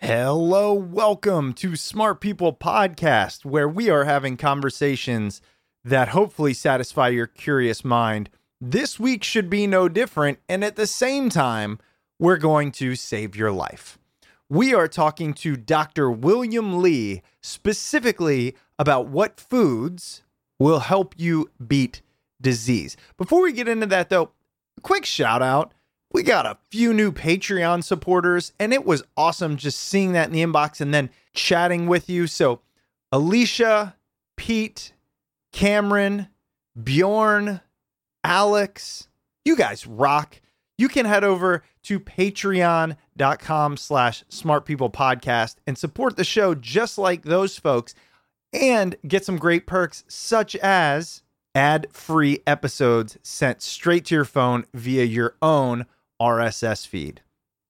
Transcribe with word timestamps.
Hello, 0.00 0.74
welcome 0.74 1.52
to 1.54 1.74
Smart 1.74 2.20
People 2.20 2.52
Podcast, 2.52 3.44
where 3.44 3.68
we 3.68 3.90
are 3.90 4.04
having 4.04 4.36
conversations 4.36 5.42
that 5.82 6.10
hopefully 6.10 6.54
satisfy 6.54 7.08
your 7.08 7.26
curious 7.26 7.84
mind. 7.84 8.30
This 8.60 9.00
week 9.00 9.24
should 9.24 9.50
be 9.50 9.66
no 9.66 9.88
different, 9.88 10.38
and 10.48 10.62
at 10.62 10.76
the 10.76 10.86
same 10.86 11.30
time, 11.30 11.80
we're 12.16 12.36
going 12.36 12.70
to 12.72 12.94
save 12.94 13.34
your 13.34 13.50
life. 13.50 13.98
We 14.48 14.72
are 14.72 14.86
talking 14.86 15.34
to 15.34 15.56
Dr. 15.56 16.12
William 16.12 16.80
Li 16.80 17.20
specifically 17.42 18.54
about 18.78 19.08
what 19.08 19.40
foods 19.40 20.22
will 20.60 20.78
help 20.78 21.16
you 21.18 21.50
beat 21.66 22.02
disease. 22.40 22.96
Before 23.16 23.42
we 23.42 23.52
get 23.52 23.66
into 23.66 23.86
that, 23.86 24.10
though, 24.10 24.30
quick 24.80 25.04
shout 25.04 25.42
out 25.42 25.74
we 26.12 26.22
got 26.22 26.46
a 26.46 26.58
few 26.70 26.94
new 26.94 27.12
Patreon 27.12 27.84
supporters, 27.84 28.52
and 28.58 28.72
it 28.72 28.84
was 28.84 29.02
awesome 29.16 29.56
just 29.56 29.78
seeing 29.78 30.12
that 30.12 30.28
in 30.28 30.32
the 30.32 30.42
inbox 30.42 30.80
and 30.80 30.92
then 30.94 31.10
chatting 31.34 31.86
with 31.86 32.08
you. 32.08 32.26
So, 32.26 32.60
Alicia, 33.12 33.94
Pete, 34.36 34.92
Cameron, 35.52 36.28
Bjorn, 36.82 37.60
Alex, 38.24 39.08
you 39.44 39.56
guys 39.56 39.86
rock. 39.86 40.40
You 40.76 40.88
can 40.88 41.06
head 41.06 41.24
over 41.24 41.62
to 41.84 41.98
patreon.com 41.98 43.76
slash 43.76 44.24
smart 44.28 44.64
people 44.64 44.90
podcast 44.90 45.56
and 45.66 45.76
support 45.76 46.16
the 46.16 46.24
show 46.24 46.54
just 46.54 46.98
like 46.98 47.22
those 47.22 47.58
folks 47.58 47.94
and 48.52 48.96
get 49.06 49.24
some 49.24 49.36
great 49.36 49.66
perks 49.66 50.04
such 50.08 50.54
as 50.56 51.22
ad 51.54 51.86
free 51.90 52.40
episodes 52.46 53.18
sent 53.22 53.62
straight 53.62 54.04
to 54.06 54.14
your 54.14 54.24
phone 54.24 54.64
via 54.72 55.04
your 55.04 55.34
own 55.42 55.86
RSS 56.20 56.86
feed. 56.86 57.22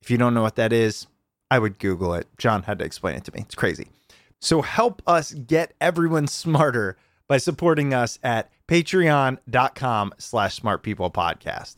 If 0.03 0.11
you 0.11 0.19
don't 0.19 0.35
know 0.35 0.43
what 0.43 0.57
that 0.57 0.73
is, 0.73 1.07
I 1.51 1.59
would 1.59 1.79
Google 1.79 2.15
it. 2.15 2.27
John 2.37 2.63
had 2.65 2.79
to 2.79 2.85
explain 2.85 3.17
it 3.17 3.25
to 3.25 3.33
me. 3.33 3.41
It's 3.41 3.55
crazy. 3.55 3.89
So 4.41 4.63
help 4.63 5.03
us 5.07 5.33
get 5.33 5.75
everyone 5.81 6.27
smarter 6.29 6.97
by 7.27 7.39
supporting 7.39 7.93
us 7.93 8.19
at 8.23 8.51
patreon.com 8.69 10.15
slash 10.19 10.61
smartpeoplepodcast. 10.61 11.77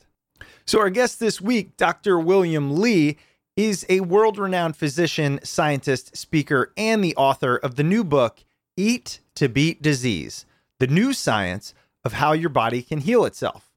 So 0.66 0.78
our 0.78 0.91
guest 0.91 1.19
this 1.19 1.41
week, 1.41 1.76
Dr. 1.76 2.19
William 2.19 2.81
Li, 2.81 3.19
is 3.56 3.84
a 3.88 4.00
world-renowned 4.00 4.76
physician, 4.76 5.41
scientist, 5.42 6.16
speaker, 6.16 6.72
and 6.76 7.02
the 7.02 7.16
author 7.16 7.56
of 7.56 7.75
the 7.75 7.82
new 7.82 8.04
book, 8.04 8.44
Eat 8.76 9.20
to 9.34 9.48
Beat 9.48 9.82
Disease, 9.82 10.47
the 10.78 10.87
new 10.87 11.12
science 11.12 11.75
of 12.04 12.14
how 12.14 12.32
your 12.32 12.48
body 12.48 12.82
can 12.82 13.00
heal 13.00 13.25
itself. 13.25 13.69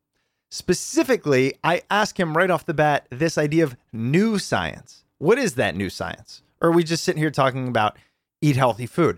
Specifically, 0.54 1.56
I 1.64 1.82
ask 1.90 2.20
him 2.20 2.38
right 2.38 2.52
off 2.52 2.68
the 2.68 2.76
bat 2.76 3.08
this 3.10 3.40
idea 3.40 3.64
of 3.64 3.76
new 3.92 4.38
science. 4.38 5.04
What 5.18 5.40
is 5.40 5.56
that 5.56 5.76
new 5.76 5.90
science? 5.90 6.44
Or 6.62 6.70
are 6.70 6.72
we 6.72 6.84
just 6.84 7.04
sitting 7.04 7.20
here 7.20 7.32
talking 7.32 7.68
about 7.68 7.98
eat 8.40 8.56
healthy 8.56 8.86
food? 8.86 9.18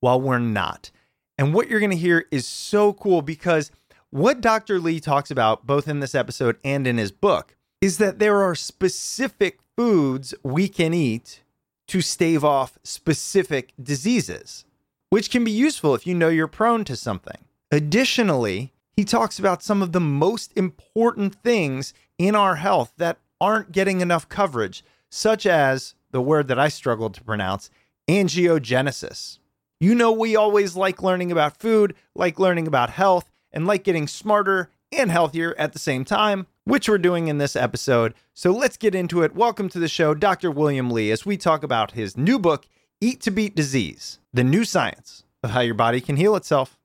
Well, 0.00 0.20
we're 0.20 0.40
not. 0.40 0.90
And 1.38 1.54
what 1.54 1.68
you're 1.68 1.78
going 1.78 1.92
to 1.92 1.96
hear 1.96 2.24
is 2.32 2.48
so 2.48 2.94
cool 2.94 3.22
because 3.22 3.70
what 4.10 4.40
Dr. 4.40 4.80
Li 4.80 4.98
talks 4.98 5.30
about, 5.30 5.68
both 5.68 5.86
in 5.86 6.00
this 6.00 6.16
episode 6.16 6.56
and 6.64 6.84
in 6.84 6.98
his 6.98 7.12
book, 7.12 7.54
is 7.80 7.98
that 7.98 8.18
there 8.18 8.42
are 8.42 8.56
specific 8.56 9.60
foods 9.76 10.34
we 10.42 10.66
can 10.66 10.92
eat 10.92 11.42
to 11.86 12.00
stave 12.00 12.42
off 12.42 12.76
specific 12.82 13.72
diseases, 13.80 14.64
which 15.10 15.30
can 15.30 15.44
be 15.44 15.52
useful 15.52 15.94
if 15.94 16.08
you 16.08 16.14
know 16.16 16.28
you're 16.28 16.48
prone 16.48 16.82
to 16.86 16.96
something. 16.96 17.38
Additionally, 17.70 18.72
he 18.96 19.04
talks 19.04 19.38
about 19.38 19.62
some 19.62 19.82
of 19.82 19.92
the 19.92 20.00
most 20.00 20.52
important 20.56 21.34
things 21.36 21.94
in 22.18 22.34
our 22.34 22.56
health 22.56 22.92
that 22.98 23.18
aren't 23.40 23.72
getting 23.72 24.00
enough 24.00 24.28
coverage, 24.28 24.84
such 25.10 25.46
as 25.46 25.94
the 26.10 26.20
word 26.20 26.48
that 26.48 26.58
I 26.58 26.68
struggled 26.68 27.14
to 27.14 27.24
pronounce 27.24 27.70
angiogenesis. 28.08 29.38
You 29.80 29.94
know, 29.94 30.12
we 30.12 30.36
always 30.36 30.76
like 30.76 31.02
learning 31.02 31.32
about 31.32 31.58
food, 31.58 31.94
like 32.14 32.38
learning 32.38 32.66
about 32.66 32.90
health, 32.90 33.30
and 33.50 33.66
like 33.66 33.82
getting 33.82 34.06
smarter 34.06 34.70
and 34.92 35.10
healthier 35.10 35.54
at 35.58 35.72
the 35.72 35.78
same 35.78 36.04
time, 36.04 36.46
which 36.64 36.88
we're 36.88 36.98
doing 36.98 37.28
in 37.28 37.38
this 37.38 37.56
episode. 37.56 38.14
So 38.34 38.52
let's 38.52 38.76
get 38.76 38.94
into 38.94 39.22
it. 39.22 39.34
Welcome 39.34 39.68
to 39.70 39.78
the 39.78 39.88
show, 39.88 40.14
Dr. 40.14 40.50
William 40.50 40.90
Li, 40.90 41.10
as 41.10 41.26
we 41.26 41.36
talk 41.36 41.62
about 41.62 41.92
his 41.92 42.16
new 42.16 42.38
book, 42.38 42.66
Eat 43.00 43.20
to 43.22 43.30
Beat 43.30 43.56
Disease 43.56 44.20
The 44.32 44.44
New 44.44 44.64
Science 44.64 45.24
of 45.42 45.50
How 45.50 45.60
Your 45.60 45.74
Body 45.74 46.00
Can 46.00 46.16
Heal 46.16 46.36
Itself. 46.36 46.78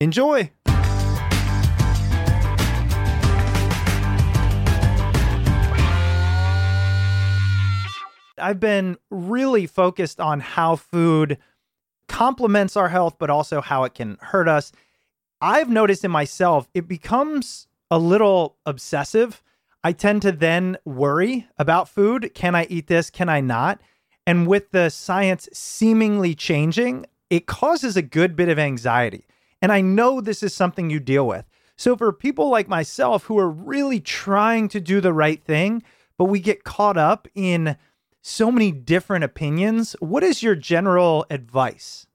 Enjoy! 0.00 0.50
I've 8.38 8.60
been 8.60 8.96
really 9.10 9.66
focused 9.66 10.20
on 10.20 10.40
how 10.40 10.76
food 10.76 11.38
complements 12.08 12.76
our 12.76 12.88
health, 12.88 13.16
but 13.18 13.30
also 13.30 13.60
how 13.60 13.84
it 13.84 13.94
can 13.94 14.18
hurt 14.20 14.48
us. 14.48 14.72
I've 15.40 15.68
noticed 15.70 16.04
in 16.04 16.10
myself, 16.10 16.68
it 16.74 16.88
becomes 16.88 17.68
a 17.90 17.98
little 17.98 18.56
obsessive. 18.66 19.42
I 19.84 19.92
tend 19.92 20.22
to 20.22 20.32
then 20.32 20.78
worry 20.84 21.46
about 21.58 21.88
food. 21.88 22.32
Can 22.34 22.54
I 22.54 22.66
eat 22.68 22.88
this? 22.88 23.10
Can 23.10 23.28
I 23.28 23.40
not? 23.40 23.80
And 24.26 24.46
with 24.46 24.72
the 24.72 24.90
science 24.90 25.48
seemingly 25.52 26.34
changing, 26.34 27.06
it 27.30 27.46
causes 27.46 27.96
a 27.96 28.02
good 28.02 28.36
bit 28.36 28.48
of 28.48 28.58
anxiety. 28.58 29.26
And 29.62 29.72
I 29.72 29.80
know 29.80 30.20
this 30.20 30.42
is 30.42 30.54
something 30.54 30.90
you 30.90 31.00
deal 31.00 31.26
with. 31.26 31.44
So, 31.76 31.96
for 31.96 32.12
people 32.12 32.50
like 32.50 32.68
myself 32.68 33.24
who 33.24 33.38
are 33.38 33.48
really 33.48 34.00
trying 34.00 34.68
to 34.68 34.80
do 34.80 35.00
the 35.00 35.12
right 35.12 35.42
thing, 35.42 35.82
but 36.16 36.24
we 36.24 36.40
get 36.40 36.64
caught 36.64 36.96
up 36.96 37.28
in 37.34 37.76
so 38.22 38.50
many 38.50 38.72
different 38.72 39.24
opinions. 39.24 39.96
What 40.00 40.22
is 40.22 40.42
your 40.42 40.54
general 40.54 41.26
advice? 41.30 42.06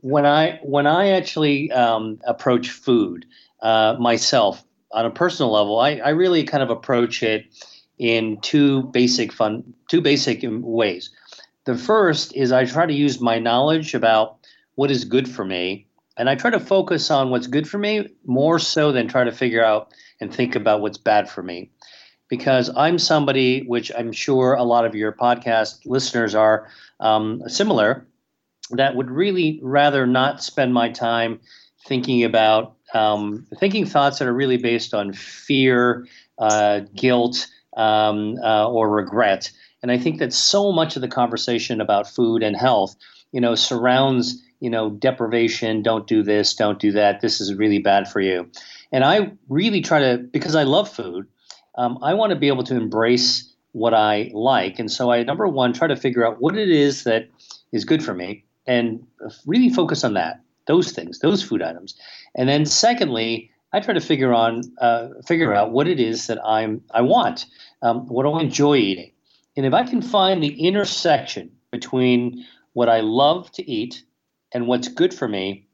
When 0.00 0.26
I 0.26 0.60
when 0.62 0.86
I 0.86 1.10
actually 1.10 1.70
um, 1.72 2.20
approach 2.26 2.70
food 2.70 3.26
uh, 3.62 3.96
myself 3.98 4.62
on 4.92 5.06
a 5.06 5.10
personal 5.10 5.52
level, 5.52 5.80
I, 5.80 5.96
I 5.96 6.10
really 6.10 6.44
kind 6.44 6.62
of 6.62 6.70
approach 6.70 7.22
it 7.22 7.46
in 7.98 8.40
two 8.40 8.84
basic 8.84 9.32
fun 9.32 9.74
two 9.88 10.00
basic 10.00 10.40
ways. 10.44 11.10
The 11.64 11.76
first 11.76 12.34
is 12.34 12.52
I 12.52 12.64
try 12.64 12.86
to 12.86 12.92
use 12.92 13.20
my 13.20 13.38
knowledge 13.38 13.94
about 13.94 14.38
what 14.74 14.90
is 14.90 15.04
good 15.04 15.28
for 15.28 15.44
me, 15.44 15.86
and 16.16 16.28
I 16.30 16.34
try 16.34 16.50
to 16.50 16.60
focus 16.60 17.10
on 17.10 17.30
what's 17.30 17.46
good 17.46 17.68
for 17.68 17.78
me 17.78 18.08
more 18.24 18.58
so 18.58 18.92
than 18.92 19.08
try 19.08 19.24
to 19.24 19.32
figure 19.32 19.64
out 19.64 19.92
and 20.20 20.32
think 20.32 20.54
about 20.54 20.80
what's 20.80 20.98
bad 20.98 21.28
for 21.28 21.42
me. 21.42 21.70
Because 22.32 22.70
I'm 22.74 22.98
somebody, 22.98 23.62
which 23.66 23.92
I'm 23.94 24.10
sure 24.10 24.54
a 24.54 24.62
lot 24.62 24.86
of 24.86 24.94
your 24.94 25.12
podcast 25.12 25.84
listeners 25.84 26.34
are 26.34 26.66
um, 26.98 27.42
similar, 27.46 28.06
that 28.70 28.96
would 28.96 29.10
really 29.10 29.60
rather 29.62 30.06
not 30.06 30.42
spend 30.42 30.72
my 30.72 30.88
time 30.88 31.40
thinking 31.86 32.24
about 32.24 32.74
um, 32.94 33.46
thinking 33.60 33.84
thoughts 33.84 34.18
that 34.18 34.28
are 34.28 34.32
really 34.32 34.56
based 34.56 34.94
on 34.94 35.12
fear, 35.12 36.06
uh, 36.38 36.80
guilt, 36.96 37.48
um, 37.76 38.38
uh, 38.42 38.66
or 38.66 38.88
regret. 38.88 39.50
And 39.82 39.92
I 39.92 39.98
think 39.98 40.18
that 40.20 40.32
so 40.32 40.72
much 40.72 40.96
of 40.96 41.02
the 41.02 41.08
conversation 41.08 41.82
about 41.82 42.08
food 42.08 42.42
and 42.42 42.56
health, 42.56 42.96
you 43.32 43.42
know, 43.42 43.54
surrounds 43.54 44.42
you 44.58 44.70
know 44.70 44.88
deprivation. 44.88 45.82
Don't 45.82 46.06
do 46.06 46.22
this. 46.22 46.54
Don't 46.54 46.78
do 46.78 46.92
that. 46.92 47.20
This 47.20 47.42
is 47.42 47.52
really 47.52 47.80
bad 47.80 48.08
for 48.08 48.20
you. 48.20 48.48
And 48.90 49.04
I 49.04 49.32
really 49.50 49.82
try 49.82 49.98
to 50.00 50.16
because 50.18 50.54
I 50.54 50.62
love 50.62 50.88
food. 50.88 51.26
Um, 51.76 51.98
I 52.02 52.14
want 52.14 52.30
to 52.30 52.36
be 52.36 52.48
able 52.48 52.64
to 52.64 52.76
embrace 52.76 53.52
what 53.72 53.94
I 53.94 54.30
like, 54.34 54.78
and 54.78 54.90
so 54.90 55.10
I 55.10 55.22
number 55.22 55.48
one 55.48 55.72
try 55.72 55.88
to 55.88 55.96
figure 55.96 56.26
out 56.26 56.40
what 56.40 56.56
it 56.56 56.70
is 56.70 57.04
that 57.04 57.28
is 57.72 57.84
good 57.84 58.04
for 58.04 58.14
me, 58.14 58.44
and 58.66 59.06
really 59.46 59.70
focus 59.70 60.04
on 60.04 60.14
that 60.14 60.42
those 60.66 60.92
things, 60.92 61.18
those 61.20 61.42
food 61.42 61.62
items. 61.62 61.94
And 62.34 62.48
then 62.48 62.66
secondly, 62.66 63.50
I 63.72 63.80
try 63.80 63.94
to 63.94 64.00
figure 64.00 64.34
on 64.34 64.62
uh, 64.80 65.08
figure 65.26 65.54
out 65.54 65.72
what 65.72 65.88
it 65.88 65.98
is 65.98 66.26
that 66.26 66.38
I'm 66.44 66.82
I 66.92 67.00
want. 67.02 67.46
Um, 67.82 68.06
what 68.08 68.24
do 68.24 68.32
I 68.32 68.42
enjoy 68.42 68.76
eating? 68.76 69.12
And 69.56 69.66
if 69.66 69.74
I 69.74 69.84
can 69.84 70.02
find 70.02 70.42
the 70.42 70.66
intersection 70.66 71.50
between 71.70 72.44
what 72.74 72.88
I 72.88 73.00
love 73.00 73.50
to 73.52 73.70
eat 73.70 74.02
and 74.52 74.66
what's 74.66 74.88
good 74.88 75.12
for 75.12 75.28
me, 75.28 75.66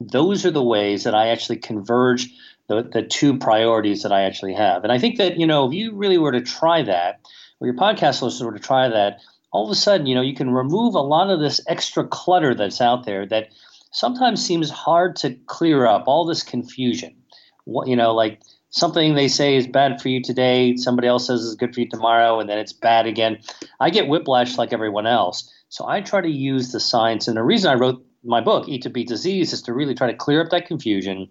those 0.00 0.44
are 0.44 0.50
the 0.50 0.62
ways 0.62 1.04
that 1.04 1.14
I 1.14 1.28
actually 1.28 1.58
converge 1.58 2.28
the, 2.68 2.82
the 2.82 3.02
two 3.02 3.38
priorities 3.38 4.02
that 4.02 4.12
I 4.12 4.22
actually 4.22 4.54
have. 4.54 4.84
And 4.84 4.92
I 4.92 4.98
think 4.98 5.18
that, 5.18 5.38
you 5.38 5.46
know, 5.46 5.66
if 5.66 5.74
you 5.74 5.94
really 5.94 6.18
were 6.18 6.32
to 6.32 6.40
try 6.40 6.82
that, 6.82 7.20
or 7.60 7.66
your 7.66 7.76
podcast 7.76 8.22
listeners 8.22 8.44
were 8.44 8.52
to 8.52 8.58
try 8.58 8.88
that, 8.88 9.20
all 9.50 9.64
of 9.64 9.70
a 9.70 9.74
sudden, 9.74 10.06
you 10.06 10.14
know, 10.14 10.20
you 10.20 10.34
can 10.34 10.50
remove 10.50 10.94
a 10.94 11.00
lot 11.00 11.30
of 11.30 11.40
this 11.40 11.60
extra 11.66 12.06
clutter 12.06 12.54
that's 12.54 12.80
out 12.80 13.06
there 13.06 13.26
that 13.26 13.48
sometimes 13.90 14.44
seems 14.44 14.70
hard 14.70 15.16
to 15.16 15.34
clear 15.46 15.86
up, 15.86 16.04
all 16.06 16.26
this 16.26 16.42
confusion. 16.42 17.16
What, 17.64 17.88
you 17.88 17.96
know, 17.96 18.14
like 18.14 18.40
something 18.70 19.14
they 19.14 19.28
say 19.28 19.56
is 19.56 19.66
bad 19.66 20.00
for 20.00 20.08
you 20.08 20.22
today, 20.22 20.76
somebody 20.76 21.08
else 21.08 21.26
says 21.26 21.40
is 21.40 21.54
good 21.54 21.74
for 21.74 21.80
you 21.80 21.88
tomorrow, 21.88 22.38
and 22.38 22.48
then 22.48 22.58
it's 22.58 22.74
bad 22.74 23.06
again. 23.06 23.38
I 23.80 23.88
get 23.88 24.08
whiplash 24.08 24.58
like 24.58 24.74
everyone 24.74 25.06
else. 25.06 25.50
So 25.70 25.86
I 25.86 26.02
try 26.02 26.20
to 26.20 26.30
use 26.30 26.72
the 26.72 26.80
science. 26.80 27.28
And 27.28 27.36
the 27.36 27.42
reason 27.42 27.70
I 27.70 27.74
wrote 27.74 28.04
my 28.24 28.40
book, 28.42 28.68
Eat 28.68 28.82
to 28.82 28.90
Beat 28.90 29.08
Disease, 29.08 29.52
is 29.52 29.62
to 29.62 29.72
really 29.72 29.94
try 29.94 30.10
to 30.10 30.16
clear 30.16 30.42
up 30.42 30.50
that 30.50 30.66
confusion 30.66 31.28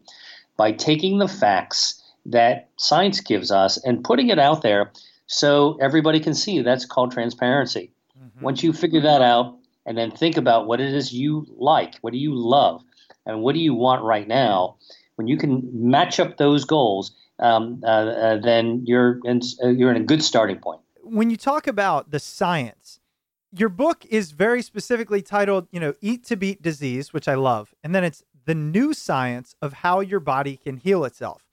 by 0.57 0.71
taking 0.71 1.19
the 1.19 1.27
facts 1.27 2.04
that 2.25 2.69
science 2.77 3.21
gives 3.21 3.51
us 3.51 3.77
and 3.86 4.04
putting 4.04 4.30
it 4.30 4.39
out 4.39 4.62
there 4.62 4.92
so 5.27 5.77
everybody 5.81 6.19
can 6.19 6.33
see. 6.33 6.62
That's 6.62 6.86
called 6.86 7.12
transparency. 7.12 7.92
Mm-hmm. 8.19 8.44
Once 8.44 8.63
you 8.63 8.74
figure 8.74 9.01
that 9.01 9.21
out 9.21 9.57
and 9.86 9.98
then 9.98 10.12
think 10.12 10.36
about 10.36 10.68
what 10.68 10.81
it 10.81 10.94
is 10.94 11.13
you 11.13 11.45
like, 11.57 11.95
what 12.01 12.12
do 12.12 12.19
you 12.19 12.36
love, 12.36 12.83
and 13.25 13.42
what 13.42 13.54
do 13.54 13.59
you 13.59 13.74
want 13.74 14.04
right 14.04 14.27
now, 14.27 14.75
when 15.15 15.27
you 15.27 15.38
can 15.38 15.69
match 15.74 16.19
up 16.19 16.38
those 16.38 16.65
goals, 16.65 17.15
um, 17.39 17.81
uh, 17.83 17.88
uh, 17.88 18.38
then 18.38 18.83
you're 18.86 19.19
in, 19.24 19.42
uh, 19.63 19.69
you're 19.69 19.92
in 19.92 19.98
a 19.98 20.03
good 20.03 20.24
starting 20.24 20.57
point. 20.57 20.81
When 21.03 21.30
you 21.30 21.38
talk 21.38 21.68
about 21.68 22.12
the 22.12 22.19
science, 22.19 23.00
your 23.56 23.69
book 23.69 24.06
is 24.10 24.31
very 24.31 24.62
specifically 24.62 25.21
titled, 25.21 25.68
you 25.71 25.80
know, 25.80 25.94
"Eat 26.01 26.25
to 26.25 26.36
Beat 26.36 26.62
Disease," 26.62 27.13
which 27.13 27.27
I 27.27 27.36
love, 27.36 27.74
and 27.83 27.95
then 27.95 28.03
it's 28.03 28.24
the 28.48 28.56
new 28.56 28.94
science 28.94 29.54
of 29.62 29.74
how 29.74 30.00
your 30.00 30.22
body 30.22 30.58
can 30.58 30.78
heal 30.78 31.04
itself. 31.04 31.44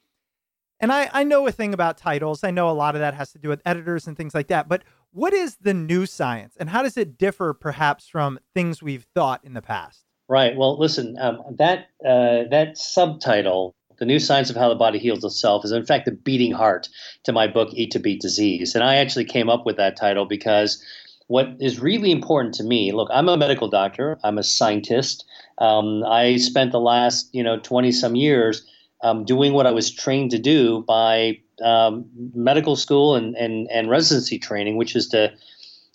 And 0.80 0.92
I, 0.92 1.10
I 1.12 1.24
know 1.24 1.46
a 1.46 1.52
thing 1.52 1.74
about 1.74 1.98
titles. 1.98 2.44
I 2.44 2.50
know 2.50 2.70
a 2.70 2.72
lot 2.72 2.94
of 2.94 3.00
that 3.00 3.14
has 3.14 3.32
to 3.32 3.38
do 3.38 3.48
with 3.48 3.60
editors 3.66 4.06
and 4.06 4.16
things 4.16 4.34
like 4.34 4.46
that. 4.46 4.68
But 4.68 4.84
what 5.12 5.32
is 5.32 5.56
the 5.56 5.74
new 5.74 6.06
science, 6.06 6.56
and 6.58 6.70
how 6.70 6.82
does 6.82 6.96
it 6.96 7.18
differ, 7.18 7.52
perhaps, 7.52 8.08
from 8.08 8.38
things 8.54 8.82
we've 8.82 9.06
thought 9.14 9.44
in 9.44 9.54
the 9.54 9.62
past? 9.62 10.04
Right. 10.28 10.56
Well, 10.56 10.78
listen, 10.78 11.16
um, 11.20 11.42
that 11.58 11.88
uh, 12.04 12.48
that 12.50 12.78
subtitle 12.78 13.74
the 13.98 14.04
New 14.04 14.18
Science 14.18 14.50
of 14.50 14.56
How 14.56 14.68
the 14.68 14.74
Body 14.74 14.98
Heals 14.98 15.24
Itself 15.24 15.64
is, 15.64 15.72
in 15.72 15.86
fact, 15.86 16.06
the 16.06 16.12
beating 16.12 16.52
heart 16.52 16.88
to 17.24 17.32
my 17.32 17.46
book, 17.46 17.68
Eat 17.72 17.92
to 17.92 18.00
Beat 18.00 18.20
Disease. 18.20 18.74
And 18.74 18.82
I 18.82 18.96
actually 18.96 19.24
came 19.24 19.48
up 19.48 19.64
with 19.64 19.76
that 19.76 19.96
title 19.96 20.26
because 20.26 20.82
what 21.26 21.48
is 21.60 21.80
really 21.80 22.10
important 22.10 22.54
to 22.54 22.64
me 22.64 22.92
look, 22.92 23.08
I'm 23.12 23.28
a 23.28 23.36
medical 23.36 23.68
doctor, 23.68 24.18
I'm 24.24 24.38
a 24.38 24.42
scientist. 24.42 25.24
Um, 25.58 26.04
I 26.04 26.36
spent 26.36 26.72
the 26.72 26.80
last, 26.80 27.30
you 27.32 27.42
know, 27.42 27.58
20 27.58 27.92
some 27.92 28.16
years 28.16 28.66
um, 29.02 29.24
doing 29.24 29.52
what 29.52 29.66
I 29.66 29.70
was 29.70 29.90
trained 29.90 30.30
to 30.32 30.38
do 30.38 30.82
by 30.86 31.40
um, 31.62 32.06
medical 32.34 32.76
school 32.76 33.14
and, 33.14 33.34
and, 33.36 33.68
and 33.70 33.88
residency 33.88 34.38
training, 34.38 34.76
which 34.76 34.96
is 34.96 35.08
to, 35.08 35.32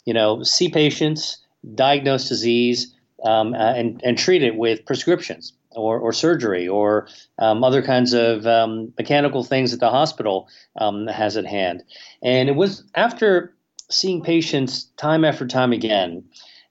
you 0.06 0.14
know, 0.14 0.44
see 0.44 0.70
patients, 0.70 1.38
diagnose 1.76 2.30
disease, 2.30 2.94
um, 3.26 3.54
uh, 3.54 3.74
and, 3.74 4.00
and 4.04 4.18
treat 4.18 4.44
it 4.44 4.56
with 4.56 4.86
prescriptions 4.86 5.54
or, 5.72 6.00
or 6.00 6.14
surgery 6.14 6.68
or 6.68 7.08
um, 7.40 7.64
other 7.64 7.82
kinds 7.82 8.14
of 8.14 8.48
um, 8.48 8.94
mechanical 8.98 9.44
things 9.44 9.72
that 9.72 9.80
the 9.80 9.90
hospital 9.90 10.48
um, 10.78 11.08
has 11.08 11.36
at 11.36 11.46
hand. 11.46 11.84
And 12.24 12.50
it 12.50 12.56
was 12.56 12.84
after 12.96 13.54
seeing 13.90 14.22
patients 14.22 14.86
time 14.98 15.26
after 15.26 15.48
time 15.48 15.72
again 15.72 16.24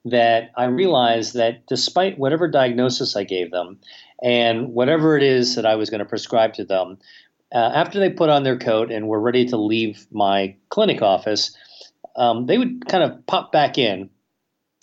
that 0.05 0.51
I 0.57 0.65
realized 0.67 1.35
that 1.35 1.67
despite 1.67 2.19
whatever 2.19 2.49
diagnosis 2.49 3.17
I 3.17 3.25
gave 3.25 3.51
them 3.51 3.79
and 4.23 4.69
whatever 4.69 5.17
it 5.17 5.23
is 5.23 5.57
that 5.57 5.67
I 5.67 5.75
was 5.75 5.91
going 5.91 6.01
to 6.01 6.05
prescribe 6.05 6.55
to 6.55 6.65
them, 6.65 6.99
uh, 7.53 7.73
after 7.75 7.99
they 7.99 8.11
put 8.11 8.31
on 8.31 8.43
their 8.43 8.59
coat 8.59 8.91
and 8.91 9.09
were 9.09 9.21
ready 9.21 9.47
to 9.47 9.57
leave 9.57 10.07
my 10.11 10.57
clinic 10.69 11.03
office, 11.03 11.57
um, 12.17 12.47
they 12.47 12.59
would 12.59 12.87
kind 12.87 13.05
of 13.05 13.27
pop 13.27 13.53
back 13.53 13.79
in 13.79 14.11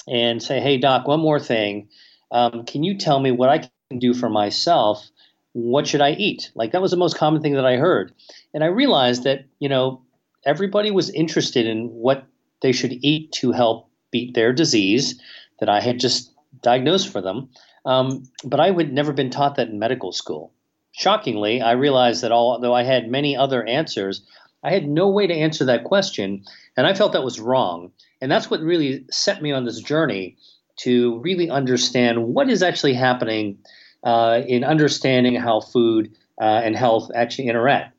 and 0.08 0.42
say, 0.42 0.60
Hey, 0.60 0.78
doc, 0.78 1.08
one 1.08 1.20
more 1.20 1.40
thing. 1.40 1.90
Um, 2.32 2.66
can 2.66 2.84
you 2.84 2.98
tell 2.98 3.20
me 3.20 3.32
what 3.32 3.50
I 3.50 3.70
can 3.90 4.00
do 4.00 4.14
for 4.14 4.30
myself? 4.30 5.08
What 5.54 5.88
should 5.88 6.02
I 6.02 6.12
eat? 6.12 6.52
Like 6.56 6.72
that 6.72 6.82
was 6.82 6.92
the 6.92 6.98
most 6.98 7.18
common 7.18 7.42
thing 7.42 7.54
that 7.54 7.66
I 7.66 7.78
heard. 7.78 8.14
And 8.54 8.64
I 8.64 8.68
realized 8.68 9.24
that, 9.24 9.46
you 9.60 9.70
know, 9.70 10.05
everybody 10.46 10.92
was 10.92 11.10
interested 11.10 11.66
in 11.66 11.88
what 11.88 12.26
they 12.62 12.72
should 12.72 12.94
eat 13.04 13.32
to 13.34 13.52
help 13.52 13.90
beat 14.12 14.34
their 14.34 14.54
disease 14.54 15.20
that 15.60 15.70
I 15.70 15.82
had 15.82 16.00
just 16.00 16.32
diagnosed 16.62 17.10
for 17.12 17.22
them. 17.22 17.50
Um, 17.86 18.24
but 18.44 18.60
I 18.60 18.72
had 18.72 18.94
never 18.94 19.14
been 19.14 19.30
taught 19.30 19.56
that 19.56 19.70
in 19.70 19.80
medical 19.80 20.12
school. 20.12 20.54
Shockingly, 20.92 21.62
I 21.62 21.74
realized 21.74 22.24
that 22.24 22.32
although 22.32 22.74
I 22.74 22.84
had 22.84 23.12
many 23.12 23.36
other 23.36 23.64
answers, 23.66 24.24
I 24.64 24.72
had 24.72 24.88
no 24.88 25.10
way 25.10 25.28
to 25.28 25.34
answer 25.34 25.66
that 25.66 25.84
question. 25.84 26.44
And 26.78 26.88
I 26.88 26.94
felt 26.94 27.14
that 27.14 27.24
was 27.24 27.40
wrong. 27.40 27.92
And 28.22 28.32
that's 28.32 28.50
what 28.50 28.62
really 28.62 29.06
set 29.12 29.42
me 29.42 29.52
on 29.52 29.66
this 29.66 29.82
journey 29.82 30.38
to 30.78 31.20
really 31.20 31.50
understand 31.50 32.28
what 32.28 32.50
is 32.50 32.64
actually 32.64 32.94
happening 32.94 33.58
uh, 34.04 34.42
in 34.48 34.64
understanding 34.64 35.36
how 35.36 35.62
food 35.62 36.16
uh, 36.42 36.62
and 36.64 36.76
health 36.76 37.12
actually 37.14 37.48
interact. 37.48 37.95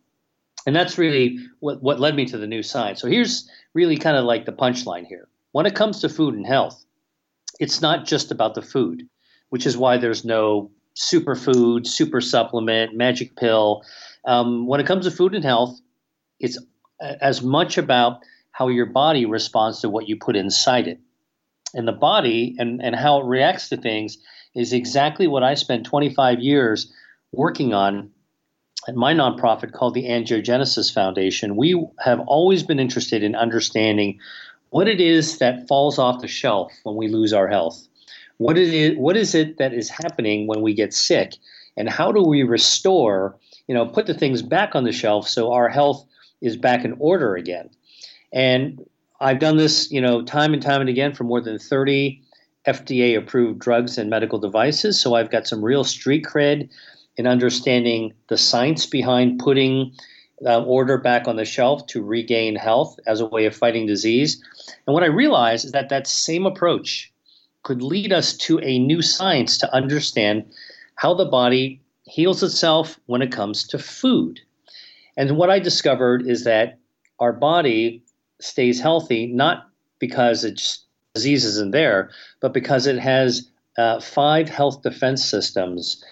And 0.67 0.75
that's 0.75 0.99
really 0.99 1.39
what, 1.61 1.83
what 1.83 2.01
led 2.01 2.17
me 2.17 2.27
to 2.27 2.39
the 2.39 2.47
new 2.47 2.63
science. 2.63 3.01
So 3.01 3.09
here's 3.09 3.49
really 3.73 3.97
kind 3.97 4.17
of 4.17 4.25
like 4.25 4.45
the 4.45 4.53
punchline 4.53 5.07
here. 5.07 5.29
When 5.53 5.65
it 5.65 5.77
comes 5.77 6.01
to 6.01 6.09
food 6.09 6.35
and 6.35 6.47
health, 6.47 6.85
it's 7.61 7.81
not 7.81 8.05
just 8.05 8.31
about 8.31 8.55
the 8.55 8.63
food, 8.63 9.09
which 9.51 9.65
is 9.65 9.77
why 9.77 9.97
there's 9.97 10.25
no 10.25 10.71
superfood, 10.97 11.87
super 11.87 12.21
supplement, 12.21 12.97
magic 12.97 13.37
pill. 13.37 13.83
Um, 14.25 14.67
when 14.67 14.81
it 14.81 14.87
comes 14.87 15.05
to 15.05 15.11
food 15.11 15.35
and 15.35 15.45
health, 15.45 15.79
it's 16.41 16.59
as 17.01 17.43
much 17.43 17.79
about 17.79 18.21
how 18.51 18.69
your 18.69 18.87
body 18.87 19.25
responds 19.25 19.81
to 19.81 19.89
what 19.89 20.09
you 20.09 20.17
put 20.17 20.35
inside 20.35 20.89
it. 20.89 20.99
And 21.75 21.87
the 21.87 21.93
body 21.93 22.57
and, 22.59 22.83
and 22.83 22.97
how 22.97 23.21
it 23.21 23.27
reacts 23.27 23.69
to 23.69 23.77
things 23.77 24.19
is 24.55 24.73
exactly 24.73 25.27
what 25.27 25.43
I 25.43 25.55
spent 25.55 25.85
25 25.85 26.41
years 26.41 26.93
working 27.33 27.75
on 27.75 28.11
at 28.89 28.95
my 28.95 29.13
nonprofit 29.13 29.73
called 29.73 29.95
the 29.95 30.05
Angiogenesis 30.05 30.93
Foundation, 30.93 31.57
we 31.57 31.85
have 32.05 32.21
always 32.21 32.63
been 32.63 32.79
interested 32.79 33.23
in 33.23 33.35
understanding 33.35 34.19
what 34.71 34.89
it 34.89 35.01
is 35.01 35.39
that 35.39 35.67
falls 35.67 35.99
off 35.99 36.21
the 36.21 36.29
shelf 36.29 36.73
when 36.85 36.97
we 36.97 37.09
lose 37.09 37.33
our 37.33 37.49
health. 37.49 37.87
What 38.39 38.59
is 38.59 38.73
it, 38.73 38.99
what 38.99 39.17
is 39.17 39.35
it 39.35 39.59
that 39.59 39.73
is 39.73 39.89
happening 39.89 40.47
when 40.47 40.63
we 40.63 40.75
get 40.75 40.93
sick? 40.93 41.35
And 41.77 41.89
how 41.89 42.13
do 42.13 42.23
we 42.23 42.43
restore, 42.43 43.37
you 43.67 43.75
know, 43.75 43.87
put 43.87 44.07
the 44.07 44.15
things 44.15 44.43
back 44.43 44.75
on 44.75 44.85
the 44.85 44.93
shelf 44.93 45.29
so 45.29 45.53
our 45.53 45.69
health 45.69 46.07
is 46.41 46.57
back 46.57 46.85
in 46.85 46.95
order 46.99 47.35
again? 47.35 47.71
And 48.33 48.85
I've 49.21 49.39
done 49.39 49.57
this, 49.57 49.91
you 49.91 50.01
know, 50.01 50.23
time 50.23 50.53
and 50.53 50.63
time 50.63 50.81
and 50.81 50.91
again 50.91 51.15
for 51.15 51.25
more 51.25 51.41
than 51.41 51.59
30 51.59 52.23
FDA 52.67 53.17
approved 53.17 53.61
drugs 53.61 53.97
and 53.97 54.11
medical 54.11 54.39
devices. 54.39 55.01
So 55.01 55.15
I've 55.15 55.31
got 55.31 55.47
some 55.47 55.65
real 55.65 55.85
street 55.85 56.25
cred 56.25 56.69
in 57.17 57.27
understanding 57.27 58.13
the 58.29 58.39
science 58.39 58.87
behind 58.87 59.39
putting 59.39 59.93
uh, 60.45 60.63
order 60.65 60.99
back 60.99 61.27
on 61.27 61.37
the 61.37 61.45
shelf 61.45 61.87
to 61.87 62.03
regain 62.03 62.57
health 62.57 62.99
as 63.07 63.21
a 63.21 63.27
way 63.27 63.47
of 63.47 63.57
fighting 63.57 63.87
disease. 63.87 64.43
And 64.87 64.95
what 64.95 65.03
I 65.03 65.07
realized 65.07 65.65
is 65.65 65.73
that 65.73 65.89
that 65.89 66.07
same 66.07 66.45
approach 66.45 67.13
could 67.63 67.83
lead 67.83 68.13
us 68.13 68.37
to 68.37 68.61
a 68.61 68.79
new 68.79 69.03
science 69.03 69.59
to 69.59 69.75
understand 69.75 70.45
how 70.97 71.15
the 71.15 71.25
body 71.25 71.81
heals 72.05 72.43
itself 72.43 72.99
when 73.07 73.23
it 73.23 73.33
comes 73.33 73.67
to 73.69 73.79
food. 73.79 74.41
And 75.17 75.37
what 75.37 75.51
I 75.51 75.59
discovered 75.59 76.29
is 76.29 76.45
that 76.45 76.79
our 77.19 77.33
body 77.33 78.03
stays 78.41 78.81
healthy 78.81 79.27
not 79.27 79.69
because 79.99 80.45
it's 80.45 80.85
disease 81.15 81.47
isn't 81.47 81.71
there, 81.71 82.11
but 82.41 82.53
because 82.53 82.87
it 82.87 82.99
has 82.99 83.49
uh, 83.79 84.01
five 84.01 84.51
health 84.51 84.83
defense 84.83 85.25
systems 85.25 86.05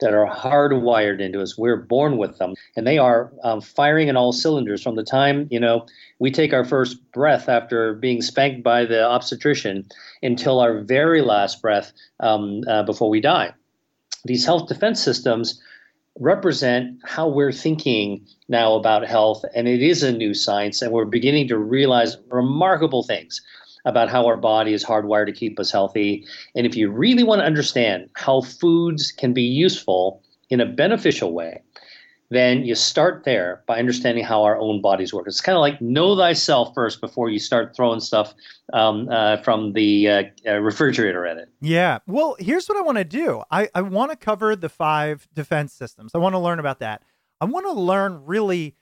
that 0.00 0.14
are 0.14 0.26
hardwired 0.26 1.20
into 1.20 1.40
us. 1.40 1.56
We're 1.56 1.76
born 1.76 2.18
with 2.18 2.38
them, 2.38 2.54
and 2.76 2.86
they 2.86 2.98
are 2.98 3.32
um, 3.42 3.60
firing 3.60 4.08
in 4.08 4.16
all 4.16 4.32
cylinders 4.32 4.82
from 4.82 4.96
the 4.96 5.04
time 5.04 5.48
you 5.50 5.60
know 5.60 5.86
we 6.18 6.30
take 6.30 6.52
our 6.52 6.64
first 6.64 6.96
breath 7.12 7.48
after 7.48 7.94
being 7.94 8.22
spanked 8.22 8.62
by 8.62 8.84
the 8.84 9.06
obstetrician 9.06 9.86
until 10.22 10.60
our 10.60 10.80
very 10.80 11.22
last 11.22 11.60
breath 11.60 11.92
um, 12.20 12.62
uh, 12.68 12.82
before 12.82 13.10
we 13.10 13.20
die. 13.20 13.52
These 14.24 14.44
health 14.44 14.68
defense 14.68 15.02
systems 15.02 15.60
represent 16.18 16.98
how 17.04 17.28
we're 17.28 17.52
thinking 17.52 18.26
now 18.48 18.74
about 18.74 19.06
health, 19.06 19.44
and 19.54 19.68
it 19.68 19.82
is 19.82 20.02
a 20.02 20.12
new 20.12 20.32
science, 20.32 20.80
and 20.80 20.92
we're 20.92 21.04
beginning 21.04 21.48
to 21.48 21.58
realize 21.58 22.16
remarkable 22.28 23.02
things 23.02 23.40
about 23.86 24.10
how 24.10 24.26
our 24.26 24.36
body 24.36 24.74
is 24.74 24.84
hardwired 24.84 25.26
to 25.26 25.32
keep 25.32 25.58
us 25.58 25.70
healthy. 25.70 26.26
And 26.54 26.66
if 26.66 26.76
you 26.76 26.90
really 26.90 27.22
want 27.22 27.40
to 27.40 27.46
understand 27.46 28.10
how 28.14 28.42
foods 28.42 29.12
can 29.12 29.32
be 29.32 29.42
useful 29.42 30.22
in 30.50 30.60
a 30.60 30.66
beneficial 30.66 31.32
way, 31.32 31.62
then 32.28 32.64
you 32.64 32.74
start 32.74 33.22
there 33.24 33.62
by 33.66 33.78
understanding 33.78 34.24
how 34.24 34.42
our 34.42 34.58
own 34.58 34.82
bodies 34.82 35.14
work. 35.14 35.26
It's 35.28 35.40
kind 35.40 35.56
of 35.56 35.60
like 35.60 35.80
know 35.80 36.16
thyself 36.16 36.74
first 36.74 37.00
before 37.00 37.30
you 37.30 37.38
start 37.38 37.76
throwing 37.76 38.00
stuff 38.00 38.34
um, 38.72 39.08
uh, 39.08 39.36
from 39.38 39.72
the 39.74 40.08
uh, 40.08 40.22
uh, 40.46 40.58
refrigerator 40.58 41.24
at 41.24 41.36
it. 41.36 41.48
Yeah. 41.60 42.00
Well, 42.06 42.36
here's 42.40 42.66
what 42.68 42.76
I 42.76 42.82
want 42.82 42.98
to 42.98 43.04
do 43.04 43.42
I, 43.50 43.68
I 43.74 43.82
want 43.82 44.10
to 44.10 44.16
cover 44.16 44.56
the 44.56 44.68
five 44.68 45.28
defense 45.32 45.72
systems. 45.72 46.12
I 46.14 46.18
want 46.18 46.34
to 46.34 46.40
learn 46.40 46.58
about 46.58 46.80
that. 46.80 47.02
I 47.40 47.44
want 47.44 47.66
to 47.66 47.72
learn 47.72 48.24
really 48.24 48.74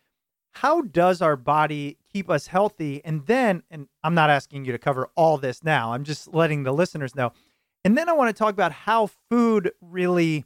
how 0.52 0.80
does 0.80 1.20
our 1.20 1.36
body 1.36 1.98
keep 2.14 2.30
us 2.30 2.46
healthy? 2.46 3.02
And 3.04 3.26
then, 3.26 3.64
and 3.70 3.88
I'm 4.04 4.14
not 4.14 4.30
asking 4.30 4.64
you 4.64 4.72
to 4.72 4.78
cover 4.78 5.10
all 5.16 5.36
this 5.36 5.64
now, 5.64 5.92
I'm 5.92 6.04
just 6.04 6.32
letting 6.32 6.62
the 6.62 6.72
listeners 6.72 7.14
know. 7.14 7.32
And 7.84 7.98
then 7.98 8.08
I 8.08 8.12
want 8.12 8.34
to 8.34 8.38
talk 8.38 8.54
about 8.54 8.72
how 8.72 9.10
food 9.28 9.72
really 9.80 10.44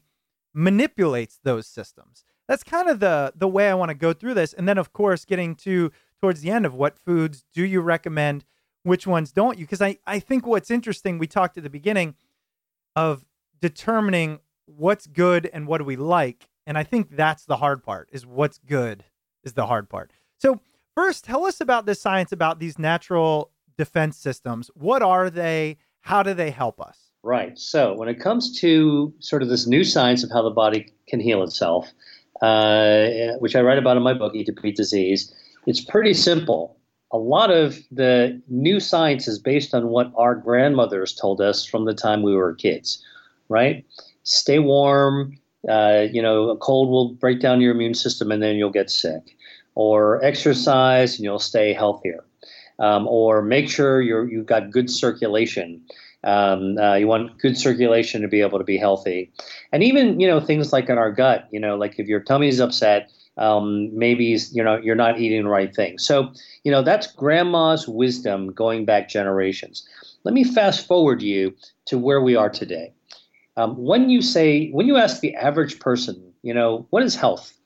manipulates 0.54 1.38
those 1.44 1.66
systems. 1.66 2.25
That's 2.48 2.64
kind 2.64 2.88
of 2.88 2.98
the 2.98 3.34
the 3.37 3.46
way 3.46 3.68
I 3.68 3.75
want 3.75 3.90
to 3.90 3.94
go 3.94 4.12
through 4.12 4.34
this. 4.34 4.54
And 4.54 4.66
then 4.66 4.78
of 4.78 4.92
course 4.92 5.26
getting 5.26 5.54
to 5.56 5.92
towards 6.20 6.40
the 6.40 6.50
end 6.50 6.66
of 6.66 6.75
what 6.75 6.98
foods 6.98 7.44
do 7.52 7.64
you 7.64 7.80
recommend, 7.80 8.44
which 8.82 9.06
ones 9.06 9.30
don't 9.30 9.58
you? 9.58 9.64
Because 9.66 9.82
I, 9.82 9.98
I 10.06 10.18
think 10.18 10.46
what's 10.46 10.70
interesting, 10.70 11.18
we 11.18 11.26
talked 11.26 11.56
at 11.58 11.62
the 11.62 11.70
beginning 11.70 12.16
of 12.96 13.25
determining 13.60 14.40
what's 14.66 15.06
good 15.06 15.48
and 15.52 15.66
what 15.66 15.78
do 15.78 15.84
we 15.84 15.96
like. 15.96 16.48
And 16.66 16.76
I 16.76 16.82
think 16.82 17.14
that's 17.14 17.44
the 17.44 17.58
hard 17.58 17.84
part 17.84 18.08
is 18.12 18.26
what's 18.26 18.58
good 18.58 19.04
is 19.44 19.52
the 19.52 19.66
hard 19.66 19.88
part. 19.88 20.10
So, 20.38 20.60
first, 20.99 21.23
tell 21.23 21.47
us 21.47 21.61
about 21.61 21.87
this 21.87 22.00
science 22.00 22.33
about 22.33 22.59
these 22.59 22.76
natural 22.76 23.52
defense 23.76 24.17
systems. 24.17 24.69
What 24.75 25.00
are 25.00 25.31
they? 25.31 25.76
How 26.00 26.25
do 26.25 26.35
they 26.35 26.50
help 26.50 26.81
us? 26.81 27.12
Right. 27.23 27.57
So, 27.57 27.95
when 27.95 28.09
it 28.09 28.19
comes 28.19 28.59
to 28.61 29.14
sort 29.21 29.43
of 29.43 29.49
this 29.49 29.64
new 29.64 29.85
science 29.85 30.25
of 30.25 30.31
how 30.33 30.43
the 30.43 30.50
body 30.50 30.93
can 31.09 31.21
heal 31.21 31.45
itself, 31.45 31.88
uh, 32.43 33.07
which 33.38 33.55
I 33.55 33.61
write 33.61 33.78
about 33.78 33.97
in 33.97 34.02
my 34.02 34.12
book, 34.12 34.35
Eat 34.35 34.47
to 34.47 34.52
Beat 34.52 34.75
Disease, 34.75 35.33
it's 35.67 35.81
pretty 35.81 36.14
simple. 36.14 36.76
A 37.12 37.19
lot 37.19 37.52
of 37.52 37.78
the 37.93 38.43
new 38.49 38.81
science 38.81 39.28
is 39.28 39.38
based 39.38 39.75
on 39.75 39.88
what 39.88 40.11
our 40.17 40.35
grandmothers 40.35 41.14
told 41.14 41.40
us 41.40 41.64
from 41.64 41.85
the 41.85 41.95
time 41.95 42.23
we 42.23 42.35
were 42.35 42.57
kids, 42.57 43.00
right? 43.49 43.87
Stay 44.25 44.59
warm. 44.59 45.38
Uh, 45.69 46.07
you 46.11 46.23
know, 46.23 46.50
a 46.50 46.57
cold 46.57 46.88
will 46.90 47.14
break 47.14 47.40
down 47.40 47.61
your 47.61 47.73
immune 47.73 47.95
system 47.95 48.33
and 48.33 48.43
then 48.43 48.57
you'll 48.57 48.71
get 48.71 48.90
sick 48.90 49.37
or 49.78 50.23
exercise 50.25 51.14
and 51.14 51.25
you'll 51.25 51.38
stay 51.38 51.73
healthier. 51.73 52.25
Um, 52.80 53.06
or 53.06 53.42
make 53.42 53.68
sure 53.70 54.00
you're, 54.02 54.28
you've 54.28 54.47
got 54.47 54.70
good 54.70 54.90
circulation. 54.90 55.80
Um, 56.25 56.78
uh, 56.78 56.94
you 56.94 57.06
want 57.06 57.38
good 57.38 57.56
circulation 57.56 58.23
to 58.23 58.28
be 58.28 58.40
able 58.40 58.58
to 58.58 58.64
be 58.64 58.76
healthy. 58.76 59.32
And 59.73 59.85
even, 59.85 60.18
you 60.18 60.26
know, 60.26 60.40
things 60.40 60.73
like 60.73 60.88
in 60.88 60.99
our 60.99 61.12
gut, 61.12 61.49
you 61.52 61.61
know, 61.61 61.76
like 61.76 61.99
if 61.99 62.08
your 62.08 62.20
tummy's 62.20 62.58
upset, 62.61 63.11
um, 63.37 63.97
maybe 63.97 64.37
you 64.50 64.64
know 64.64 64.78
you're 64.78 64.97
not 64.97 65.20
eating 65.20 65.44
the 65.44 65.49
right 65.49 65.73
thing. 65.73 65.99
So 65.99 66.32
you 66.64 66.73
know 66.73 66.82
that's 66.82 67.06
grandma's 67.06 67.87
wisdom 67.87 68.52
going 68.52 68.85
back 68.85 69.08
generations. 69.08 69.87
Let 70.25 70.35
me 70.35 70.42
fast 70.42 70.88
forward 70.88 71.23
you 71.23 71.54
to 71.87 71.99
where 71.99 72.20
we 72.20 72.35
are 72.35 72.50
today. 72.50 72.92
Um, 73.56 73.76
when 73.76 74.11
you 74.11 74.23
say 74.23 74.70
when 74.70 74.88
you 74.88 74.97
ask 74.97 75.20
the 75.20 75.37
average 75.37 75.78
person, 75.78 76.32
you 76.42 76.52
know, 76.52 76.88
what 76.90 77.04
is 77.04 77.14
health? 77.14 77.57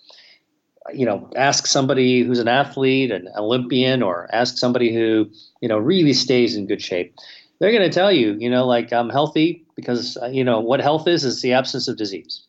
You 0.92 1.06
know, 1.06 1.30
ask 1.36 1.66
somebody 1.66 2.22
who's 2.22 2.38
an 2.38 2.48
athlete, 2.48 3.10
an 3.10 3.28
Olympian, 3.36 4.02
or 4.02 4.28
ask 4.32 4.58
somebody 4.58 4.92
who, 4.92 5.30
you 5.60 5.68
know, 5.68 5.78
really 5.78 6.12
stays 6.12 6.56
in 6.56 6.66
good 6.66 6.82
shape. 6.82 7.14
They're 7.58 7.70
going 7.70 7.88
to 7.88 7.94
tell 7.94 8.10
you, 8.10 8.36
you 8.40 8.50
know, 8.50 8.66
like 8.66 8.92
I'm 8.92 9.08
healthy 9.08 9.64
because, 9.76 10.16
uh, 10.16 10.26
you 10.26 10.42
know, 10.42 10.58
what 10.60 10.80
health 10.80 11.06
is 11.06 11.24
is 11.24 11.42
the 11.42 11.52
absence 11.52 11.86
of 11.86 11.96
disease. 11.96 12.44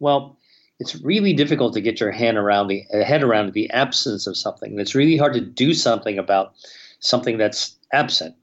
Well, 0.00 0.36
it's 0.78 0.96
really 0.96 1.32
difficult 1.32 1.72
to 1.74 1.80
get 1.80 2.00
your 2.00 2.10
hand 2.10 2.36
around 2.36 2.68
the 2.68 2.84
uh, 2.92 3.04
head 3.04 3.22
around 3.22 3.52
the 3.52 3.70
absence 3.70 4.26
of 4.26 4.36
something. 4.36 4.78
It's 4.78 4.94
really 4.94 5.16
hard 5.16 5.34
to 5.34 5.40
do 5.40 5.72
something 5.72 6.18
about 6.18 6.54
something 6.98 7.38
that's 7.38 7.76
absent. 7.92 8.34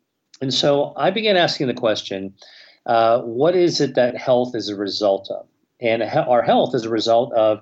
And 0.42 0.54
so 0.54 0.94
I 0.98 1.12
began 1.12 1.38
asking 1.38 1.68
the 1.68 1.74
question, 1.74 2.34
uh, 2.86 3.22
what 3.22 3.56
is 3.56 3.80
it 3.82 3.96
that 3.96 4.18
health 4.18 4.56
is 4.56 4.70
a 4.70 4.76
result 4.76 5.30
of? 5.30 5.46
And 5.80 6.02
our 6.04 6.42
health 6.42 6.74
is 6.74 6.86
a 6.86 6.90
result 6.90 7.34
of 7.34 7.62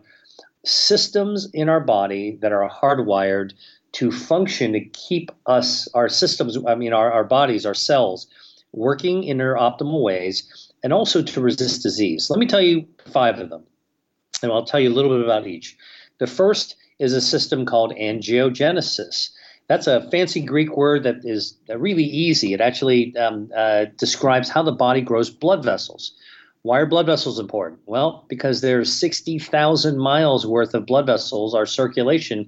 systems 0.65 1.49
in 1.53 1.69
our 1.69 1.79
body 1.79 2.37
that 2.41 2.51
are 2.51 2.69
hardwired 2.69 3.53
to 3.93 4.11
function 4.11 4.73
to 4.73 4.79
keep 4.79 5.31
us, 5.45 5.87
our 5.93 6.07
systems, 6.07 6.57
I 6.65 6.75
mean, 6.75 6.93
our, 6.93 7.11
our 7.11 7.23
bodies, 7.23 7.65
our 7.65 7.73
cells, 7.73 8.27
working 8.71 9.23
in 9.23 9.37
their 9.37 9.55
optimal 9.55 10.01
ways, 10.01 10.71
and 10.83 10.93
also 10.93 11.21
to 11.21 11.41
resist 11.41 11.83
disease. 11.83 12.29
Let 12.29 12.39
me 12.39 12.45
tell 12.45 12.61
you 12.61 12.87
five 13.11 13.39
of 13.39 13.49
them, 13.49 13.63
and 14.41 14.51
I'll 14.51 14.65
tell 14.65 14.79
you 14.79 14.89
a 14.89 14.93
little 14.93 15.15
bit 15.15 15.25
about 15.25 15.47
each. 15.47 15.77
The 16.19 16.27
first 16.27 16.75
is 16.99 17.13
a 17.13 17.21
system 17.21 17.65
called 17.65 17.93
angiogenesis. 17.95 19.31
That's 19.67 19.87
a 19.87 20.09
fancy 20.09 20.41
Greek 20.41 20.75
word 20.77 21.03
that 21.03 21.17
is 21.23 21.57
really 21.69 22.03
easy. 22.03 22.53
It 22.53 22.61
actually 22.61 23.15
um, 23.17 23.49
uh, 23.55 23.85
describes 23.97 24.49
how 24.49 24.63
the 24.63 24.71
body 24.71 25.01
grows 25.01 25.29
blood 25.29 25.63
vessels. 25.63 26.13
Why 26.63 26.79
are 26.79 26.85
blood 26.85 27.07
vessels 27.07 27.39
important? 27.39 27.81
Well, 27.87 28.25
because 28.29 28.61
there's 28.61 28.93
60,000 28.93 29.97
miles 29.97 30.45
worth 30.45 30.75
of 30.75 30.85
blood 30.85 31.07
vessels, 31.07 31.55
our 31.55 31.65
circulation, 31.65 32.47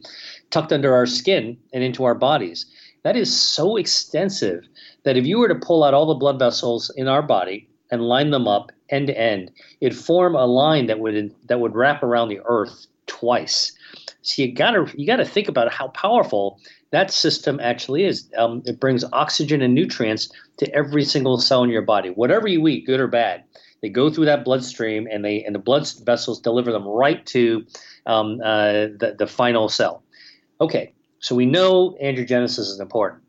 tucked 0.52 0.72
under 0.72 0.94
our 0.94 1.08
skin 1.08 1.58
and 1.74 1.84
into 1.84 2.04
our 2.04 2.14
bodies. 2.14 2.68
That 3.04 3.18
is 3.18 3.36
so 3.36 3.76
extensive 3.76 4.68
that 5.04 5.18
if 5.18 5.26
you 5.26 5.40
were 5.40 5.48
to 5.48 5.56
pull 5.56 5.84
out 5.84 5.96
all 5.96 6.06
the 6.06 6.14
blood 6.14 6.38
vessels 6.38 6.92
in 6.96 7.08
our 7.08 7.24
body 7.24 7.68
and 7.92 8.04
line 8.04 8.30
them 8.30 8.48
up 8.48 8.72
end 8.90 9.08
to 9.08 9.20
end, 9.20 9.52
it'd 9.82 9.98
form 9.98 10.36
a 10.36 10.46
line 10.46 10.86
that 10.88 11.00
would 11.00 11.34
that 11.48 11.60
would 11.60 11.76
wrap 11.76 12.04
around 12.04 12.30
the 12.30 12.40
earth 12.46 12.86
twice. 13.08 13.76
So 14.22 14.44
you 14.44 14.54
gotta 14.54 14.86
you 14.96 15.08
gotta 15.08 15.26
think 15.26 15.50
about 15.50 15.74
how 15.74 15.90
powerful 15.90 16.60
that 16.92 17.12
system 17.12 17.60
actually 17.60 18.06
is. 18.06 18.30
Um, 18.38 18.62
it 18.66 18.80
brings 18.80 19.04
oxygen 19.12 19.62
and 19.62 19.74
nutrients 19.74 20.32
to 20.58 20.74
every 20.74 21.04
single 21.04 21.40
cell 21.40 21.64
in 21.64 21.70
your 21.72 21.82
body, 21.82 22.10
whatever 22.10 22.48
you 22.48 22.66
eat, 22.68 22.86
good 22.86 23.00
or 23.00 23.08
bad. 23.08 23.44
They 23.84 23.90
go 23.90 24.10
through 24.10 24.26
that 24.26 24.46
bloodstream, 24.46 25.10
and 25.12 25.26
they 25.26 25.44
and 25.44 25.54
the 25.54 25.60
blood 25.60 25.86
vessels 26.06 26.40
deliver 26.40 26.72
them 26.72 26.88
right 26.88 27.24
to 27.28 27.66
um, 28.06 28.40
uh, 28.44 28.88
the 28.98 29.16
the 29.20 29.28
final 29.28 29.68
cell. 29.68 30.02
Okay, 30.62 30.94
so 31.20 31.36
we 31.36 31.46
know 31.46 31.98
angiogenesis 32.02 32.60
is 32.60 32.80
important. 32.80 33.22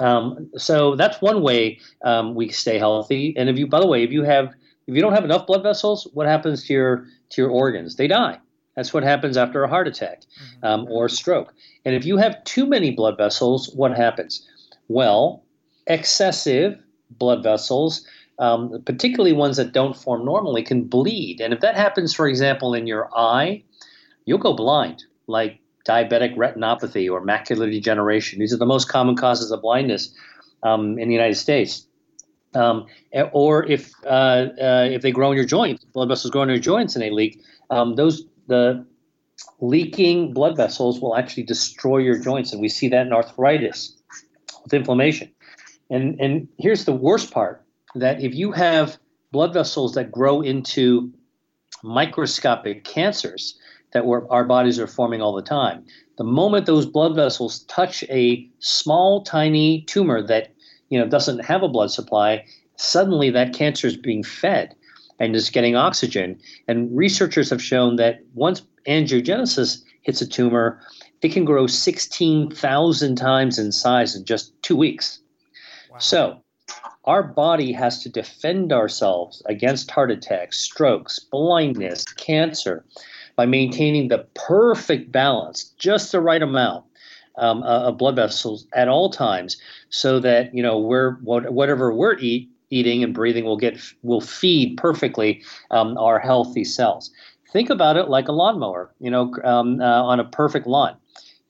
Um, 0.00 0.50
so 0.56 0.96
that's 0.96 1.22
one 1.22 1.42
way 1.42 1.78
um, 2.04 2.34
we 2.34 2.48
stay 2.48 2.76
healthy. 2.76 3.34
And 3.36 3.48
if 3.48 3.56
you, 3.56 3.68
by 3.68 3.78
the 3.78 3.86
way, 3.86 4.02
if 4.02 4.10
you 4.10 4.24
have 4.24 4.52
if 4.88 4.96
you 4.96 5.00
don't 5.00 5.12
have 5.12 5.24
enough 5.24 5.46
blood 5.46 5.62
vessels, 5.62 6.08
what 6.12 6.26
happens 6.26 6.64
to 6.64 6.72
your 6.72 7.06
to 7.30 7.42
your 7.42 7.50
organs? 7.50 7.94
They 7.94 8.08
die. 8.08 8.40
That's 8.74 8.92
what 8.92 9.04
happens 9.04 9.36
after 9.36 9.62
a 9.62 9.68
heart 9.68 9.86
attack 9.86 10.22
mm-hmm. 10.22 10.66
um, 10.66 10.86
or 10.90 11.08
stroke. 11.08 11.54
And 11.84 11.94
if 11.94 12.04
you 12.04 12.16
have 12.16 12.42
too 12.42 12.66
many 12.66 12.90
blood 12.90 13.16
vessels, 13.16 13.72
what 13.76 13.96
happens? 13.96 14.44
Well, 14.88 15.44
excessive 15.86 16.82
blood 17.10 17.44
vessels 17.44 18.04
um, 18.38 18.82
particularly 18.84 19.32
ones 19.32 19.56
that 19.56 19.72
don't 19.72 19.96
form 19.96 20.24
normally, 20.24 20.62
can 20.62 20.84
bleed. 20.84 21.40
And 21.40 21.52
if 21.52 21.60
that 21.60 21.76
happens, 21.76 22.14
for 22.14 22.26
example, 22.26 22.74
in 22.74 22.86
your 22.86 23.08
eye, 23.16 23.62
you'll 24.24 24.38
go 24.38 24.54
blind, 24.54 25.04
like 25.26 25.60
diabetic 25.88 26.36
retinopathy 26.36 27.10
or 27.10 27.24
macular 27.24 27.70
degeneration. 27.70 28.38
These 28.38 28.52
are 28.52 28.58
the 28.58 28.66
most 28.66 28.88
common 28.88 29.16
causes 29.16 29.50
of 29.50 29.62
blindness 29.62 30.14
um, 30.62 30.98
in 30.98 31.08
the 31.08 31.14
United 31.14 31.36
States. 31.36 31.86
Um, 32.54 32.86
or 33.32 33.66
if 33.66 33.92
uh, 34.06 34.46
uh, 34.60 34.88
if 34.90 35.02
they 35.02 35.10
grow 35.10 35.32
in 35.32 35.36
your 35.36 35.46
joints, 35.46 35.84
blood 35.84 36.08
vessels 36.08 36.30
grow 36.30 36.42
in 36.42 36.48
your 36.48 36.58
joints 36.58 36.94
and 36.94 37.02
they 37.02 37.10
leak, 37.10 37.42
um, 37.70 37.96
those 37.96 38.24
the 38.46 38.86
leaking 39.60 40.32
blood 40.32 40.56
vessels 40.56 41.00
will 41.00 41.16
actually 41.16 41.42
destroy 41.42 41.98
your 41.98 42.16
joints, 42.18 42.52
and 42.52 42.60
we 42.60 42.68
see 42.68 42.88
that 42.88 43.06
in 43.06 43.12
arthritis 43.12 44.00
with 44.62 44.72
inflammation. 44.72 45.32
And 45.90 46.20
and 46.20 46.48
here's 46.58 46.84
the 46.84 46.92
worst 46.92 47.32
part: 47.32 47.63
that 47.94 48.22
if 48.22 48.34
you 48.34 48.52
have 48.52 48.98
blood 49.32 49.52
vessels 49.52 49.94
that 49.94 50.12
grow 50.12 50.40
into 50.40 51.12
microscopic 51.82 52.84
cancers 52.84 53.58
that 53.92 54.04
our 54.04 54.44
bodies 54.44 54.78
are 54.78 54.86
forming 54.86 55.20
all 55.20 55.34
the 55.34 55.42
time, 55.42 55.84
the 56.16 56.24
moment 56.24 56.66
those 56.66 56.86
blood 56.86 57.14
vessels 57.14 57.60
touch 57.64 58.04
a 58.04 58.48
small, 58.58 59.22
tiny 59.22 59.82
tumor 59.82 60.22
that 60.22 60.52
you 60.88 60.98
know 60.98 61.06
doesn't 61.06 61.44
have 61.44 61.62
a 61.62 61.68
blood 61.68 61.90
supply, 61.90 62.44
suddenly 62.76 63.30
that 63.30 63.52
cancer 63.52 63.86
is 63.86 63.96
being 63.96 64.22
fed 64.22 64.74
and 65.18 65.34
is 65.36 65.50
getting 65.50 65.76
oxygen. 65.76 66.38
And 66.68 66.94
researchers 66.96 67.50
have 67.50 67.62
shown 67.62 67.96
that 67.96 68.20
once 68.34 68.62
angiogenesis 68.86 69.82
hits 70.02 70.20
a 70.20 70.26
tumor, 70.26 70.80
it 71.22 71.32
can 71.32 71.44
grow 71.44 71.66
16,000 71.66 73.16
times 73.16 73.58
in 73.58 73.72
size 73.72 74.14
in 74.14 74.24
just 74.24 74.52
two 74.62 74.76
weeks. 74.76 75.20
Wow. 75.90 75.98
So, 75.98 76.43
our 77.04 77.22
body 77.22 77.72
has 77.72 78.02
to 78.02 78.08
defend 78.08 78.72
ourselves 78.72 79.42
against 79.46 79.90
heart 79.90 80.10
attacks, 80.10 80.60
strokes, 80.60 81.18
blindness, 81.18 82.04
cancer 82.04 82.84
by 83.36 83.46
maintaining 83.46 84.08
the 84.08 84.26
perfect 84.34 85.12
balance, 85.12 85.64
just 85.78 86.12
the 86.12 86.20
right 86.20 86.42
amount 86.42 86.84
um, 87.36 87.62
uh, 87.62 87.88
of 87.88 87.98
blood 87.98 88.16
vessels 88.16 88.66
at 88.74 88.88
all 88.88 89.10
times, 89.10 89.56
so 89.90 90.20
that 90.20 90.54
you 90.54 90.62
know 90.62 90.78
we're 90.78 91.14
whatever 91.16 91.92
we're 91.92 92.16
eat, 92.18 92.48
eating 92.70 93.02
and 93.02 93.12
breathing 93.12 93.44
will 93.44 93.56
get 93.56 93.78
will 94.02 94.20
feed 94.20 94.76
perfectly 94.76 95.42
um, 95.70 95.98
our 95.98 96.18
healthy 96.18 96.64
cells. 96.64 97.10
Think 97.52 97.70
about 97.70 97.96
it 97.96 98.08
like 98.08 98.28
a 98.28 98.32
lawnmower, 98.32 98.92
you 98.98 99.10
know, 99.10 99.32
um, 99.44 99.80
uh, 99.80 100.02
on 100.02 100.18
a 100.20 100.24
perfect 100.24 100.66
lawn. 100.66 100.96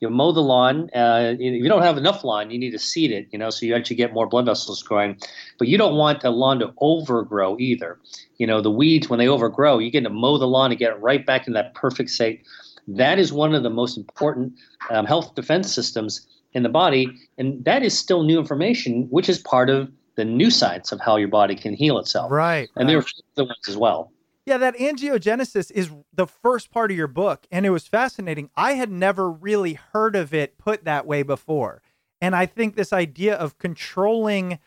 You 0.01 0.09
mow 0.09 0.31
the 0.33 0.41
lawn. 0.41 0.89
Uh, 0.93 1.35
if 1.39 1.39
you 1.39 1.69
don't 1.69 1.81
have 1.81 1.97
enough 1.97 2.23
lawn, 2.23 2.51
you 2.51 2.59
need 2.59 2.71
to 2.71 2.79
seed 2.79 3.11
it, 3.11 3.27
you 3.31 3.39
know, 3.39 3.49
so 3.49 3.65
you 3.65 3.73
actually 3.75 3.95
get 3.95 4.13
more 4.13 4.27
blood 4.27 4.45
vessels 4.45 4.83
growing. 4.83 5.17
But 5.57 5.69
you 5.69 5.77
don't 5.77 5.95
want 5.95 6.21
the 6.21 6.31
lawn 6.31 6.59
to 6.59 6.73
overgrow 6.79 7.57
either. 7.59 7.97
You 8.37 8.45
know, 8.45 8.59
the 8.59 8.71
weeds 8.71 9.09
when 9.09 9.19
they 9.19 9.27
overgrow, 9.27 9.79
you 9.79 9.89
get 9.89 10.03
to 10.03 10.09
mow 10.09 10.37
the 10.37 10.47
lawn 10.47 10.71
and 10.71 10.79
get 10.79 10.91
it 10.91 10.99
right 10.99 11.25
back 11.25 11.47
in 11.47 11.53
that 11.53 11.73
perfect 11.75 12.09
state. 12.09 12.43
That 12.87 13.19
is 13.19 13.31
one 13.31 13.55
of 13.55 13.63
the 13.63 13.69
most 13.69 13.97
important 13.97 14.53
um, 14.89 15.05
health 15.05 15.33
defense 15.33 15.73
systems 15.73 16.27
in 16.53 16.63
the 16.63 16.69
body, 16.69 17.07
and 17.37 17.63
that 17.65 17.83
is 17.83 17.97
still 17.97 18.23
new 18.23 18.39
information, 18.39 19.07
which 19.09 19.29
is 19.29 19.39
part 19.39 19.69
of 19.69 19.91
the 20.15 20.25
new 20.25 20.49
science 20.49 20.91
of 20.91 20.99
how 20.99 21.17
your 21.17 21.27
body 21.27 21.55
can 21.55 21.73
heal 21.73 21.97
itself. 21.97 22.31
Right. 22.31 22.69
And 22.75 22.87
right. 22.87 22.91
there 22.91 22.99
are 22.99 23.05
other 23.37 23.45
ones 23.45 23.67
as 23.67 23.77
well. 23.77 24.11
Yeah, 24.45 24.57
that 24.57 24.77
angiogenesis 24.77 25.71
is 25.71 25.89
the 26.13 26.27
first 26.27 26.69
part 26.69 26.91
of 26.91 26.97
your 26.97 27.07
book, 27.07 27.47
and 27.51 27.65
it 27.65 27.71
was 27.71 27.87
fascinating. 27.87 28.51
I 28.55 28.73
had 28.73 28.91
never 28.91 29.31
really 29.31 29.73
heard 29.73 30.15
of 30.15 30.33
it 30.33 30.57
put 30.57 30.85
that 30.85 31.07
way 31.07 31.23
before. 31.23 31.81
And 32.21 32.35
I 32.35 32.45
think 32.45 32.75
this 32.75 32.93
idea 32.93 33.35
of 33.35 33.57
controlling 33.57 34.59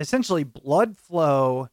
essentially 0.00 0.44
blood 0.44 0.96
flow 0.96 1.68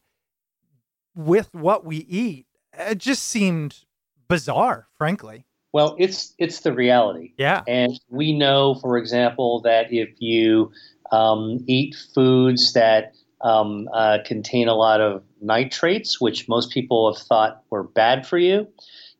with 1.14 1.52
what 1.52 1.84
we 1.84 1.96
eat, 1.98 2.46
it 2.78 2.98
just 2.98 3.24
seemed 3.24 3.84
bizarre, 4.28 4.86
frankly. 4.96 5.44
Well, 5.72 5.96
it's 5.98 6.34
it's 6.38 6.60
the 6.60 6.72
reality. 6.72 7.32
Yeah. 7.36 7.62
And 7.66 7.98
we 8.08 8.32
know, 8.32 8.76
for 8.76 8.96
example, 8.96 9.60
that 9.62 9.92
if 9.92 10.10
you 10.18 10.72
um, 11.12 11.64
eat 11.66 11.96
foods 12.14 12.72
that 12.72 13.14
um, 13.42 13.88
uh, 13.92 14.18
contain 14.24 14.68
a 14.68 14.74
lot 14.74 15.00
of 15.00 15.22
nitrates, 15.40 16.20
which 16.20 16.48
most 16.48 16.70
people 16.70 17.12
have 17.12 17.22
thought 17.22 17.62
were 17.70 17.84
bad 17.84 18.26
for 18.26 18.38
you. 18.38 18.66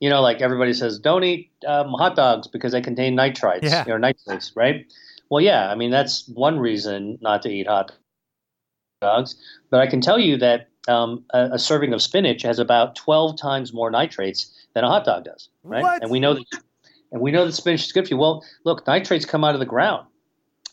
You 0.01 0.09
know, 0.09 0.23
like 0.23 0.41
everybody 0.41 0.73
says, 0.73 0.99
don't 0.99 1.25
eat 1.25 1.51
um, 1.67 1.91
hot 1.91 2.17
dogs 2.17 2.47
because 2.47 2.73
they 2.73 2.81
contain 2.81 3.17
nitrites 3.17 3.63
yeah. 3.63 3.85
or 3.87 3.99
nitrates, 3.99 4.53
right? 4.57 4.91
Well, 5.31 5.43
yeah, 5.43 5.71
I 5.71 5.75
mean, 5.75 5.91
that's 5.91 6.27
one 6.29 6.59
reason 6.59 7.19
not 7.21 7.43
to 7.43 7.51
eat 7.51 7.67
hot 7.67 7.93
dogs. 9.01 9.37
But 9.71 9.81
I 9.81 9.87
can 9.87 10.01
tell 10.01 10.19
you 10.19 10.37
that 10.39 10.69
um, 10.89 11.25
a, 11.33 11.51
a, 11.53 11.59
serving 11.59 11.93
of 11.93 12.03
spinach 12.03 12.43
has 12.43 12.59
about 12.59 12.97
12 12.97 13.39
times 13.39 13.73
more 13.73 13.91
nitrates 13.91 14.51
than 14.75 14.85
a 14.85 14.89
hot 14.89 15.05
dog 15.05 15.25
does, 15.25 15.51
right? 15.63 15.83
What? 15.83 16.03
And 16.03 16.11
we 16.11 16.19
know 16.19 16.35
that, 16.35 16.47
and 17.13 17.21
we 17.21 17.31
know 17.31 17.45
that 17.45 17.53
spinach 17.53 17.85
is 17.85 17.93
good 17.93 18.09
for 18.09 18.15
you. 18.15 18.19
Well, 18.19 18.43
look, 18.65 18.87
nitrates 18.87 19.27
come 19.27 19.45
out 19.45 19.55
of 19.55 19.61
the 19.61 19.67
ground 19.67 20.07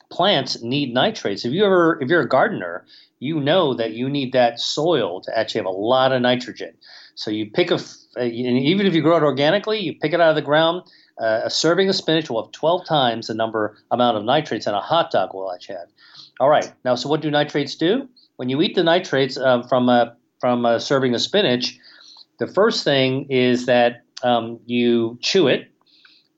plants 0.10 0.62
need 0.62 0.93
nitrates. 0.93 1.45
If 1.45 1.54
you 1.54 1.65
ever 1.65 2.00
if 2.02 2.10
you're 2.10 2.21
a 2.21 2.28
gardener, 2.28 2.86
you 3.19 3.39
know 3.39 3.73
that 3.73 3.93
you 3.93 4.10
need 4.10 4.34
that 4.34 4.60
soil 4.60 5.21
to 5.21 5.38
actually 5.38 5.60
have 5.60 5.65
a 5.65 5.69
lot 5.69 6.12
of 6.12 6.21
nitrogen. 6.21 6.73
So 7.15 7.32
you 7.32 7.49
pick 7.49 7.71
a 7.71 7.80
uh, 8.17 8.23
even 8.23 8.86
if 8.86 8.93
you 8.93 9.01
grow 9.01 9.17
it 9.17 9.23
organically, 9.23 9.80
you 9.80 9.95
pick 9.95 10.13
it 10.13 10.21
out 10.21 10.30
of 10.30 10.36
the 10.36 10.41
ground. 10.41 10.84
Uh, 11.19 11.41
a 11.45 11.49
serving 11.49 11.89
of 11.89 11.95
spinach 11.95 12.30
will 12.30 12.43
have 12.43 12.51
12 12.51 12.86
times 12.86 13.27
the 13.27 13.34
number 13.34 13.75
amount 13.89 14.17
of 14.17 14.23
nitrates 14.23 14.65
than 14.65 14.75
a 14.75 14.82
hot 14.82 15.10
dog 15.12 15.34
will 15.34 15.51
actually 15.51 15.75
have. 15.75 15.88
All 16.39 16.49
right, 16.49 16.71
now 16.86 16.93
so 16.95 17.10
what 17.10 17.21
do 17.21 17.32
nitrates 17.32 17.75
do? 17.75 18.08
When 18.36 18.49
you 18.49 18.62
eat 18.62 18.75
the 18.75 18.84
nitrates 18.84 19.38
um, 19.38 19.67
from 19.67 19.89
a 19.89 20.15
from 20.39 20.65
a 20.65 20.80
serving 20.80 21.15
of 21.15 21.21
spinach, 21.21 21.80
the 22.38 22.47
first 22.47 22.84
thing 22.84 23.25
is 23.32 23.65
that 23.65 24.03
um, 24.23 24.60
you 24.65 25.17
chew 25.21 25.47
it. 25.47 25.71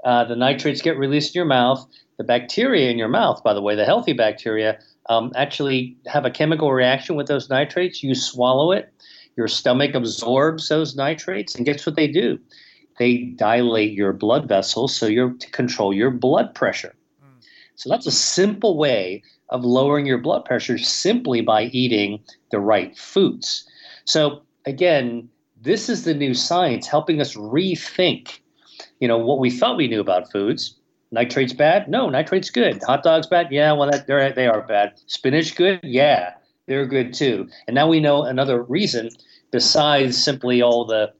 Uh, 0.05 0.23
the 0.23 0.35
nitrates 0.35 0.81
get 0.81 0.97
released 0.97 1.35
in 1.35 1.39
your 1.39 1.45
mouth. 1.45 1.85
The 2.17 2.23
bacteria 2.23 2.89
in 2.89 2.97
your 2.97 3.09
mouth, 3.09 3.43
by 3.43 3.53
the 3.53 3.61
way, 3.61 3.75
the 3.75 3.85
healthy 3.85 4.13
bacteria, 4.13 4.79
um, 5.09 5.31
actually 5.35 5.97
have 6.05 6.23
a 6.23 6.31
chemical 6.31 6.71
reaction 6.71 7.15
with 7.15 7.27
those 7.27 7.49
nitrates. 7.49 8.03
You 8.03 8.15
swallow 8.15 8.71
it, 8.71 8.93
your 9.35 9.47
stomach 9.47 9.95
absorbs 9.95 10.69
those 10.69 10.95
nitrates, 10.95 11.55
and 11.55 11.65
guess 11.65 11.85
what 11.85 11.95
they 11.95 12.07
do? 12.07 12.39
They 12.99 13.17
dilate 13.35 13.93
your 13.93 14.13
blood 14.13 14.47
vessels 14.47 14.95
so 14.95 15.07
you're 15.07 15.33
to 15.33 15.51
control 15.51 15.93
your 15.93 16.11
blood 16.11 16.53
pressure. 16.53 16.95
Mm. 17.23 17.43
So 17.75 17.89
that's 17.89 18.05
a 18.05 18.11
simple 18.11 18.77
way 18.77 19.23
of 19.49 19.65
lowering 19.65 20.05
your 20.05 20.19
blood 20.19 20.45
pressure 20.45 20.77
simply 20.77 21.41
by 21.41 21.63
eating 21.65 22.19
the 22.51 22.59
right 22.59 22.95
foods. 22.97 23.67
So 24.05 24.43
again, 24.65 25.27
this 25.61 25.89
is 25.89 26.03
the 26.03 26.13
new 26.13 26.33
science 26.33 26.87
helping 26.87 27.19
us 27.19 27.35
rethink, 27.35 28.39
you 28.99 29.07
know, 29.07 29.17
what 29.17 29.39
we 29.39 29.49
thought 29.49 29.77
we 29.77 29.87
knew 29.87 30.01
about 30.01 30.31
foods 30.31 30.78
Nitrates 31.11 31.53
bad? 31.53 31.87
No, 31.87 32.09
nitrates 32.09 32.49
good. 32.51 32.83
Hot 32.83 33.03
dogs 33.03 33.27
bad? 33.27 33.47
Yeah, 33.51 33.71
well, 33.73 33.89
that, 33.89 34.05
they're, 34.05 34.31
they 34.31 34.47
are 34.47 34.61
bad. 34.61 34.93
Spinach 35.07 35.55
good? 35.55 35.79
Yeah, 35.83 36.33
they're 36.67 36.85
good 36.85 37.13
too. 37.13 37.47
And 37.67 37.73
now 37.73 37.87
we 37.87 37.99
know 37.99 38.23
another 38.23 38.61
reason 38.61 39.09
besides 39.51 40.23
simply 40.23 40.61
all 40.61 40.85
the 40.85 41.11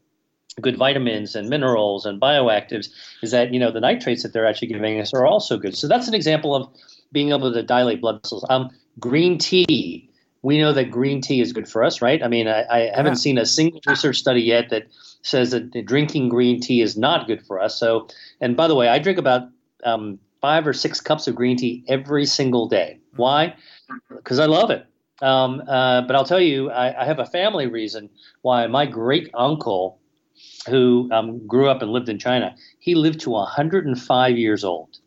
good 0.61 0.77
vitamins 0.77 1.35
and 1.35 1.49
minerals 1.49 2.05
and 2.05 2.21
bioactives 2.21 2.89
is 3.23 3.31
that 3.31 3.53
you 3.53 3.59
know 3.59 3.71
the 3.71 3.79
nitrates 3.79 4.23
that 4.23 4.33
they're 4.33 4.45
actually 4.45 4.67
giving 4.67 4.99
us 4.99 5.13
are 5.13 5.25
also 5.25 5.57
good. 5.57 5.75
So 5.75 5.87
that's 5.87 6.07
an 6.07 6.13
example 6.13 6.55
of 6.55 6.69
being 7.11 7.29
able 7.29 7.51
to 7.51 7.63
dilate 7.63 8.01
blood 8.01 8.21
vessels. 8.21 8.45
Um, 8.49 8.69
green 8.99 9.37
tea. 9.37 10.09
We 10.41 10.57
know 10.57 10.71
that 10.71 10.89
green 10.91 11.19
tea 11.19 11.41
is 11.41 11.51
good 11.51 11.67
for 11.67 11.83
us, 11.83 12.01
right? 12.01 12.23
I 12.23 12.29
mean, 12.29 12.47
I, 12.47 12.65
I 12.69 12.79
haven't 12.95 13.13
yeah. 13.13 13.25
seen 13.25 13.37
a 13.37 13.45
single 13.45 13.81
research 13.85 14.17
study 14.17 14.41
yet 14.41 14.69
that 14.69 14.83
says 15.21 15.51
that 15.51 15.85
drinking 15.85 16.29
green 16.29 16.61
tea 16.61 16.81
is 16.81 16.97
not 16.97 17.27
good 17.27 17.45
for 17.45 17.59
us. 17.59 17.77
So, 17.77 18.07
and 18.39 18.55
by 18.55 18.67
the 18.69 18.75
way, 18.75 18.87
I 18.87 18.99
drink 18.99 19.17
about 19.17 19.49
um, 19.83 20.19
five 20.41 20.65
or 20.65 20.73
six 20.73 21.01
cups 21.01 21.27
of 21.27 21.35
green 21.35 21.57
tea 21.57 21.83
every 21.87 22.25
single 22.25 22.67
day. 22.67 22.99
Why? 23.15 23.55
Because 24.09 24.39
I 24.39 24.45
love 24.45 24.71
it. 24.71 24.85
Um, 25.21 25.61
uh, 25.67 26.01
but 26.03 26.15
I'll 26.15 26.25
tell 26.25 26.39
you, 26.39 26.71
I, 26.71 27.01
I, 27.01 27.05
have 27.05 27.19
a 27.19 27.25
family 27.25 27.67
reason 27.67 28.09
why 28.41 28.65
my 28.67 28.85
great 28.85 29.29
uncle, 29.33 29.99
who 30.69 31.09
um, 31.11 31.45
grew 31.45 31.67
up 31.67 31.81
and 31.81 31.91
lived 31.91 32.07
in 32.07 32.17
China, 32.17 32.55
he 32.79 32.95
lived 32.95 33.19
to 33.21 33.31
105 33.31 34.37
years 34.37 34.63
old. 34.63 34.97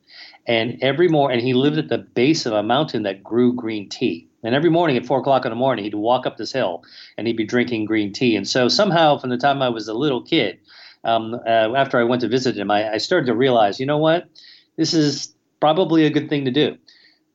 And 0.46 0.76
every 0.82 1.08
morning, 1.08 1.38
and 1.38 1.46
he 1.46 1.54
lived 1.54 1.78
at 1.78 1.88
the 1.88 1.98
base 1.98 2.44
of 2.44 2.52
a 2.52 2.62
mountain 2.62 3.04
that 3.04 3.22
grew 3.22 3.54
green 3.54 3.88
tea. 3.88 4.28
And 4.42 4.54
every 4.54 4.70
morning 4.70 4.96
at 4.96 5.06
four 5.06 5.20
o'clock 5.20 5.44
in 5.46 5.50
the 5.50 5.56
morning, 5.56 5.84
he'd 5.84 5.94
walk 5.94 6.26
up 6.26 6.36
this 6.36 6.52
hill 6.52 6.82
and 7.16 7.26
he'd 7.26 7.36
be 7.36 7.44
drinking 7.44 7.84
green 7.84 8.12
tea. 8.12 8.36
And 8.36 8.46
so 8.46 8.68
somehow, 8.68 9.18
from 9.18 9.30
the 9.30 9.38
time 9.38 9.62
I 9.62 9.68
was 9.68 9.88
a 9.88 9.94
little 9.94 10.20
kid, 10.20 10.58
um, 11.04 11.34
uh, 11.46 11.74
after 11.74 11.98
I 11.98 12.04
went 12.04 12.22
to 12.22 12.28
visit 12.28 12.56
him, 12.56 12.70
I, 12.70 12.94
I 12.94 12.98
started 12.98 13.26
to 13.26 13.34
realize, 13.34 13.78
you 13.78 13.86
know 13.86 13.98
what? 13.98 14.28
This 14.76 14.94
is 14.94 15.34
probably 15.60 16.04
a 16.06 16.10
good 16.10 16.28
thing 16.28 16.44
to 16.44 16.50
do. 16.50 16.76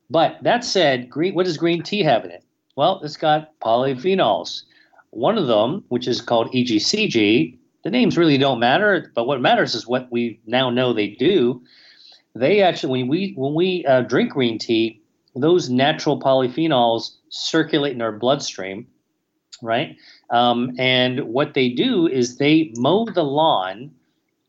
But 0.09 0.37
that 0.43 0.63
said, 0.63 1.09
green, 1.09 1.35
what 1.35 1.45
does 1.45 1.57
green 1.57 1.83
tea 1.83 2.03
have 2.03 2.25
in 2.25 2.31
it? 2.31 2.43
Well, 2.75 3.01
it's 3.03 3.17
got 3.17 3.59
polyphenols. 3.59 4.63
One 5.11 5.37
of 5.37 5.47
them, 5.47 5.83
which 5.89 6.07
is 6.07 6.21
called 6.21 6.51
EGCG, 6.51 7.57
the 7.83 7.89
names 7.89 8.17
really 8.17 8.37
don't 8.37 8.59
matter, 8.59 9.11
but 9.15 9.27
what 9.27 9.41
matters 9.41 9.73
is 9.75 9.87
what 9.87 10.11
we 10.11 10.39
now 10.45 10.69
know 10.69 10.93
they 10.93 11.07
do. 11.07 11.61
They 12.35 12.61
actually, 12.61 13.01
when 13.03 13.07
we 13.07 13.33
when 13.35 13.53
we 13.55 13.85
uh, 13.85 14.01
drink 14.01 14.31
green 14.31 14.59
tea, 14.59 15.01
those 15.35 15.69
natural 15.69 16.19
polyphenols 16.19 17.15
circulate 17.29 17.93
in 17.93 18.01
our 18.01 18.11
bloodstream, 18.11 18.87
right? 19.61 19.95
Um, 20.29 20.73
and 20.77 21.21
what 21.21 21.53
they 21.53 21.69
do 21.69 22.07
is 22.07 22.37
they 22.37 22.73
mow 22.75 23.05
the 23.05 23.23
lawn 23.23 23.91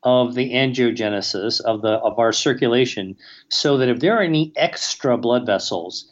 of 0.02 0.34
the 0.34 0.52
angiogenesis 0.52 1.60
of 1.62 1.82
the 1.82 1.94
of 1.94 2.18
our 2.18 2.32
circulation 2.32 3.16
so 3.48 3.76
that 3.76 3.88
if 3.88 4.00
there 4.00 4.16
are 4.16 4.22
any 4.22 4.52
extra 4.56 5.18
blood 5.18 5.44
vessels 5.44 6.08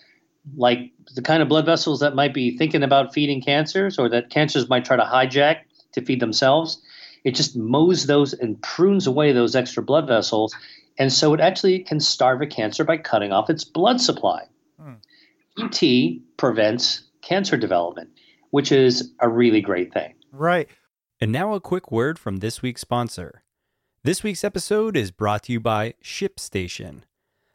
like 0.57 0.93
the 1.15 1.23
kind 1.23 1.43
of 1.43 1.49
blood 1.49 1.67
vessels 1.67 2.01
that 2.01 2.15
might 2.15 2.35
be 2.35 2.57
thinking 2.57 2.83
about 2.83 3.15
feeding 3.15 3.41
cancers 3.41 3.99
or 3.99 4.09
that 4.09 4.31
cancers 4.31 4.69
might 4.69 4.85
try 4.85 4.97
to 4.97 5.03
hijack 5.03 5.61
to 5.93 6.03
feed 6.03 6.21
themselves 6.21 6.83
it 7.25 7.35
just 7.35 7.57
mows 7.57 8.07
those 8.07 8.33
and 8.33 8.61
prunes 8.63 9.07
away 9.07 9.33
those 9.33 9.55
extra 9.55 9.83
blood 9.83 10.07
vessels 10.09 10.55
and 10.99 11.13
so 11.13 11.33
it 11.33 11.41
actually 11.41 11.79
can 11.81 12.01
starve 12.01 12.41
a 12.41 12.47
cancer 12.47 12.83
by 12.83 12.97
cutting 12.97 13.31
off 13.31 13.51
its 13.51 13.65
blood 13.65 14.01
supply. 14.01 14.45
Hmm. 14.81 14.95
et 15.59 15.83
prevents 16.37 17.05
cancer 17.23 17.57
development 17.57 18.11
which 18.51 18.73
is 18.73 19.13
a 19.21 19.29
really 19.29 19.61
great 19.61 19.93
thing. 19.93 20.15
Right. 20.33 20.69
And 21.21 21.33
now 21.33 21.55
a 21.55 21.61
quick 21.61 21.91
word 21.91 22.19
from 22.19 22.39
this 22.39 22.63
week's 22.63 22.81
sponsor 22.81 23.43
this 24.07 24.23
week's 24.23 24.45
episode 24.45 24.97
is 24.97 25.11
brought 25.11 25.43
to 25.43 25.53
you 25.53 25.59
by 25.59 25.93
ShipStation. 26.01 27.01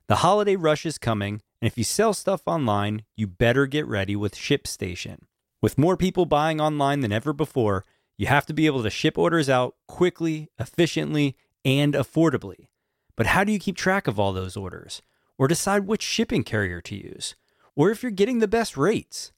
The 0.08 0.18
holiday 0.18 0.58
rush 0.58 0.86
is 0.86 0.98
coming, 0.98 1.42
and 1.62 1.68
if 1.72 1.78
you 1.78 1.86
sell 1.86 2.14
stuff 2.14 2.42
online, 2.46 3.06
you 3.16 3.26
better 3.26 3.66
get 3.68 3.88
ready 3.88 4.18
with 4.18 4.36
ShipStation. 4.36 5.20
With 5.62 5.78
more 5.78 5.96
people 5.96 6.26
buying 6.26 6.60
online 6.60 7.00
than 7.00 7.14
ever 7.14 7.32
before, 7.32 7.86
you 8.18 8.28
have 8.28 8.46
to 8.48 8.54
be 8.54 8.66
able 8.66 8.84
to 8.84 8.90
ship 8.90 9.18
orders 9.18 9.50
out 9.50 9.76
quickly, 9.88 10.50
efficiently, 10.60 11.38
and 11.64 11.94
affordably. 11.94 12.68
But 13.16 13.28
how 13.28 13.46
do 13.46 13.54
you 13.54 13.60
keep 13.60 13.78
track 13.78 14.06
of 14.06 14.20
all 14.20 14.34
those 14.34 14.58
orders? 14.58 15.02
Or 15.38 15.48
decide 15.48 15.88
which 15.88 16.02
shipping 16.02 16.44
carrier 16.44 16.82
to 16.82 16.96
use? 16.96 17.34
Or 17.78 17.92
if 17.92 18.04
you're 18.04 18.12
getting 18.12 18.40
the 18.40 18.48
best 18.50 18.76
rates? 18.76 19.32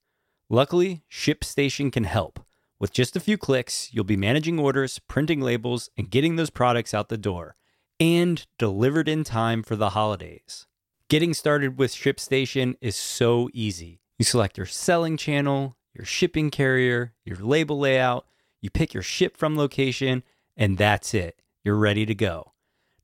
Luckily, 0.49 1.03
ShipStation 1.11 1.91
can 1.91 2.05
help. 2.05 2.42
With 2.83 2.91
just 2.91 3.15
a 3.15 3.21
few 3.21 3.37
clicks, 3.37 3.93
you'll 3.93 4.03
be 4.03 4.17
managing 4.17 4.59
orders, 4.59 4.99
printing 4.99 5.39
labels, 5.39 5.89
and 5.95 6.09
getting 6.09 6.35
those 6.35 6.49
products 6.49 6.93
out 6.93 7.07
the 7.07 7.17
door, 7.17 7.55
and 7.97 8.45
delivered 8.57 9.07
in 9.07 9.23
time 9.23 9.63
for 9.63 9.77
the 9.77 9.91
holidays. 9.91 10.67
Getting 11.07 11.33
started 11.33 11.77
with 11.77 11.93
ShipStation 11.93 12.75
is 12.81 12.97
so 12.97 13.47
easy. 13.53 14.01
You 14.19 14.25
select 14.25 14.57
your 14.57 14.65
selling 14.65 15.15
channel, 15.15 15.77
your 15.93 16.03
shipping 16.03 16.49
carrier, 16.49 17.13
your 17.23 17.37
label 17.37 17.79
layout, 17.79 18.25
you 18.59 18.69
pick 18.69 18.93
your 18.93 19.01
ship 19.01 19.37
from 19.37 19.55
location, 19.55 20.21
and 20.57 20.77
that's 20.77 21.13
it. 21.13 21.41
You're 21.63 21.77
ready 21.77 22.05
to 22.05 22.13
go. 22.13 22.51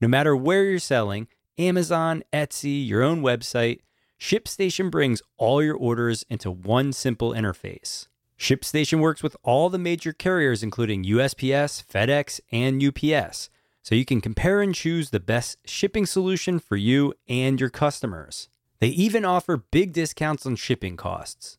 No 0.02 0.10
matter 0.10 0.36
where 0.36 0.66
you're 0.66 0.80
selling, 0.80 1.30
Amazon, 1.58 2.24
Etsy, 2.34 2.86
your 2.86 3.02
own 3.02 3.22
website, 3.22 3.80
ShipStation 4.20 4.92
brings 4.92 5.22
all 5.38 5.64
your 5.64 5.78
orders 5.78 6.26
into 6.30 6.52
one 6.52 6.92
simple 6.92 7.32
interface. 7.32 8.08
ShipStation 8.40 9.02
works 9.02 9.22
with 9.22 9.36
all 9.44 9.70
the 9.70 9.78
major 9.78 10.14
carriers, 10.14 10.64
including 10.64 11.04
USPS, 11.04 11.84
FedEx, 11.86 12.40
and 12.54 12.82
UPS, 12.82 13.50
so 13.82 13.96
you 13.96 14.06
can 14.06 14.22
compare 14.22 14.62
and 14.62 14.74
choose 14.74 15.10
the 15.10 15.20
best 15.20 15.58
shipping 15.66 16.06
solution 16.06 16.58
for 16.58 16.78
you 16.78 17.14
and 17.28 17.60
your 17.60 17.70
customers. 17.70 18.48
They 18.80 18.88
even 18.88 19.26
offer 19.26 19.58
big 19.58 19.92
discounts 19.92 20.46
on 20.46 20.56
shipping 20.56 20.96
costs. 20.96 21.58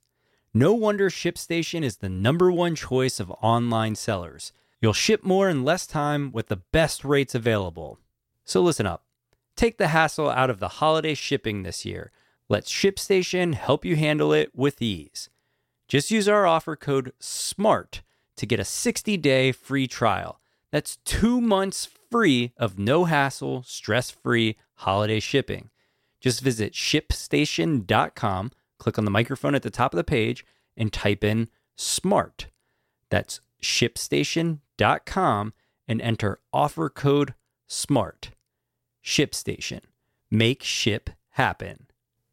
No 0.54 0.72
wonder 0.72 1.10
ShipStation 1.10 1.82
is 1.82 1.98
the 1.98 2.08
number 2.08 2.50
one 2.50 2.74
choice 2.74 3.20
of 3.20 3.30
online 3.42 3.94
sellers. 3.94 4.52
You'll 4.80 4.94
ship 4.94 5.22
more 5.22 5.50
in 5.50 5.64
less 5.64 5.86
time 5.86 6.32
with 6.32 6.48
the 6.48 6.62
best 6.72 7.04
rates 7.04 7.34
available. 7.34 7.98
So 8.46 8.62
listen 8.62 8.86
up. 8.86 9.04
Take 9.54 9.76
the 9.76 9.88
hassle 9.88 10.30
out 10.30 10.48
of 10.48 10.60
the 10.60 10.68
holiday 10.68 11.12
shipping 11.12 11.62
this 11.62 11.84
year. 11.84 12.10
Let 12.48 12.64
ShipStation 12.64 13.52
help 13.52 13.84
you 13.84 13.96
handle 13.96 14.32
it 14.32 14.50
with 14.54 14.80
ease. 14.80 15.28
Just 15.90 16.12
use 16.12 16.28
our 16.28 16.46
offer 16.46 16.76
code 16.76 17.12
SMART 17.18 18.02
to 18.36 18.46
get 18.46 18.60
a 18.60 18.64
60 18.64 19.16
day 19.16 19.50
free 19.50 19.88
trial. 19.88 20.40
That's 20.70 20.98
two 20.98 21.40
months 21.40 21.88
free 22.12 22.52
of 22.56 22.78
no 22.78 23.06
hassle, 23.06 23.64
stress 23.64 24.08
free 24.08 24.56
holiday 24.74 25.18
shipping. 25.18 25.68
Just 26.20 26.42
visit 26.42 26.74
shipstation.com, 26.74 28.52
click 28.78 28.98
on 28.98 29.04
the 29.04 29.10
microphone 29.10 29.56
at 29.56 29.64
the 29.64 29.70
top 29.70 29.92
of 29.92 29.96
the 29.96 30.04
page, 30.04 30.46
and 30.76 30.92
type 30.92 31.24
in 31.24 31.48
SMART. 31.74 32.46
That's 33.08 33.40
shipstation.com 33.60 35.52
and 35.88 36.00
enter 36.00 36.38
offer 36.52 36.88
code 36.88 37.34
SMART. 37.66 38.30
ShipStation. 39.04 39.80
Make 40.30 40.62
ship 40.62 41.10
happen. 41.30 41.88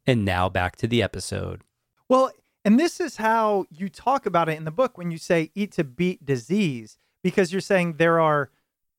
And 0.05 0.23
now 0.23 0.47
back 0.47 0.75
to 0.75 0.87
the 0.87 1.01
episode. 1.01 1.63
Well, 2.07 2.31
and 2.67 2.77
this 2.77 2.99
is 2.99 3.15
how 3.15 3.65
you 3.69 3.87
talk 3.87 4.25
about 4.25 4.49
it 4.49 4.57
in 4.57 4.65
the 4.65 4.71
book 4.71 4.97
when 4.97 5.09
you 5.09 5.17
say 5.17 5.51
eat 5.55 5.71
to 5.71 5.85
beat 5.85 6.25
disease, 6.25 6.97
because 7.23 7.53
you're 7.53 7.61
saying 7.61 7.93
there 7.93 8.19
are 8.19 8.49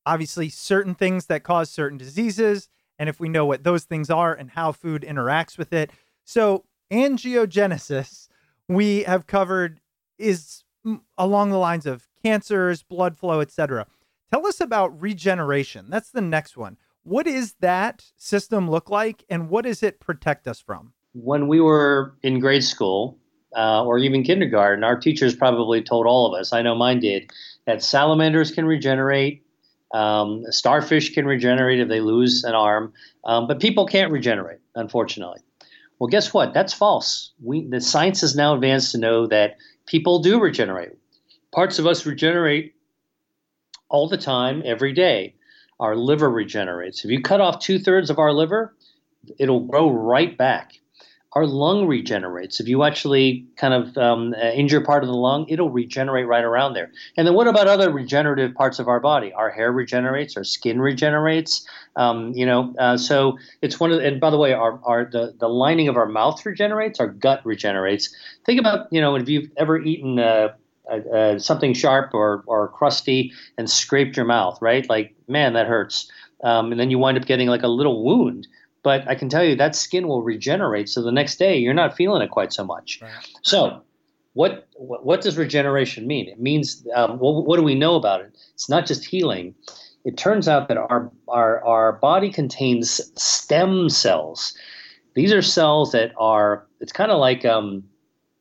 obviously 0.07 0.49
certain 0.49 0.95
things 0.95 1.27
that 1.27 1.43
cause 1.43 1.69
certain 1.69 1.99
diseases. 1.99 2.71
And 2.99 3.11
if 3.11 3.21
we 3.21 3.29
know 3.29 3.45
what 3.45 3.65
those 3.65 3.85
things 3.85 4.09
are 4.09 4.33
and 4.33 4.53
how 4.53 4.73
food 4.73 5.03
interacts 5.07 5.59
with 5.59 5.75
it. 5.75 5.91
So, 6.25 6.65
angiogenesis, 6.91 8.29
we 8.69 9.03
have 9.03 9.27
covered, 9.27 9.81
is 10.17 10.65
along 11.19 11.51
the 11.51 11.59
lines 11.59 11.85
of 11.85 12.09
cancers, 12.25 12.83
blood 12.83 13.19
flow, 13.19 13.43
etc. 13.43 13.87
Tell 14.33 14.47
us 14.47 14.63
about 14.63 14.99
regeneration. 14.99 15.91
That's 15.91 16.11
the 16.11 16.23
next 16.23 16.57
one. 16.57 16.79
What 17.03 17.27
is 17.27 17.57
that 17.61 18.03
system 18.17 18.71
look 18.71 18.89
like 18.89 19.27
and 19.29 19.51
what 19.51 19.67
does 19.67 19.83
it 19.83 20.01
protect 20.01 20.49
us 20.49 20.59
from? 20.59 20.95
When 21.13 21.49
we 21.49 21.61
were 21.61 22.15
in 22.23 22.41
grade 22.41 22.65
school, 22.65 23.19
uh, 23.57 23.85
or 23.85 23.99
even 23.99 24.23
kindergarten, 24.23 24.85
our 24.85 24.99
teachers 24.99 25.35
probably 25.35 25.83
told 25.83 26.07
all 26.07 26.27
of 26.27 26.39
us, 26.39 26.53
I 26.53 26.63
know 26.63 26.75
mine 26.75 27.01
did, 27.01 27.31
that 27.67 27.83
salamanders 27.83 28.51
can 28.51 28.65
regenerate, 28.65 29.43
um, 29.95 30.45
starfish 30.51 31.15
can 31.15 31.27
regenerate 31.27 31.81
if 31.81 31.89
they 31.89 32.01
lose 32.01 32.45
an 32.45 32.55
arm, 32.55 32.93
um, 33.25 33.47
but 33.47 33.61
people 33.61 33.87
can't 33.87 34.13
regenerate, 34.13 34.61
unfortunately. 34.75 35.41
Well, 35.99 36.09
guess 36.09 36.33
what? 36.33 36.55
That's 36.55 36.73
false. 36.73 37.33
We, 37.43 37.67
the 37.67 37.81
science 37.81 38.21
has 38.21 38.37
now 38.37 38.55
advanced 38.55 38.93
to 38.93 38.99
know 38.99 39.27
that 39.27 39.57
people 39.87 40.21
do 40.21 40.39
regenerate. 40.41 40.93
Parts 41.53 41.79
of 41.79 41.87
us 41.87 42.07
regenerate 42.07 42.75
all 43.89 44.09
the 44.09 44.19
time, 44.19 44.63
every 44.65 44.93
day. 44.93 45.35
Our 45.81 45.97
liver 45.97 46.29
regenerates. 46.29 47.05
If 47.05 47.11
you 47.11 47.23
cut 47.23 47.41
off 47.41 47.61
two 47.61 47.79
thirds 47.79 48.11
of 48.11 48.19
our 48.19 48.33
liver, 48.33 48.75
it'll 49.39 49.67
grow 49.67 49.91
right 49.91 50.37
back 50.37 50.78
our 51.33 51.47
lung 51.47 51.87
regenerates. 51.87 52.59
If 52.59 52.69
you 52.69 52.85
actually 52.85 53.47
kind 53.57 53.75
of 53.75 53.97
um, 53.99 54.35
uh, 54.35 54.51
injure 54.51 54.81
part 54.81 55.03
of 55.03 55.09
the 55.09 55.15
lung, 55.15 55.47
it'll 55.49 55.71
regenerate 55.71 56.27
right 56.27 56.43
around 56.43 56.73
there. 56.73 56.91
And 57.17 57.27
then 57.27 57.35
what 57.35 57.47
about 57.47 57.67
other 57.67 57.93
regenerative 57.93 58.55
parts 58.55 58.79
of 58.79 58.89
our 58.89 58.99
body? 58.99 59.33
Our 59.33 59.51
hair 59.51 59.71
regenerates, 59.71 60.37
our 60.37 60.45
skin 60.45 60.81
regenerates. 60.81 61.67
Um, 61.97 62.33
you 62.33 62.47
know, 62.47 62.75
uh, 62.79 62.97
so 62.97 63.39
it's 63.61 63.79
one 63.79 63.93
of. 63.93 63.99
The, 63.99 64.07
and 64.07 64.21
by 64.21 64.31
the 64.31 64.39
way, 64.39 64.55
our, 64.55 64.81
our 64.85 65.05
the, 65.05 65.35
the 65.39 65.49
lining 65.49 65.89
of 65.89 65.97
our 65.97 66.07
mouth 66.07 66.45
regenerates, 66.47 66.99
our 66.99 67.09
gut 67.09 67.45
regenerates. 67.45 68.15
Think 68.47 68.59
about 68.59 68.87
you 68.91 69.01
know 69.01 69.15
if 69.17 69.29
you've 69.29 69.51
ever 69.57 69.79
eaten. 69.79 70.19
Uh, 70.19 70.49
uh, 70.89 71.39
something 71.39 71.75
sharp 71.75 72.15
or, 72.15 72.43
or 72.47 72.69
crusty 72.69 73.31
and 73.59 73.69
scraped 73.69 74.17
your 74.17 74.25
mouth, 74.25 74.57
right? 74.63 74.89
Like, 74.89 75.15
man, 75.29 75.53
that 75.53 75.67
hurts. 75.67 76.11
Um, 76.43 76.73
and 76.73 76.81
then 76.81 76.91
you 76.91 76.99
wind 76.99 77.19
up 77.19 77.27
getting 77.27 77.49
like 77.49 77.63
a 77.63 77.69
little 77.69 78.03
wound 78.03 78.47
but 78.89 79.07
I 79.07 79.15
can 79.15 79.29
tell 79.29 79.45
you 79.45 79.55
that 79.55 79.77
skin 79.77 80.09
will 80.09 80.23
regenerate. 80.23 80.89
So 80.89 81.03
the 81.03 81.13
next 81.13 81.39
day 81.39 81.59
you're 81.59 81.75
not 81.75 81.95
feeling 81.95 82.23
it 82.23 82.31
quite 82.31 82.55
so 82.55 82.65
much. 82.65 83.01
Right. 83.03 83.11
So 83.43 83.83
what, 84.33 84.67
what 84.79 85.21
does 85.21 85.37
regeneration 85.37 86.07
mean? 86.07 86.27
It 86.27 86.41
means 86.41 86.87
um, 86.95 87.19
well, 87.19 87.45
what 87.45 87.59
do 87.59 87.63
we 87.63 87.75
know 87.75 87.97
about 87.97 88.23
it? 88.23 88.35
It's 88.55 88.71
not 88.71 88.87
just 88.87 89.05
healing. 89.05 89.55
It 90.07 90.17
turns 90.17 90.49
out 90.49 90.69
that 90.69 90.79
our 90.79 91.13
our 91.29 91.63
our 91.67 91.93
body 91.93 92.33
contains 92.33 92.99
stem 93.23 93.91
cells. 93.91 94.57
These 95.13 95.35
are 95.35 95.43
cells 95.43 95.93
that 95.93 96.13
are. 96.17 96.67
It's 96.81 96.93
kind 96.93 97.13
of 97.13 97.19
like 97.19 97.45
um, 97.45 97.85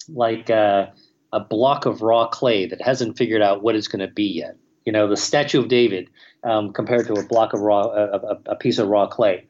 like 0.07 0.49
uh, 0.49 0.85
a 1.33 1.41
block 1.41 1.85
of 1.85 2.01
raw 2.01 2.29
clay 2.29 2.67
that 2.67 2.81
hasn't 2.81 3.17
figured 3.17 3.41
out 3.41 3.63
what 3.63 3.75
it's 3.75 3.89
going 3.89 4.07
to 4.07 4.13
be 4.13 4.23
yet. 4.23 4.55
You 4.85 4.93
know, 4.93 5.09
the 5.09 5.17
statue 5.17 5.59
of 5.59 5.67
David 5.67 6.09
um, 6.45 6.71
compared 6.71 7.05
to 7.07 7.15
a 7.15 7.23
block 7.25 7.51
of 7.51 7.59
raw, 7.59 7.81
a, 7.81 8.39
a, 8.45 8.55
piece 8.55 8.77
of 8.77 8.87
raw 8.87 9.07
clay. 9.07 9.45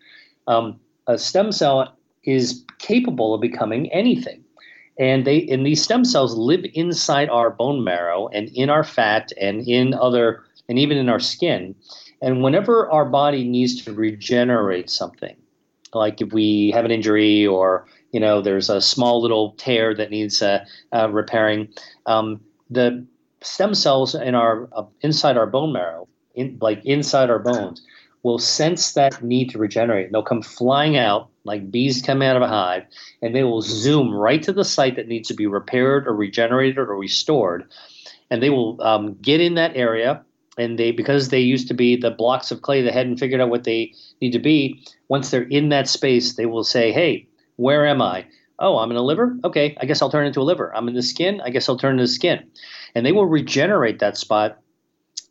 Um, 0.48 0.80
a 1.08 1.18
stem 1.18 1.52
cell 1.52 1.98
is 2.24 2.64
capable 2.80 3.34
of 3.34 3.42
becoming 3.42 3.92
anything. 3.92 4.44
And 5.00 5.26
they 5.26 5.48
and 5.48 5.66
these 5.66 5.84
stem 5.84 6.04
cells 6.06 6.36
live 6.36 6.66
inside 6.74 7.30
our 7.30 7.50
bone 7.52 7.84
marrow 7.84 8.28
and 8.30 8.50
in 8.50 8.70
our 8.70 8.84
fat 8.84 9.32
and 9.40 9.68
in 9.68 9.94
other 9.94 10.44
and 10.68 10.80
even 10.80 10.98
in 10.98 11.08
our 11.08 11.20
skin. 11.20 11.76
And 12.22 12.44
whenever 12.44 12.90
our 12.90 13.06
body 13.06 13.48
needs 13.48 13.84
to 13.84 13.94
regenerate 13.94 14.90
something, 14.90 15.36
like 15.94 16.20
if 16.20 16.34
we 16.34 16.72
have 16.72 16.84
an 16.84 16.92
injury 16.92 17.46
or 17.46 17.86
you 18.12 18.20
know 18.20 18.42
there's 18.42 18.70
a 18.70 18.82
small 18.82 19.22
little 19.22 19.52
tear 19.52 19.94
that 19.94 20.10
needs 20.10 20.42
uh, 20.42 20.66
uh, 20.92 21.10
repairing, 21.12 21.70
um, 22.08 22.42
the 22.70 23.06
stem 23.42 23.76
cells 23.76 24.16
in 24.16 24.34
our 24.34 24.68
uh, 24.72 24.84
inside 25.02 25.38
our 25.38 25.48
bone 25.48 25.74
marrow, 25.74 26.08
in, 26.34 26.58
like 26.60 26.84
inside 26.86 27.30
our 27.30 27.40
bones, 27.40 27.86
will 28.28 28.38
sense 28.38 28.92
that 28.92 29.24
need 29.24 29.50
to 29.50 29.58
regenerate. 29.58 30.12
They'll 30.12 30.22
come 30.22 30.42
flying 30.42 30.98
out 30.98 31.30
like 31.46 31.72
bees 31.72 32.02
come 32.02 32.22
out 32.22 32.36
of 32.36 32.42
a 32.42 32.48
hive, 32.50 32.84
and 33.22 33.34
they 33.34 33.46
will 33.46 33.62
zoom 33.62 34.14
right 34.14 34.44
to 34.44 34.52
the 34.52 34.66
site 34.66 34.98
that 34.98 35.08
needs 35.08 35.30
to 35.30 35.34
be 35.34 35.48
repaired 35.48 36.06
or 36.08 36.14
regenerated 36.14 36.78
or 36.78 36.98
restored. 36.98 37.72
And 38.30 38.44
they 38.44 38.50
will 38.50 38.82
um, 38.84 39.16
get 39.22 39.40
in 39.40 39.56
that 39.56 39.78
area 39.78 40.26
and 40.58 40.78
they 40.78 40.92
because 40.92 41.30
they 41.30 41.40
used 41.40 41.70
to 41.70 41.74
be 41.74 41.96
the 41.96 42.12
blocks 42.12 42.52
of 42.52 42.64
clay 42.64 42.82
that 42.82 42.94
hadn't 42.94 43.18
figured 43.18 43.40
out 43.40 43.50
what 43.50 43.64
they 43.64 43.94
need 44.20 44.32
to 44.32 44.40
be. 44.40 44.84
Once 45.08 45.32
they're 45.32 45.44
in 45.44 45.70
that 45.70 45.88
space, 45.88 46.34
they 46.34 46.46
will 46.46 46.66
say, 46.66 46.92
"Hey, 46.92 47.28
where 47.56 47.88
am 47.88 48.02
I? 48.02 48.26
Oh, 48.60 48.80
I'm 48.80 48.92
in 48.92 48.98
a 48.98 49.02
liver. 49.04 49.38
Okay, 49.46 49.78
I 49.80 49.86
guess 49.86 50.02
I'll 50.02 50.12
turn 50.12 50.28
into 50.28 50.42
a 50.42 50.50
liver. 50.52 50.76
I'm 50.76 50.90
in 50.90 50.96
the 50.96 51.02
skin. 51.02 51.40
I 51.46 51.50
guess 51.50 51.70
I'll 51.70 51.78
turn 51.78 51.98
into 51.98 52.12
skin." 52.12 52.44
And 52.94 53.06
they 53.06 53.14
will 53.14 53.28
regenerate 53.28 54.00
that 54.00 54.18
spot 54.18 54.60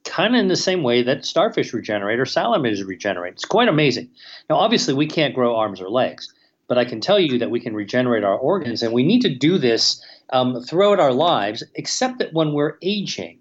kind 0.08 0.34
of 0.34 0.40
in 0.40 0.48
the 0.48 0.56
same 0.56 0.82
way 0.82 1.02
that 1.02 1.24
starfish 1.24 1.72
regenerate 1.72 2.20
or 2.20 2.26
salamanders 2.26 2.84
regenerate. 2.84 3.34
It's 3.34 3.44
quite 3.44 3.68
amazing. 3.68 4.08
Now, 4.48 4.56
obviously, 4.56 4.94
we 4.94 5.06
can't 5.06 5.34
grow 5.34 5.56
arms 5.56 5.80
or 5.80 5.88
legs, 5.88 6.32
but 6.68 6.78
I 6.78 6.84
can 6.84 7.00
tell 7.00 7.18
you 7.18 7.38
that 7.38 7.50
we 7.50 7.60
can 7.60 7.74
regenerate 7.74 8.24
our 8.24 8.36
organs, 8.36 8.82
and 8.82 8.92
we 8.92 9.02
need 9.02 9.22
to 9.22 9.34
do 9.34 9.58
this 9.58 10.02
um, 10.30 10.62
throughout 10.62 11.00
our 11.00 11.12
lives, 11.12 11.62
except 11.74 12.18
that 12.18 12.32
when 12.32 12.52
we're 12.52 12.76
aging. 12.82 13.38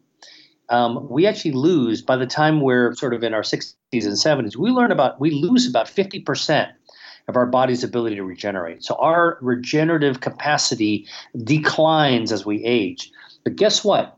Um, 0.69 1.07
we 1.09 1.27
actually 1.27 1.51
lose 1.51 2.01
by 2.01 2.15
the 2.15 2.25
time 2.25 2.61
we're 2.61 2.95
sort 2.95 3.13
of 3.13 3.23
in 3.23 3.35
our 3.35 3.43
60s 3.43 3.75
and 3.91 4.01
70s. 4.01 4.55
We 4.57 4.71
learn 4.71 4.91
about 4.91 5.19
we 5.19 5.29
lose 5.29 5.69
about 5.69 5.87
50 5.87 6.21
percent 6.21 6.71
of 7.27 7.35
our 7.35 7.45
body's 7.45 7.83
ability 7.83 8.15
to 8.15 8.23
regenerate. 8.23 8.83
So 8.83 8.95
our 8.95 9.37
regenerative 9.41 10.21
capacity 10.21 11.07
declines 11.43 12.31
as 12.31 12.45
we 12.45 12.63
age. 12.63 13.11
But 13.43 13.55
guess 13.55 13.83
what? 13.83 14.14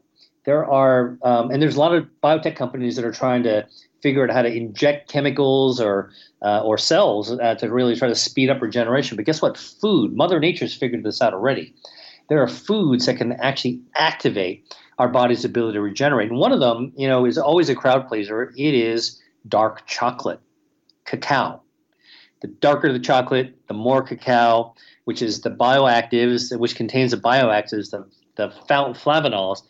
There 0.48 0.66
are, 0.66 1.18
um, 1.24 1.52
and 1.52 1.62
there's 1.62 1.76
a 1.76 1.80
lot 1.80 1.94
of 1.94 2.08
biotech 2.24 2.56
companies 2.56 2.96
that 2.96 3.04
are 3.04 3.12
trying 3.12 3.44
to 3.44 3.68
figure 4.02 4.24
out 4.24 4.34
how 4.34 4.42
to 4.42 4.50
inject 4.50 5.12
chemicals 5.12 5.82
or 5.82 6.10
uh, 6.42 6.62
or 6.64 6.78
cells 6.78 7.38
uh, 7.38 7.56
to 7.56 7.70
really 7.70 7.98
try 7.98 8.08
to 8.08 8.16
speed 8.16 8.50
up 8.50 8.62
regeneration. 8.62 9.18
But 9.18 9.26
guess 9.26 9.42
what? 9.42 9.58
Food, 9.58 10.16
Mother 10.16 10.40
Nature's 10.40 10.74
figured 10.74 11.04
this 11.04 11.22
out 11.22 11.34
already. 11.34 11.76
There 12.30 12.42
are 12.42 12.48
foods 12.48 13.08
that 13.08 13.18
can 13.18 13.34
actually 13.34 13.82
activate 13.96 14.74
our 15.00 15.10
body's 15.10 15.44
ability 15.44 15.74
to 15.74 15.82
regenerate. 15.82 16.30
And 16.30 16.40
one 16.40 16.54
of 16.54 16.62
them, 16.62 16.94
you 16.96 17.10
know, 17.10 17.26
is 17.26 17.38
always 17.38 17.68
a 17.68 17.76
crowd 17.76 18.08
pleaser. 18.08 18.54
It 18.56 18.74
is 18.74 19.22
dark 19.50 19.86
chocolate, 19.86 20.40
cacao. 21.04 21.62
The 22.42 22.48
darker 22.48 22.94
the 22.94 23.00
chocolate, 23.00 23.54
the 23.68 23.74
more 23.74 24.02
cacao, 24.02 24.76
which 25.04 25.22
is 25.22 25.42
the 25.42 25.52
bioactives, 25.52 26.58
which 26.58 26.76
contains 26.76 27.12
the 27.12 27.18
bioactives, 27.18 27.92
the, 27.92 28.08
the 28.38 28.48
flavonols 28.48 29.64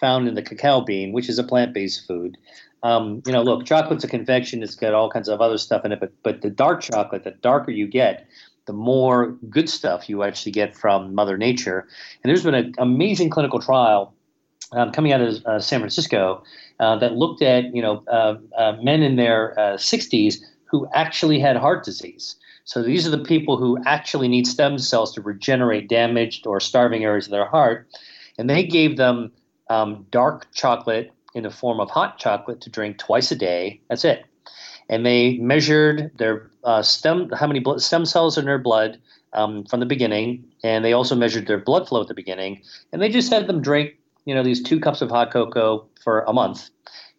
found 0.00 0.26
in 0.26 0.34
the 0.34 0.42
cacao 0.42 0.80
bean, 0.80 1.12
which 1.12 1.28
is 1.28 1.38
a 1.38 1.44
plant-based 1.44 2.06
food. 2.06 2.36
Um, 2.82 3.22
you 3.26 3.32
know, 3.32 3.42
look, 3.42 3.66
chocolate's 3.66 4.04
a 4.04 4.08
confection; 4.08 4.62
it's 4.62 4.74
got 4.74 4.94
all 4.94 5.10
kinds 5.10 5.28
of 5.28 5.40
other 5.40 5.58
stuff 5.58 5.84
in 5.84 5.92
it. 5.92 6.00
But 6.00 6.12
but 6.22 6.40
the 6.40 6.50
dark 6.50 6.80
chocolate, 6.80 7.24
the 7.24 7.32
darker 7.32 7.70
you 7.70 7.86
get, 7.86 8.26
the 8.66 8.72
more 8.72 9.36
good 9.48 9.68
stuff 9.68 10.08
you 10.08 10.22
actually 10.22 10.52
get 10.52 10.74
from 10.74 11.14
Mother 11.14 11.36
Nature. 11.36 11.86
And 12.22 12.30
there's 12.30 12.44
been 12.44 12.54
an 12.54 12.74
amazing 12.78 13.30
clinical 13.30 13.60
trial 13.60 14.14
um, 14.72 14.92
coming 14.92 15.12
out 15.12 15.20
of 15.20 15.44
uh, 15.44 15.60
San 15.60 15.80
Francisco 15.80 16.42
uh, 16.78 16.96
that 16.98 17.14
looked 17.14 17.42
at 17.42 17.74
you 17.74 17.82
know 17.82 18.04
uh, 18.06 18.36
uh 18.56 18.76
men 18.82 19.02
in 19.02 19.16
their 19.16 19.54
60s 19.58 20.36
uh, 20.36 20.46
who 20.64 20.88
actually 20.94 21.38
had 21.38 21.56
heart 21.56 21.84
disease. 21.84 22.36
So 22.64 22.82
these 22.82 23.06
are 23.06 23.10
the 23.10 23.24
people 23.24 23.56
who 23.56 23.78
actually 23.84 24.28
need 24.28 24.46
stem 24.46 24.78
cells 24.78 25.12
to 25.14 25.20
regenerate 25.20 25.88
damaged 25.88 26.46
or 26.46 26.60
starving 26.60 27.02
areas 27.02 27.26
of 27.26 27.32
their 27.32 27.46
heart, 27.46 27.88
and 28.38 28.48
they 28.48 28.64
gave 28.64 28.96
them 28.96 29.32
um, 29.70 30.04
dark 30.10 30.52
chocolate 30.52 31.12
in 31.34 31.44
the 31.44 31.50
form 31.50 31.80
of 31.80 31.88
hot 31.88 32.18
chocolate 32.18 32.60
to 32.60 32.68
drink 32.68 32.98
twice 32.98 33.30
a 33.30 33.36
day. 33.36 33.80
That's 33.88 34.04
it. 34.04 34.24
And 34.88 35.06
they 35.06 35.38
measured 35.38 36.10
their 36.18 36.50
uh, 36.64 36.82
stem, 36.82 37.30
how 37.30 37.46
many 37.46 37.60
blood, 37.60 37.80
stem 37.80 38.04
cells 38.04 38.36
in 38.36 38.44
their 38.44 38.58
blood 38.58 39.00
um, 39.32 39.64
from 39.64 39.78
the 39.78 39.86
beginning, 39.86 40.44
and 40.64 40.84
they 40.84 40.92
also 40.92 41.14
measured 41.14 41.46
their 41.46 41.58
blood 41.58 41.88
flow 41.88 42.02
at 42.02 42.08
the 42.08 42.14
beginning. 42.14 42.62
And 42.92 43.00
they 43.00 43.08
just 43.08 43.32
had 43.32 43.46
them 43.46 43.62
drink, 43.62 43.94
you 44.24 44.34
know, 44.34 44.42
these 44.42 44.60
two 44.60 44.80
cups 44.80 45.00
of 45.00 45.08
hot 45.08 45.32
cocoa 45.32 45.86
for 46.02 46.22
a 46.22 46.32
month. 46.32 46.68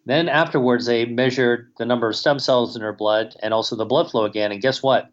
Then 0.05 0.27
afterwards, 0.27 0.85
they 0.87 1.05
measured 1.05 1.71
the 1.77 1.85
number 1.85 2.09
of 2.09 2.17
stem 2.17 2.39
cells 2.39 2.75
in 2.75 2.81
their 2.81 2.91
blood 2.91 3.35
and 3.41 3.53
also 3.53 3.77
the 3.77 3.85
blood 3.85 4.11
flow 4.11 4.25
again. 4.25 4.51
And 4.51 4.61
guess 4.61 4.83
what? 4.83 5.09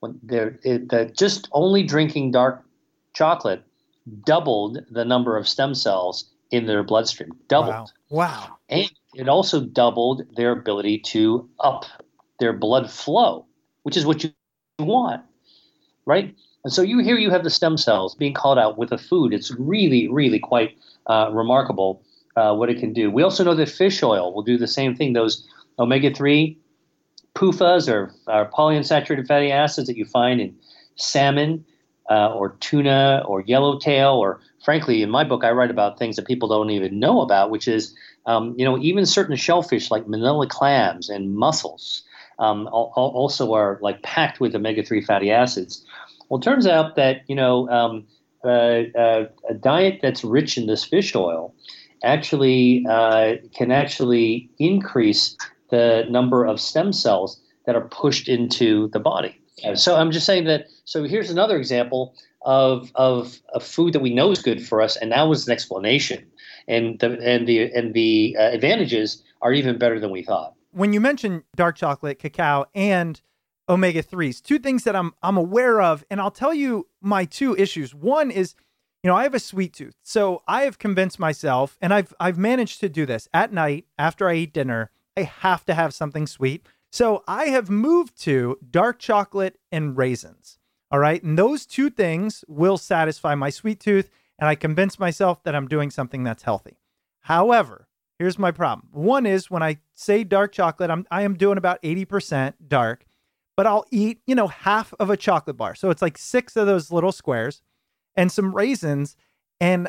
When 0.00 0.18
they're 0.22 0.58
it, 0.62 1.14
just 1.14 1.48
only 1.52 1.82
drinking 1.82 2.30
dark 2.30 2.64
chocolate 3.14 3.64
doubled 4.24 4.78
the 4.90 5.04
number 5.04 5.36
of 5.36 5.46
stem 5.46 5.74
cells 5.74 6.30
in 6.50 6.66
their 6.66 6.82
bloodstream, 6.82 7.30
doubled. 7.48 7.92
Wow. 8.08 8.26
wow. 8.48 8.56
And 8.68 8.90
it 9.14 9.28
also 9.28 9.60
doubled 9.60 10.22
their 10.36 10.52
ability 10.52 10.98
to 10.98 11.48
up 11.60 11.84
their 12.40 12.52
blood 12.52 12.90
flow, 12.90 13.46
which 13.82 13.96
is 13.96 14.06
what 14.06 14.24
you 14.24 14.32
want, 14.78 15.22
right? 16.06 16.34
And 16.64 16.72
so 16.72 16.82
you 16.82 16.98
here 16.98 17.16
you 17.16 17.30
have 17.30 17.44
the 17.44 17.50
stem 17.50 17.76
cells 17.76 18.14
being 18.14 18.34
called 18.34 18.58
out 18.58 18.78
with 18.78 18.92
a 18.92 18.98
food. 18.98 19.32
It's 19.32 19.50
really, 19.52 20.08
really 20.08 20.38
quite 20.38 20.76
uh, 21.06 21.30
remarkable 21.32 22.02
uh, 22.36 22.54
what 22.54 22.70
it 22.70 22.78
can 22.78 22.92
do. 22.92 23.10
We 23.10 23.22
also 23.22 23.44
know 23.44 23.54
that 23.54 23.68
fish 23.68 24.02
oil 24.02 24.32
will 24.32 24.42
do 24.42 24.58
the 24.58 24.66
same 24.66 24.94
thing. 24.94 25.12
Those 25.12 25.46
omega 25.78 26.12
three 26.12 26.58
PUFAs 27.34 27.88
or, 27.88 28.12
or 28.26 28.50
polyunsaturated 28.50 29.26
fatty 29.26 29.50
acids 29.50 29.86
that 29.86 29.96
you 29.96 30.04
find 30.04 30.40
in 30.40 30.56
salmon 30.96 31.64
uh, 32.10 32.32
or 32.34 32.56
tuna 32.60 33.22
or 33.26 33.42
yellowtail 33.42 34.12
or 34.12 34.40
frankly 34.64 35.02
in 35.02 35.10
my 35.10 35.24
book 35.24 35.44
i 35.44 35.50
write 35.50 35.70
about 35.70 35.98
things 35.98 36.16
that 36.16 36.26
people 36.26 36.48
don't 36.48 36.70
even 36.70 36.98
know 36.98 37.20
about 37.20 37.50
which 37.50 37.68
is 37.68 37.94
um, 38.26 38.54
you 38.58 38.64
know 38.64 38.78
even 38.78 39.06
certain 39.06 39.36
shellfish 39.36 39.90
like 39.90 40.06
manila 40.06 40.46
clams 40.46 41.08
and 41.08 41.34
mussels 41.34 42.02
um, 42.38 42.68
also 42.68 43.52
are 43.52 43.78
like 43.82 44.02
packed 44.02 44.40
with 44.40 44.54
omega-3 44.54 45.04
fatty 45.04 45.30
acids. 45.30 45.84
Well 46.28 46.38
it 46.38 46.44
turns 46.44 46.66
out 46.66 46.96
that 46.96 47.22
you 47.26 47.34
know 47.34 47.68
um, 47.68 48.06
uh, 48.44 48.48
uh, 48.98 49.28
a 49.48 49.54
diet 49.54 50.00
that's 50.02 50.22
rich 50.22 50.56
in 50.56 50.66
this 50.66 50.84
fish 50.84 51.14
oil 51.14 51.54
actually 52.04 52.86
uh, 52.88 53.34
can 53.54 53.72
actually 53.72 54.50
increase 54.58 55.36
the 55.70 56.06
number 56.08 56.44
of 56.44 56.60
stem 56.60 56.92
cells 56.92 57.40
that 57.66 57.74
are 57.74 57.88
pushed 57.88 58.28
into 58.28 58.88
the 58.88 59.00
body 59.00 59.37
so 59.74 59.96
I'm 59.96 60.10
just 60.10 60.26
saying 60.26 60.44
that. 60.44 60.66
So 60.84 61.04
here's 61.04 61.30
another 61.30 61.56
example 61.56 62.14
of 62.42 62.90
of 62.94 63.40
a 63.54 63.60
food 63.60 63.92
that 63.92 64.00
we 64.00 64.14
know 64.14 64.30
is 64.30 64.42
good 64.42 64.66
for 64.66 64.80
us, 64.80 64.96
and 64.96 65.12
that 65.12 65.22
was 65.22 65.46
an 65.46 65.52
explanation, 65.52 66.26
and 66.66 66.98
the 67.00 67.18
and 67.20 67.46
the 67.46 67.72
and 67.72 67.94
the 67.94 68.36
uh, 68.38 68.50
advantages 68.50 69.22
are 69.42 69.52
even 69.52 69.78
better 69.78 70.00
than 70.00 70.10
we 70.10 70.22
thought. 70.22 70.54
When 70.70 70.92
you 70.92 71.00
mention 71.00 71.44
dark 71.56 71.76
chocolate, 71.76 72.18
cacao, 72.18 72.66
and 72.74 73.20
omega 73.68 74.02
threes, 74.02 74.40
two 74.40 74.58
things 74.58 74.84
that 74.84 74.94
I'm 74.96 75.12
I'm 75.22 75.36
aware 75.36 75.80
of, 75.80 76.04
and 76.10 76.20
I'll 76.20 76.30
tell 76.30 76.54
you 76.54 76.86
my 77.00 77.24
two 77.24 77.56
issues. 77.56 77.94
One 77.94 78.30
is, 78.30 78.54
you 79.02 79.08
know, 79.08 79.16
I 79.16 79.24
have 79.24 79.34
a 79.34 79.40
sweet 79.40 79.72
tooth, 79.74 79.96
so 80.02 80.42
I 80.46 80.62
have 80.62 80.78
convinced 80.78 81.18
myself, 81.18 81.76
and 81.80 81.92
I've 81.92 82.14
I've 82.20 82.38
managed 82.38 82.80
to 82.80 82.88
do 82.88 83.06
this 83.06 83.28
at 83.34 83.52
night 83.52 83.86
after 83.98 84.28
I 84.28 84.34
eat 84.34 84.52
dinner. 84.52 84.90
I 85.16 85.22
have 85.22 85.64
to 85.64 85.74
have 85.74 85.92
something 85.92 86.28
sweet 86.28 86.64
so 86.90 87.22
I 87.28 87.46
have 87.46 87.68
moved 87.70 88.20
to 88.22 88.58
dark 88.70 88.98
chocolate 88.98 89.58
and 89.70 89.96
raisins. 89.96 90.58
All 90.90 90.98
right. 90.98 91.22
And 91.22 91.38
those 91.38 91.66
two 91.66 91.90
things 91.90 92.44
will 92.48 92.78
satisfy 92.78 93.34
my 93.34 93.50
sweet 93.50 93.80
tooth. 93.80 94.10
And 94.38 94.48
I 94.48 94.54
convince 94.54 94.98
myself 94.98 95.42
that 95.42 95.54
I'm 95.54 95.68
doing 95.68 95.90
something 95.90 96.24
that's 96.24 96.44
healthy. 96.44 96.78
However, 97.22 97.88
here's 98.18 98.38
my 98.38 98.50
problem. 98.50 98.88
One 98.92 99.26
is 99.26 99.50
when 99.50 99.62
I 99.62 99.78
say 99.94 100.24
dark 100.24 100.52
chocolate, 100.52 100.90
I'm 100.90 101.06
I 101.10 101.22
am 101.22 101.36
doing 101.36 101.58
about 101.58 101.82
80% 101.82 102.54
dark, 102.66 103.04
but 103.56 103.66
I'll 103.66 103.84
eat, 103.90 104.20
you 104.26 104.34
know, 104.34 104.46
half 104.46 104.94
of 104.98 105.10
a 105.10 105.16
chocolate 105.16 105.56
bar. 105.56 105.74
So 105.74 105.90
it's 105.90 106.00
like 106.00 106.16
six 106.16 106.56
of 106.56 106.66
those 106.66 106.90
little 106.90 107.12
squares 107.12 107.60
and 108.16 108.32
some 108.32 108.54
raisins. 108.54 109.16
And 109.60 109.88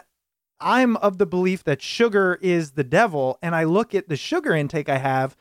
I'm 0.60 0.98
of 0.98 1.18
the 1.18 1.26
belief 1.26 1.64
that 1.64 1.82
sugar 1.82 2.38
is 2.42 2.72
the 2.72 2.84
devil. 2.84 3.38
And 3.42 3.56
I 3.56 3.64
look 3.64 3.96
at 3.96 4.10
the 4.10 4.18
sugar 4.18 4.54
intake 4.54 4.90
I 4.90 4.98
have 4.98 5.38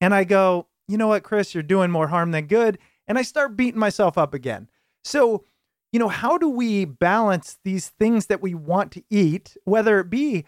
and 0.00 0.14
I 0.14 0.24
go, 0.24 0.66
you 0.88 0.96
know 0.96 1.08
what, 1.08 1.22
Chris, 1.22 1.54
you're 1.54 1.62
doing 1.62 1.90
more 1.90 2.08
harm 2.08 2.30
than 2.30 2.46
good. 2.46 2.78
And 3.08 3.18
I 3.18 3.22
start 3.22 3.56
beating 3.56 3.80
myself 3.80 4.18
up 4.18 4.34
again. 4.34 4.68
So, 5.04 5.44
you 5.92 5.98
know, 5.98 6.08
how 6.08 6.38
do 6.38 6.48
we 6.48 6.84
balance 6.84 7.58
these 7.64 7.88
things 7.88 8.26
that 8.26 8.42
we 8.42 8.54
want 8.54 8.92
to 8.92 9.02
eat, 9.08 9.56
whether 9.64 10.00
it 10.00 10.10
be 10.10 10.44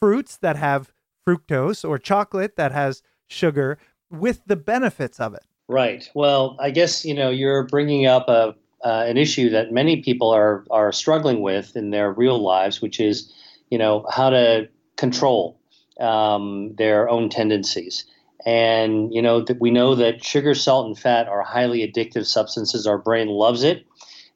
fruits 0.00 0.36
that 0.38 0.56
have 0.56 0.92
fructose 1.26 1.88
or 1.88 1.98
chocolate 1.98 2.56
that 2.56 2.72
has 2.72 3.02
sugar, 3.28 3.78
with 4.10 4.42
the 4.46 4.56
benefits 4.56 5.20
of 5.20 5.34
it? 5.34 5.44
Right. 5.68 6.10
Well, 6.14 6.56
I 6.58 6.70
guess, 6.70 7.04
you 7.04 7.14
know, 7.14 7.30
you're 7.30 7.64
bringing 7.64 8.06
up 8.06 8.28
a, 8.28 8.56
uh, 8.84 9.04
an 9.06 9.16
issue 9.16 9.50
that 9.50 9.72
many 9.72 10.02
people 10.02 10.30
are, 10.30 10.64
are 10.70 10.90
struggling 10.90 11.42
with 11.42 11.76
in 11.76 11.90
their 11.90 12.12
real 12.12 12.40
lives, 12.40 12.82
which 12.82 12.98
is, 12.98 13.32
you 13.70 13.78
know, 13.78 14.04
how 14.10 14.30
to 14.30 14.68
control 14.96 15.60
um, 16.00 16.74
their 16.76 17.08
own 17.08 17.28
tendencies. 17.28 18.04
And 18.46 19.12
you 19.12 19.20
know 19.20 19.42
that 19.42 19.60
we 19.60 19.70
know 19.70 19.94
that 19.96 20.24
sugar, 20.24 20.54
salt, 20.54 20.86
and 20.86 20.98
fat 20.98 21.28
are 21.28 21.42
highly 21.42 21.86
addictive 21.86 22.24
substances. 22.24 22.86
Our 22.86 22.98
brain 22.98 23.28
loves 23.28 23.62
it, 23.62 23.86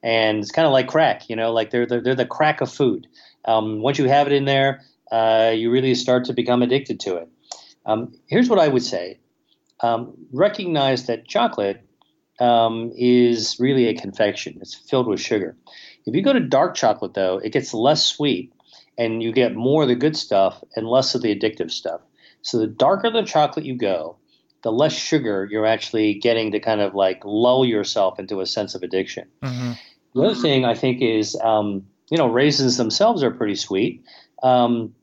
and 0.03 0.39
it's 0.39 0.51
kind 0.51 0.67
of 0.67 0.73
like 0.73 0.89
crack. 0.89 1.31
You 1.31 1.37
know, 1.37 1.53
like 1.53 1.71
they're 1.71 1.87
they're, 1.87 2.03
they're 2.03 2.15
the 2.15 2.27
crack 2.27 2.61
of 2.61 2.71
food. 2.71 3.07
Um, 3.47 3.81
once 3.81 3.99
you 3.99 4.07
have 4.09 4.27
it 4.27 4.33
in 4.33 4.45
there, 4.45 4.83
uh, 5.11 5.53
you 5.55 5.71
really 5.71 5.95
start 5.95 6.27
to 6.27 6.33
become 6.35 6.63
addicted 6.63 7.01
to 7.01 7.17
it. 7.17 7.29
Um, 7.87 8.15
here's 8.27 8.49
what 8.49 8.59
I 8.59 8.69
would 8.69 8.83
say: 8.83 9.21
um, 9.81 10.15
recognize 10.33 11.07
that 11.07 11.27
chocolate 11.27 11.83
um, 12.41 12.93
is 12.97 13.57
really 13.59 13.87
a 13.87 13.95
confection. 13.95 14.59
It's 14.61 14.75
filled 14.75 15.07
with 15.07 15.21
sugar. 15.21 15.57
If 16.07 16.15
you 16.15 16.23
go 16.23 16.33
to 16.33 16.41
dark 16.41 16.75
chocolate, 16.75 17.15
though, 17.15 17.39
it 17.39 17.53
gets 17.53 17.73
less 17.73 18.05
sweet, 18.05 18.53
and 18.99 19.23
you 19.23 19.33
get 19.33 19.55
more 19.55 19.83
of 19.83 19.89
the 19.89 19.95
good 19.95 20.17
stuff 20.17 20.63
and 20.77 20.87
less 20.87 21.15
of 21.15 21.23
the 21.23 21.35
addictive 21.35 21.71
stuff. 21.71 22.03
So 22.45 22.59
the 22.59 22.67
darker 22.67 23.11
the 23.11 23.23
chocolate 23.23 23.65
you 23.65 23.75
go, 23.77 24.17
the 24.63 24.71
less 24.71 24.93
sugar 24.93 25.49
you're 25.51 25.67
actually 25.67 26.15
getting 26.15 26.53
to 26.53 26.61
kind 26.61 26.81
of 26.81 26.95
like 26.95 27.21
lull 27.25 27.67
yourself 27.67 28.19
into 28.19 28.41
a 28.41 28.47
sense 28.47 28.75
of 28.75 28.83
addiction. 28.83 29.27
Mm-hmm. 29.43 29.73
The 30.15 30.23
other 30.23 30.35
thing 30.35 30.65
I 30.65 30.75
think 30.75 31.03
is, 31.03 31.37
um, 31.43 31.85
you 32.11 32.19
know, 32.19 32.29
raisins 32.29 32.77
themselves 32.77 33.23
are 33.23 33.31
pretty 33.31 33.57
sweet. 33.57 34.05
Um, 34.43 34.95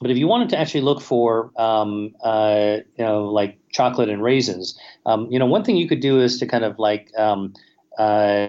but 0.00 0.10
if 0.10 0.18
you 0.18 0.26
wanted 0.26 0.48
to 0.50 0.58
actually 0.58 0.80
look 0.82 1.00
for, 1.00 1.52
um, 1.56 2.14
uh, 2.22 2.78
you 2.98 3.04
know, 3.04 3.26
like 3.26 3.58
chocolate 3.70 4.08
and 4.08 4.22
raisins, 4.22 4.78
um, 5.06 5.30
you 5.30 5.38
know, 5.38 5.46
one 5.46 5.64
thing 5.64 5.76
you 5.76 5.88
could 5.88 6.00
do 6.00 6.20
is 6.20 6.38
to 6.40 6.46
kind 6.46 6.64
of 6.64 6.78
like, 6.78 7.10
um, 7.16 7.54
uh, 7.98 8.48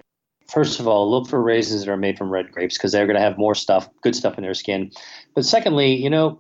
first 0.50 0.80
of 0.80 0.88
all, 0.88 1.10
look 1.10 1.28
for 1.28 1.42
raisins 1.42 1.86
that 1.86 1.92
are 1.92 1.98
made 1.98 2.18
from 2.18 2.30
red 2.30 2.52
grapes 2.52 2.78
because 2.78 2.92
they're 2.92 3.06
going 3.06 3.16
to 3.16 3.22
have 3.22 3.38
more 3.38 3.56
stuff, 3.56 3.90
good 4.02 4.16
stuff 4.16 4.38
in 4.38 4.44
their 4.44 4.54
skin. 4.54 4.92
But 5.36 5.46
secondly, 5.46 5.96
you 5.96 6.10
know, 6.10 6.40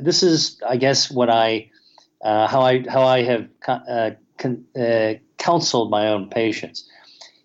this 0.00 0.22
is, 0.22 0.60
I 0.66 0.76
guess, 0.76 1.10
what 1.10 1.30
I, 1.30 1.70
uh, 2.22 2.46
how 2.46 2.62
I, 2.62 2.84
how 2.88 3.02
I 3.02 3.22
have 3.22 3.48
uh, 3.66 4.10
con- 4.38 4.64
uh, 4.78 5.14
counseled 5.38 5.90
my 5.90 6.08
own 6.08 6.28
patients. 6.28 6.88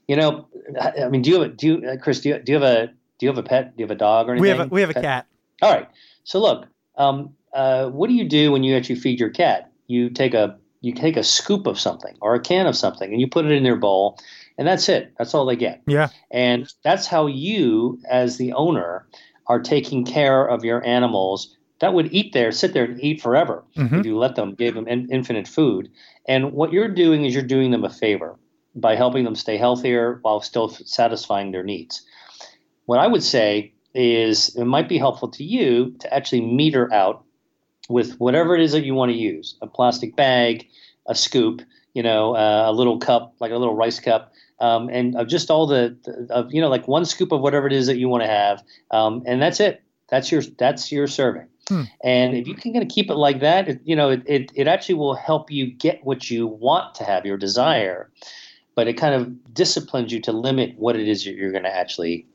You 0.08 0.18
know, 0.18 0.48
I 0.82 1.08
mean, 1.10 1.22
do 1.22 1.30
you 1.30 1.42
have, 1.42 1.58
do 1.58 1.68
you, 1.68 1.90
uh, 1.90 1.98
Chris, 1.98 2.22
do 2.22 2.30
you, 2.30 2.40
do 2.40 2.52
you 2.52 2.60
have 2.60 2.70
a, 2.70 2.88
do 2.88 3.26
you 3.26 3.30
have 3.30 3.38
a 3.38 3.44
pet? 3.44 3.76
Do 3.78 3.82
you 3.82 3.86
have 3.86 3.92
a 3.92 4.00
dog 4.00 4.28
or 4.28 4.34
anything? 4.34 4.42
We 4.42 4.50
have 4.50 4.60
a, 4.60 4.68
we 4.68 4.82
have 4.82 4.90
a 4.90 4.94
Pet? 4.94 5.04
cat. 5.04 5.28
All 5.62 5.72
right. 5.72 5.88
So 6.26 6.42
look, 6.42 6.68
um, 6.98 7.34
uh, 7.54 7.90
what 7.90 8.10
do 8.10 8.14
you 8.14 8.28
do 8.28 8.52
when 8.52 8.64
you 8.64 8.76
actually 8.76 8.96
feed 8.96 9.20
your 9.20 9.30
cat? 9.30 9.72
You 9.88 10.10
take 10.10 10.34
a 10.34 10.58
you 10.82 10.94
take 10.94 11.16
a 11.16 11.24
scoop 11.24 11.66
of 11.66 11.80
something 11.80 12.18
or 12.20 12.36
a 12.36 12.42
can 12.42 12.68
of 12.68 12.76
something 12.76 13.10
and 13.12 13.22
you 13.22 13.28
put 13.28 13.46
it 13.46 13.52
in 13.52 13.64
their 13.64 13.78
bowl, 13.78 14.20
and 14.58 14.68
that's 14.68 14.90
it. 14.90 15.14
That's 15.18 15.34
all 15.34 15.46
they 15.46 15.56
get. 15.56 15.82
Yeah. 15.88 16.10
And 16.32 16.72
that's 16.84 17.08
how 17.08 17.28
you, 17.28 18.00
as 18.10 18.38
the 18.38 18.54
owner, 18.54 19.08
are 19.48 19.60
taking 19.60 20.06
care 20.06 20.46
of 20.46 20.64
your 20.64 20.86
animals 20.86 21.56
that 21.80 21.94
would 21.94 22.14
eat 22.14 22.34
there, 22.34 22.52
sit 22.52 22.74
there 22.74 22.86
and 22.86 23.04
eat 23.04 23.22
forever 23.22 23.64
Mhm. 23.76 24.00
if 24.00 24.06
you 24.06 24.18
let 24.18 24.36
them, 24.36 24.56
gave 24.56 24.74
them 24.74 24.88
in, 24.88 25.10
infinite 25.12 25.48
food. 25.48 25.90
And 26.28 26.54
what 26.54 26.72
you're 26.72 26.88
doing 26.88 27.26
is 27.26 27.34
you're 27.34 27.44
doing 27.44 27.72
them 27.72 27.84
a 27.84 27.90
favor 27.90 28.40
by 28.76 28.96
helping 28.96 29.26
them 29.26 29.36
stay 29.36 29.58
healthier 29.58 30.20
while 30.22 30.40
still 30.42 30.70
satisfying 30.70 31.52
their 31.52 31.64
needs. 31.64 32.06
What 32.86 33.00
I 33.00 33.08
would 33.08 33.24
say 33.24 33.74
is 33.94 34.56
it 34.56 34.66
might 34.66 34.90
be 34.90 34.98
helpful 34.98 35.28
to 35.30 35.44
you 35.44 35.94
to 36.00 36.14
actually 36.14 36.42
meter 36.42 36.92
out 36.94 37.24
with 37.90 38.18
whatever 38.20 38.56
it 38.56 38.62
is 38.62 38.72
that 38.72 38.86
you 38.86 38.96
want 38.96 39.12
to 39.12 39.18
use 39.18 39.56
a 39.62 39.68
plastic 39.68 40.16
bag, 40.16 40.68
a 41.08 41.16
scoop, 41.16 41.62
you 41.94 42.02
know, 42.02 42.36
uh, 42.36 42.64
a 42.68 42.72
little 42.72 42.98
cup, 42.98 43.36
like 43.40 43.52
a 43.52 43.58
little 43.58 43.76
rice 43.76 44.00
cup. 44.00 44.32
Um, 44.60 44.90
and 44.90 45.16
of 45.16 45.28
just 45.28 45.50
all 45.50 45.68
the, 45.68 45.98
the 46.04 46.28
of 46.34 46.54
you 46.54 46.62
know 46.62 46.70
like 46.70 46.88
one 46.88 47.06
scoop 47.06 47.32
of 47.32 47.42
whatever 47.42 47.68
it 47.68 47.74
is 47.74 47.88
that 47.88 47.98
you 47.98 48.08
want 48.08 48.24
to 48.24 48.30
have, 48.30 48.64
um, 48.92 49.24
and 49.26 49.42
that's 49.42 49.60
it. 49.60 49.82
That's 50.10 50.32
your 50.32 50.42
that's 50.58 50.92
your 50.92 51.08
serving. 51.08 51.48
Hmm. 51.68 51.84
And 52.04 52.36
if 52.36 52.48
you 52.48 52.56
can 52.56 52.74
kind 52.74 52.84
of 52.84 52.90
keep 52.90 53.10
it 53.10 53.16
like 53.16 53.40
that, 53.40 53.70
it, 53.70 53.82
you 53.84 53.96
know, 53.96 54.10
it, 54.10 54.24
it 54.26 54.52
it 54.54 54.68
actually 54.68 54.96
will 54.96 55.16
help 55.16 55.50
you 55.50 55.68
get 55.68 56.04
what 56.04 56.30
you 56.30 56.48
want 56.48 56.94
to 56.96 57.04
have, 57.04 57.26
your 57.26 57.38
desire, 57.38 58.12
but 58.76 58.88
it 58.88 58.94
kind 58.94 59.16
of 59.16 59.54
disciplines 59.54 60.12
you 60.12 60.20
to 60.22 60.32
limit 60.32 60.76
what 60.78 60.96
it 60.96 61.08
is 61.08 61.24
that 61.24 61.34
you're 61.34 61.52
going 61.52 61.64
to 61.64 61.76
actually 61.76 62.28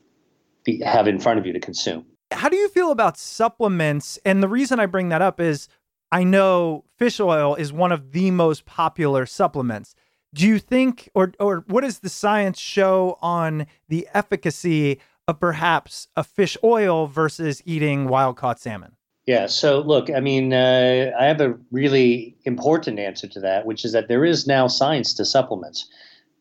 be, 0.63 0.81
have 0.81 1.07
in 1.07 1.19
front 1.19 1.39
of 1.39 1.45
you 1.45 1.53
to 1.53 1.59
consume. 1.59 2.05
How 2.31 2.49
do 2.49 2.57
you 2.57 2.69
feel 2.69 2.91
about 2.91 3.17
supplements? 3.17 4.19
And 4.25 4.41
the 4.43 4.47
reason 4.47 4.79
I 4.79 4.85
bring 4.85 5.09
that 5.09 5.21
up 5.21 5.39
is 5.39 5.67
I 6.11 6.23
know 6.23 6.85
fish 6.97 7.19
oil 7.19 7.55
is 7.55 7.71
one 7.71 7.91
of 7.91 8.11
the 8.11 8.31
most 8.31 8.65
popular 8.65 9.25
supplements. 9.25 9.95
Do 10.33 10.47
you 10.47 10.59
think, 10.59 11.09
or 11.15 11.33
or 11.39 11.63
what 11.67 11.81
does 11.81 11.99
the 11.99 12.09
science 12.09 12.59
show 12.59 13.17
on 13.21 13.65
the 13.87 14.07
efficacy 14.13 14.99
of 15.27 15.39
perhaps 15.39 16.07
a 16.15 16.23
fish 16.23 16.57
oil 16.63 17.07
versus 17.07 17.61
eating 17.65 18.07
wild 18.07 18.37
caught 18.37 18.59
salmon? 18.59 18.95
Yeah. 19.25 19.47
So 19.47 19.81
look, 19.81 20.09
I 20.09 20.19
mean, 20.19 20.53
uh, 20.53 21.11
I 21.19 21.25
have 21.25 21.41
a 21.41 21.55
really 21.71 22.35
important 22.45 22.99
answer 22.99 23.27
to 23.27 23.39
that, 23.41 23.65
which 23.65 23.85
is 23.85 23.91
that 23.91 24.07
there 24.07 24.25
is 24.25 24.47
now 24.47 24.67
science 24.67 25.13
to 25.15 25.25
supplements. 25.25 25.87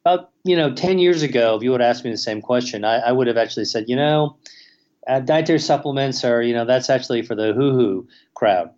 About 0.04 0.30
you 0.44 0.56
know, 0.56 0.74
ten 0.74 0.98
years 0.98 1.22
ago, 1.22 1.56
if 1.56 1.62
you 1.62 1.70
would 1.70 1.82
ask 1.82 2.04
me 2.04 2.10
the 2.10 2.16
same 2.16 2.40
question, 2.40 2.84
I, 2.84 2.96
I 2.98 3.12
would 3.12 3.26
have 3.26 3.36
actually 3.36 3.66
said, 3.66 3.86
you 3.88 3.96
know, 3.96 4.38
uh, 5.06 5.20
dietary 5.20 5.58
supplements 5.58 6.24
are, 6.24 6.42
you 6.42 6.54
know, 6.54 6.64
that's 6.64 6.90
actually 6.90 7.22
for 7.22 7.34
the 7.34 7.52
hoo-hoo 7.52 8.06
crowd. 8.34 8.70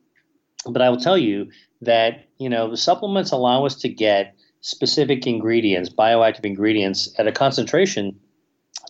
But 0.67 0.83
I 0.83 0.91
will 0.91 1.01
tell 1.01 1.19
you 1.19 1.51
that 1.83 2.27
you 2.39 2.49
know, 2.49 2.71
the 2.71 2.77
supplements 2.77 3.33
allow 3.33 3.67
us 3.67 3.75
to 3.77 3.89
get 3.89 4.35
specific 4.61 5.27
ingredients, 5.27 5.89
bioactive 5.89 6.45
ingredients, 6.45 7.15
at 7.19 7.27
a 7.27 7.33
concentration 7.33 8.19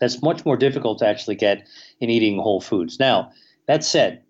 that's 0.01 0.23
much 0.23 0.45
more 0.45 0.57
difficult 0.57 0.99
to 0.99 1.07
actually 1.07 1.37
get 1.37 1.67
in 2.01 2.11
eating 2.11 2.39
whole 2.39 2.61
foods. 2.61 2.99
Now, 2.99 3.33
that 3.67 3.85
said, 3.85 4.23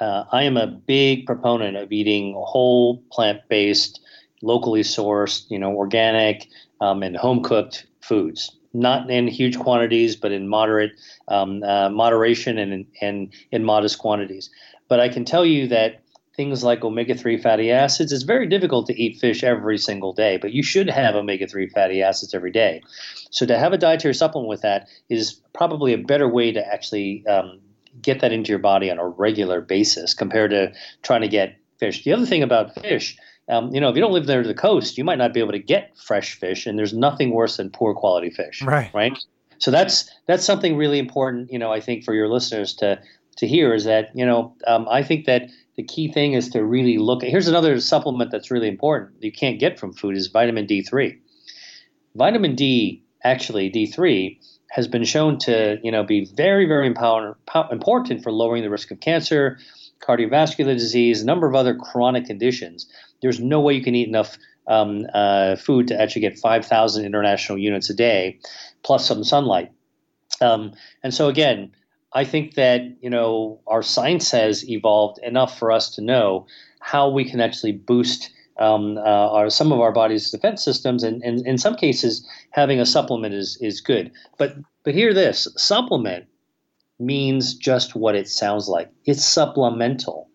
uh, 0.00 0.24
I 0.32 0.42
am 0.42 0.56
a 0.56 0.66
big 0.66 1.26
proponent 1.26 1.76
of 1.76 1.92
eating 1.92 2.34
whole 2.36 3.02
plant-based, 3.12 4.00
locally 4.42 4.82
sourced, 4.82 5.44
you 5.48 5.58
know, 5.58 5.72
organic 5.72 6.48
um, 6.80 7.02
and 7.02 7.16
home-cooked 7.16 7.86
foods. 8.00 8.56
Not 8.74 9.10
in 9.10 9.28
huge 9.28 9.58
quantities, 9.58 10.16
but 10.16 10.32
in 10.32 10.48
moderate 10.48 10.92
um, 11.28 11.62
uh, 11.62 11.90
moderation 11.90 12.58
and 12.58 12.72
in, 12.72 12.86
and 13.00 13.32
in 13.52 13.64
modest 13.64 13.98
quantities. 13.98 14.50
But 14.88 14.98
I 14.98 15.08
can 15.08 15.24
tell 15.24 15.46
you 15.46 15.68
that 15.68 16.01
things 16.36 16.64
like 16.64 16.82
omega-3 16.82 17.42
fatty 17.42 17.70
acids, 17.70 18.12
it's 18.12 18.22
very 18.22 18.46
difficult 18.46 18.86
to 18.86 19.00
eat 19.00 19.18
fish 19.18 19.44
every 19.44 19.78
single 19.78 20.12
day, 20.12 20.38
but 20.38 20.52
you 20.52 20.62
should 20.62 20.88
have 20.88 21.14
omega-3 21.14 21.70
fatty 21.70 22.02
acids 22.02 22.34
every 22.34 22.50
day. 22.50 22.82
So 23.30 23.44
to 23.46 23.58
have 23.58 23.72
a 23.72 23.78
dietary 23.78 24.14
supplement 24.14 24.48
with 24.48 24.62
that 24.62 24.88
is 25.08 25.40
probably 25.52 25.92
a 25.92 25.98
better 25.98 26.28
way 26.28 26.52
to 26.52 26.66
actually 26.66 27.26
um, 27.26 27.60
get 28.00 28.20
that 28.20 28.32
into 28.32 28.48
your 28.48 28.58
body 28.58 28.90
on 28.90 28.98
a 28.98 29.06
regular 29.06 29.60
basis 29.60 30.14
compared 30.14 30.50
to 30.52 30.72
trying 31.02 31.20
to 31.20 31.28
get 31.28 31.58
fish. 31.78 32.04
The 32.04 32.12
other 32.12 32.26
thing 32.26 32.42
about 32.42 32.74
fish, 32.80 33.16
um, 33.48 33.74
you 33.74 33.80
know, 33.80 33.90
if 33.90 33.96
you 33.96 34.00
don't 34.00 34.12
live 34.12 34.26
near 34.26 34.42
the 34.42 34.54
coast, 34.54 34.96
you 34.96 35.04
might 35.04 35.18
not 35.18 35.34
be 35.34 35.40
able 35.40 35.52
to 35.52 35.58
get 35.58 35.96
fresh 35.98 36.38
fish, 36.38 36.66
and 36.66 36.78
there's 36.78 36.94
nothing 36.94 37.32
worse 37.32 37.56
than 37.56 37.70
poor 37.70 37.92
quality 37.94 38.30
fish. 38.30 38.62
Right. 38.62 38.90
Right. 38.94 39.18
So 39.58 39.70
that's 39.70 40.10
that's 40.26 40.44
something 40.44 40.76
really 40.76 40.98
important, 40.98 41.52
you 41.52 41.58
know, 41.58 41.72
I 41.72 41.80
think 41.80 42.04
for 42.04 42.14
your 42.14 42.28
listeners 42.28 42.74
to 42.76 43.00
to 43.36 43.46
hear 43.46 43.74
is 43.74 43.84
that 43.84 44.10
you 44.14 44.26
know 44.26 44.54
um, 44.66 44.86
I 44.90 45.02
think 45.02 45.26
that 45.26 45.50
the 45.76 45.82
key 45.82 46.12
thing 46.12 46.34
is 46.34 46.50
to 46.50 46.64
really 46.64 46.98
look 46.98 47.22
at. 47.22 47.30
Here's 47.30 47.48
another 47.48 47.80
supplement 47.80 48.30
that's 48.30 48.50
really 48.50 48.68
important 48.68 49.12
you 49.20 49.32
can't 49.32 49.58
get 49.58 49.78
from 49.78 49.92
food 49.92 50.16
is 50.16 50.26
vitamin 50.28 50.66
D3. 50.66 51.18
Vitamin 52.14 52.54
D, 52.54 53.02
actually 53.24 53.70
D3, 53.70 54.38
has 54.70 54.88
been 54.88 55.04
shown 55.04 55.38
to 55.38 55.78
you 55.82 55.90
know 55.90 56.04
be 56.04 56.24
very 56.36 56.66
very 56.66 56.86
empower, 56.86 57.38
important 57.70 58.22
for 58.22 58.32
lowering 58.32 58.62
the 58.62 58.70
risk 58.70 58.90
of 58.90 59.00
cancer, 59.00 59.58
cardiovascular 60.00 60.74
disease, 60.74 61.22
a 61.22 61.26
number 61.26 61.46
of 61.46 61.54
other 61.54 61.74
chronic 61.74 62.26
conditions. 62.26 62.86
There's 63.22 63.40
no 63.40 63.60
way 63.60 63.74
you 63.74 63.82
can 63.82 63.94
eat 63.94 64.08
enough 64.08 64.36
um, 64.66 65.06
uh, 65.14 65.56
food 65.56 65.88
to 65.88 66.00
actually 66.00 66.22
get 66.22 66.38
5,000 66.38 67.04
international 67.04 67.58
units 67.58 67.90
a 67.90 67.94
day, 67.94 68.38
plus 68.82 69.06
some 69.06 69.24
sunlight. 69.24 69.70
Um, 70.40 70.72
and 71.02 71.12
so 71.12 71.28
again, 71.28 71.72
I 72.14 72.24
think 72.24 72.54
that 72.54 72.82
you 73.00 73.10
know 73.10 73.60
our 73.66 73.82
science 73.82 74.30
has 74.30 74.68
evolved 74.68 75.18
enough 75.22 75.58
for 75.58 75.72
us 75.72 75.94
to 75.94 76.02
know 76.02 76.46
how 76.80 77.08
we 77.08 77.24
can 77.24 77.40
actually 77.40 77.72
boost 77.72 78.30
um, 78.58 78.98
uh, 78.98 79.00
our 79.00 79.50
some 79.50 79.72
of 79.72 79.80
our 79.80 79.92
body's 79.92 80.30
defense 80.30 80.62
systems, 80.64 81.02
and, 81.02 81.22
and 81.22 81.46
in 81.46 81.58
some 81.58 81.74
cases, 81.74 82.26
having 82.50 82.80
a 82.80 82.86
supplement 82.86 83.34
is 83.34 83.56
is 83.60 83.80
good. 83.80 84.12
But 84.38 84.56
but 84.84 84.94
hear 84.94 85.14
this: 85.14 85.48
supplement 85.56 86.26
means 86.98 87.54
just 87.54 87.94
what 87.96 88.14
it 88.14 88.28
sounds 88.28 88.68
like. 88.68 88.90
It's 89.04 89.24
supplemental. 89.24 90.28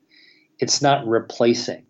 It's 0.60 0.82
not 0.82 1.08
replacing. 1.08 1.86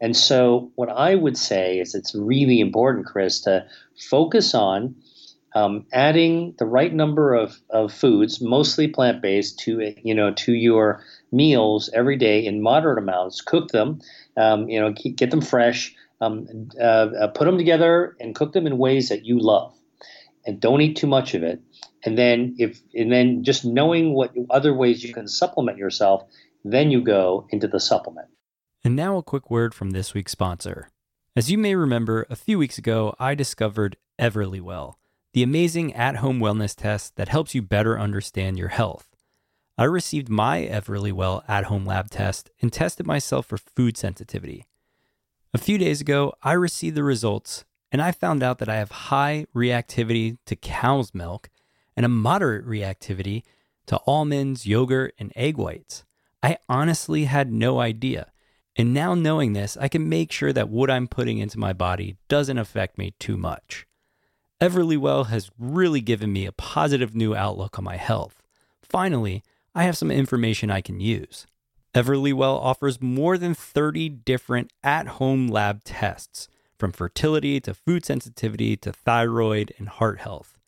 And 0.00 0.16
so, 0.16 0.70
what 0.76 0.90
I 0.90 1.16
would 1.16 1.36
say 1.36 1.80
is 1.80 1.94
it's 1.94 2.14
really 2.14 2.60
important, 2.60 3.06
Chris, 3.06 3.40
to 3.40 3.66
focus 4.10 4.54
on 4.54 4.94
um, 5.54 5.86
adding 5.92 6.54
the 6.58 6.66
right 6.66 6.92
number 6.92 7.34
of, 7.34 7.58
of 7.70 7.92
foods, 7.92 8.40
mostly 8.40 8.88
plant 8.88 9.22
based, 9.22 9.58
to 9.60 9.94
you 10.02 10.14
know 10.14 10.32
to 10.34 10.52
your 10.52 11.02
meals 11.32 11.90
every 11.94 12.16
day 12.16 12.44
in 12.44 12.62
moderate 12.62 12.98
amounts. 12.98 13.40
Cook 13.40 13.68
them, 13.68 14.00
um, 14.36 14.68
you 14.68 14.80
know, 14.80 14.92
keep, 14.92 15.16
get 15.16 15.30
them 15.30 15.40
fresh. 15.40 15.94
Um, 16.20 16.68
uh, 16.80 16.82
uh, 16.82 17.28
put 17.28 17.44
them 17.44 17.58
together 17.58 18.16
and 18.18 18.34
cook 18.34 18.52
them 18.52 18.66
in 18.66 18.76
ways 18.76 19.08
that 19.10 19.24
you 19.24 19.38
love, 19.38 19.72
and 20.44 20.58
don't 20.60 20.80
eat 20.80 20.96
too 20.96 21.06
much 21.06 21.34
of 21.34 21.44
it. 21.44 21.60
And 22.04 22.18
then 22.18 22.56
if 22.58 22.80
and 22.94 23.12
then 23.12 23.44
just 23.44 23.64
knowing 23.64 24.14
what 24.14 24.34
other 24.50 24.74
ways 24.74 25.04
you 25.04 25.14
can 25.14 25.28
supplement 25.28 25.78
yourself, 25.78 26.24
then 26.64 26.90
you 26.90 27.02
go 27.02 27.46
into 27.50 27.68
the 27.68 27.80
supplement. 27.80 28.28
And 28.84 28.96
now 28.96 29.16
a 29.16 29.22
quick 29.22 29.50
word 29.50 29.74
from 29.74 29.90
this 29.90 30.14
week's 30.14 30.32
sponsor. 30.32 30.88
As 31.36 31.50
you 31.50 31.58
may 31.58 31.74
remember, 31.74 32.26
a 32.30 32.36
few 32.36 32.58
weeks 32.58 32.78
ago, 32.78 33.14
I 33.18 33.34
discovered 33.34 33.96
Everlywell, 34.20 34.94
the 35.32 35.42
amazing 35.42 35.94
at 35.94 36.16
home 36.16 36.40
wellness 36.40 36.74
test 36.74 37.16
that 37.16 37.28
helps 37.28 37.54
you 37.54 37.62
better 37.62 37.98
understand 37.98 38.58
your 38.58 38.68
health. 38.68 39.16
I 39.76 39.84
received 39.84 40.28
my 40.28 40.62
Everlywell 40.62 41.42
at 41.46 41.64
home 41.64 41.84
lab 41.86 42.10
test 42.10 42.50
and 42.60 42.72
tested 42.72 43.06
myself 43.06 43.46
for 43.46 43.58
food 43.58 43.96
sensitivity. 43.96 44.66
A 45.54 45.58
few 45.58 45.78
days 45.78 46.00
ago, 46.00 46.34
I 46.42 46.52
received 46.52 46.96
the 46.96 47.02
results 47.02 47.64
and 47.90 48.02
I 48.02 48.12
found 48.12 48.42
out 48.42 48.58
that 48.58 48.68
I 48.68 48.76
have 48.76 48.90
high 48.90 49.46
reactivity 49.54 50.38
to 50.46 50.56
cow's 50.56 51.14
milk 51.14 51.48
and 51.96 52.04
a 52.04 52.08
moderate 52.08 52.66
reactivity 52.66 53.42
to 53.86 54.00
almonds, 54.06 54.66
yogurt, 54.66 55.14
and 55.18 55.32
egg 55.34 55.56
whites. 55.56 56.04
I 56.42 56.58
honestly 56.68 57.24
had 57.24 57.50
no 57.50 57.80
idea. 57.80 58.30
And 58.76 58.94
now 58.94 59.14
knowing 59.14 59.54
this, 59.54 59.76
I 59.76 59.88
can 59.88 60.08
make 60.08 60.30
sure 60.30 60.52
that 60.52 60.68
what 60.68 60.90
I'm 60.90 61.08
putting 61.08 61.38
into 61.38 61.58
my 61.58 61.72
body 61.72 62.16
doesn't 62.28 62.58
affect 62.58 62.98
me 62.98 63.14
too 63.18 63.36
much. 63.36 63.87
Everlywell 64.60 65.26
has 65.28 65.50
really 65.56 66.00
given 66.00 66.32
me 66.32 66.44
a 66.44 66.52
positive 66.52 67.14
new 67.14 67.34
outlook 67.34 67.78
on 67.78 67.84
my 67.84 67.96
health. 67.96 68.42
Finally, 68.82 69.44
I 69.72 69.84
have 69.84 69.96
some 69.96 70.10
information 70.10 70.68
I 70.68 70.80
can 70.80 70.98
use. 70.98 71.46
Everlywell 71.94 72.60
offers 72.60 73.00
more 73.00 73.38
than 73.38 73.54
30 73.54 74.08
different 74.08 74.72
at 74.82 75.06
home 75.06 75.46
lab 75.46 75.84
tests, 75.84 76.48
from 76.76 76.90
fertility 76.90 77.60
to 77.60 77.74
food 77.74 78.04
sensitivity 78.04 78.76
to 78.76 78.92
thyroid 78.92 79.72
and 79.78 79.88
heart 79.88 80.20
health. 80.20 80.58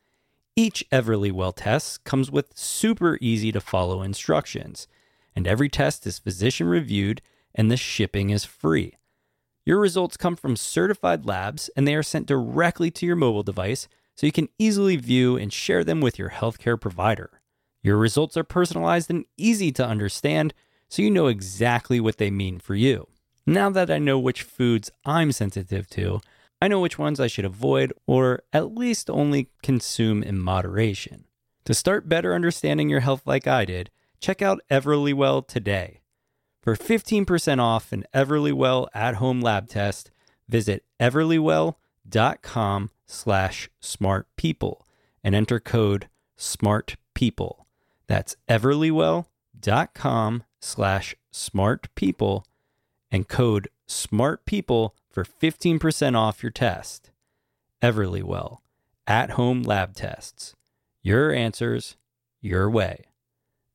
Each 0.55 0.85
Everlywell 0.93 1.55
test 1.57 2.05
comes 2.05 2.31
with 2.31 2.57
super 2.57 3.19
easy 3.21 3.51
to 3.51 3.61
follow 3.61 4.03
instructions, 4.03 4.87
and 5.35 5.49
every 5.49 5.69
test 5.69 6.07
is 6.07 6.19
physician 6.19 6.69
reviewed 6.69 7.23
and 7.55 7.71
the 7.71 7.77
shipping 7.77 8.31
is 8.31 8.45
free. 8.45 8.95
Your 9.65 9.79
results 9.79 10.17
come 10.17 10.37
from 10.37 10.57
certified 10.57 11.27
labs 11.27 11.71
and 11.77 11.87
they 11.87 11.95
are 11.95 12.03
sent 12.03 12.27
directly 12.27 12.91
to 12.93 13.07
your 13.07 13.17
mobile 13.17 13.43
device 13.43 13.89
so 14.17 14.27
you 14.27 14.33
can 14.33 14.49
easily 14.59 14.97
view 14.97 15.37
and 15.37 15.53
share 15.53 15.85
them 15.85 16.01
with 16.01 16.19
your 16.19 16.31
healthcare 16.31 16.81
provider. 16.81 17.41
Your 17.83 17.97
results 17.97 18.37
are 18.37 18.45
personalized 18.45 19.11
and 19.11 19.25
easy 19.37 19.73
to 19.73 19.87
understand 19.87 20.55
so 20.89 21.03
you 21.03 21.11
know 21.11 21.29
exactly 21.29 22.01
what 22.01 22.19
they 22.19 22.31
mean 22.31 22.59
for 22.59 22.75
you. 22.75 23.09
Now 23.47 23.71
that 23.71 23.91
I 23.91 23.99
know 23.99 24.19
which 24.19 24.43
foods 24.43 24.91
I'm 25.05 25.33
sensitive 25.33 25.89
to, 25.91 26.21
I 26.61 26.69
know 26.69 26.81
which 26.81 26.99
ones 26.99 27.21
I 27.21 27.27
should 27.27 27.45
avoid 27.45 27.93
or 28.07 28.43
at 28.53 28.75
least 28.75 29.09
only 29.09 29.49
consume 29.63 30.23
in 30.23 30.39
moderation. 30.39 31.25
To 31.65 31.75
start 31.75 32.09
better 32.09 32.35
understanding 32.35 32.89
your 32.89 33.01
health 33.01 33.23
like 33.27 33.47
I 33.47 33.65
did, 33.65 33.91
check 34.21 34.43
out 34.43 34.61
Everlywell 34.71 35.47
today. 35.47 36.00
For 36.63 36.77
15% 36.77 37.59
off 37.59 37.93
an 37.93 38.05
Everlywell 38.15 38.89
at-home 38.93 39.41
lab 39.41 39.69
test, 39.69 40.11
visit 40.49 40.85
everlywell.com 41.01 42.91
slash 43.07 43.71
smartpeople 43.83 44.81
and 45.25 45.35
enter 45.35 45.59
code 45.59 46.09
SMARTPEOPLE. 46.39 47.67
That's 48.07 48.37
everlywell.com 48.49 50.45
slash 50.61 51.15
smartpeople 51.33 52.45
and 53.11 53.29
code 53.29 53.69
SMARTPEOPLE 53.89 54.91
for 55.11 55.25
15% 55.25 56.17
off 56.17 56.43
your 56.43 56.53
test. 56.53 57.11
Everlywell, 57.83 58.59
at 59.07 59.31
home 59.31 59.63
lab 59.63 59.95
tests. 59.95 60.55
Your 61.03 61.33
answers, 61.33 61.97
your 62.41 62.69
way. 62.69 63.07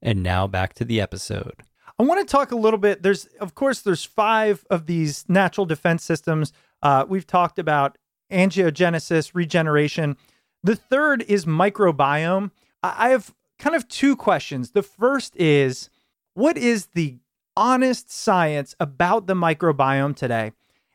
And 0.01 0.21
now 0.21 0.45
back 0.45 0.73
to 0.75 0.85
the 0.85 1.01
episode. 1.01 1.63
I 1.97 2.03
want 2.03 2.27
to 2.27 2.31
talk 2.31 2.51
a 2.51 2.57
little 2.57 2.79
bit. 2.79 3.03
There's, 3.03 3.25
of 3.39 3.55
course, 3.55 3.81
there's 3.81 4.03
five 4.03 4.65
of 4.69 4.85
these 4.85 5.25
natural 5.29 5.65
defense 5.65 6.03
systems. 6.03 6.51
Uh, 6.81 7.05
we've 7.07 7.27
talked 7.27 7.57
about 7.57 7.97
angiogenesis, 8.31 9.31
regeneration. 9.33 10.17
The 10.63 10.75
third 10.75 11.23
is 11.27 11.45
microbiome. 11.45 12.51
I 12.83 13.09
have 13.09 13.33
kind 13.57 13.75
of 13.75 13.87
two 13.87 14.15
questions. 14.15 14.71
The 14.71 14.83
first 14.83 15.35
is 15.37 15.89
what 16.33 16.57
is 16.57 16.87
the 16.87 17.19
honest 17.55 18.11
science 18.11 18.75
about 18.79 19.27
the 19.27 19.33
microbiome 19.33 20.15
today? 20.15 20.51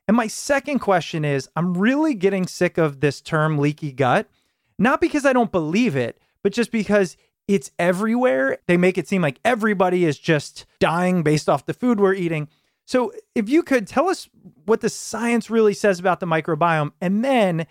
And 0.07 0.17
my 0.17 0.27
second 0.27 0.81
question 0.81 1.25
is 1.25 1.49
I'm 1.57 1.79
really 1.79 2.15
getting 2.15 2.47
sick 2.47 2.77
of 2.77 3.01
this 3.01 3.21
term 3.21 3.59
leaky 3.59 3.93
gut, 3.93 4.29
not 4.79 5.01
because 5.01 5.25
I 5.25 5.33
don't 5.33 5.53
believe 5.53 5.97
it, 5.97 6.19
but 6.43 6.53
just 6.53 6.71
because 6.71 7.17
it's 7.51 7.73
everywhere. 7.81 8.59
They 8.69 8.77
make 8.77 8.97
it 8.97 9.09
seem 9.09 9.23
like 9.23 9.41
everybody 9.45 10.05
is 10.05 10.17
just 10.19 10.67
dying 10.79 11.25
based 11.25 11.49
off 11.49 11.67
the 11.67 11.75
food 11.75 11.99
we're 11.99 12.15
eating. 12.15 12.49
So, 12.87 13.13
if 13.35 13.49
you 13.49 13.65
could 13.65 13.89
tell 13.89 14.09
us 14.09 14.29
what 14.67 14.81
the 14.83 14.89
science 14.89 15.51
really 15.51 15.75
says 15.75 15.99
about 15.99 16.21
the 16.21 16.27
microbiome, 16.27 16.93
and 17.01 17.25
then 17.25 17.67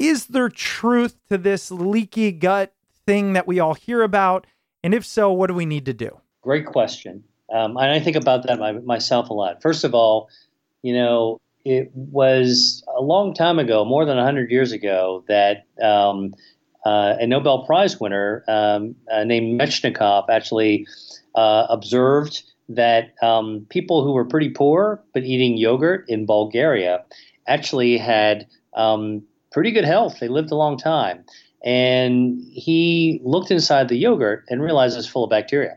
is 0.00 0.26
there 0.26 0.48
truth 0.48 1.16
to 1.28 1.38
this 1.38 1.70
leaky 1.70 2.32
gut 2.32 2.74
thing 3.06 3.34
that 3.34 3.46
we 3.46 3.60
all 3.60 3.74
hear 3.74 4.02
about? 4.02 4.48
And 4.82 4.92
if 4.92 5.06
so, 5.06 5.32
what 5.32 5.46
do 5.46 5.54
we 5.54 5.66
need 5.66 5.86
to 5.86 5.94
do? 5.94 6.20
Great 6.42 6.66
question. 6.66 7.22
Um, 7.52 7.76
and 7.76 7.92
I 7.92 8.00
think 8.00 8.16
about 8.16 8.46
that 8.48 8.58
my, 8.58 8.72
myself 8.72 9.30
a 9.30 9.34
lot. 9.34 9.62
First 9.62 9.84
of 9.84 9.94
all, 9.94 10.28
you 10.82 10.92
know, 10.92 11.40
it 11.64 11.90
was 11.94 12.82
a 12.96 13.02
long 13.02 13.32
time 13.32 13.60
ago, 13.60 13.84
more 13.84 14.04
than 14.04 14.16
100 14.16 14.50
years 14.50 14.72
ago, 14.72 15.24
that 15.28 15.66
um, 15.82 16.34
uh, 16.84 17.14
a 17.18 17.26
Nobel 17.26 17.64
Prize 17.64 18.00
winner 18.00 18.44
um, 18.48 18.94
uh, 19.10 19.24
named 19.24 19.60
Mechnikov 19.60 20.28
actually 20.30 20.86
uh, 21.34 21.66
observed 21.68 22.42
that 22.68 23.14
um, 23.22 23.66
people 23.70 24.04
who 24.04 24.12
were 24.12 24.24
pretty 24.24 24.50
poor 24.50 25.02
but 25.14 25.24
eating 25.24 25.56
yogurt 25.56 26.04
in 26.08 26.26
Bulgaria 26.26 27.04
actually 27.46 27.96
had 27.96 28.46
um, 28.74 29.22
pretty 29.50 29.70
good 29.70 29.84
health. 29.84 30.20
They 30.20 30.28
lived 30.28 30.50
a 30.50 30.56
long 30.56 30.76
time. 30.78 31.24
And 31.64 32.40
he 32.52 33.20
looked 33.24 33.50
inside 33.50 33.88
the 33.88 33.96
yogurt 33.96 34.44
and 34.48 34.62
realized 34.62 34.96
it's 34.96 35.08
full 35.08 35.24
of 35.24 35.30
bacteria. 35.30 35.76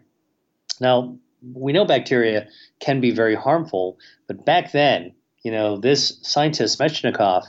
Now, 0.79 1.17
we 1.53 1.73
know 1.73 1.85
bacteria 1.85 2.47
can 2.79 3.01
be 3.01 3.11
very 3.11 3.35
harmful, 3.35 3.97
but 4.27 4.45
back 4.45 4.71
then, 4.71 5.13
you 5.43 5.51
know, 5.51 5.77
this 5.77 6.19
scientist, 6.21 6.79
Mechnikov, 6.79 7.43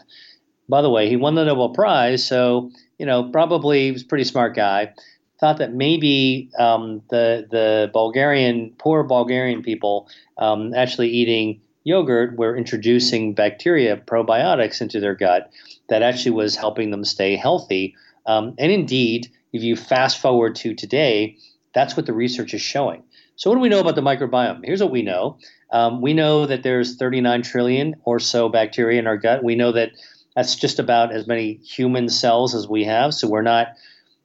by 0.69 0.81
the 0.81 0.89
way, 0.91 1.09
he 1.09 1.17
won 1.17 1.35
the 1.35 1.45
Nobel 1.45 1.71
Prize, 1.71 2.27
so, 2.27 2.71
you 2.99 3.07
know, 3.07 3.31
probably 3.31 3.91
was 3.93 4.03
a 4.03 4.07
pretty 4.07 4.25
smart 4.25 4.55
guy, 4.55 4.93
thought 5.41 5.59
that 5.59 5.73
maybe 5.73 6.51
um, 6.59 7.03
the, 7.11 7.47
the 7.51 7.91
Bulgarian, 7.93 8.75
poor 8.79 9.03
Bulgarian 9.03 9.63
people 9.63 10.09
um, 10.39 10.73
actually 10.75 11.09
eating 11.09 11.61
yogurt 11.85 12.37
were 12.37 12.57
introducing 12.57 13.35
bacteria, 13.35 13.97
probiotics 13.97 14.81
into 14.81 15.01
their 15.01 15.15
gut 15.15 15.51
that 15.89 16.03
actually 16.03 16.31
was 16.33 16.55
helping 16.55 16.91
them 16.91 17.05
stay 17.05 17.37
healthy. 17.37 17.97
Um, 18.27 18.55
and 18.59 18.71
indeed, 18.71 19.31
if 19.53 19.63
you 19.63 19.77
fast 19.77 20.21
forward 20.21 20.55
to 20.57 20.75
today, 20.75 21.37
that's 21.75 21.97
what 21.97 22.07
the 22.07 22.13
research 22.13 22.55
is 22.55 22.63
showing. 22.63 23.03
So, 23.37 23.51
what 23.51 23.57
do 23.57 23.63
we 23.63 23.69
know 23.69 23.81
about 23.81 23.95
the 23.95 24.03
microbiome? 24.03 24.65
Here's 24.65 24.83
what 24.83 24.93
we 24.93 25.03
know. 25.03 25.39
Um, 25.71 26.01
we 26.01 26.13
know 26.13 26.47
that 26.47 26.63
there's 26.63 26.97
39 26.97 27.43
trillion 27.43 27.97
or 28.05 28.21
so 28.21 28.49
bacteria 28.49 28.99
in 28.99 29.07
our 29.07 29.17
gut. 29.17 29.43
We 29.43 29.57
know 29.57 29.73
that 29.73 29.91
that's 30.35 30.55
just 30.55 30.79
about 30.79 31.13
as 31.13 31.27
many 31.27 31.55
human 31.55 32.09
cells 32.09 32.55
as 32.55 32.69
we 32.69 32.85
have. 32.85 33.15
So, 33.15 33.29
we're 33.29 33.43
not 33.43 33.69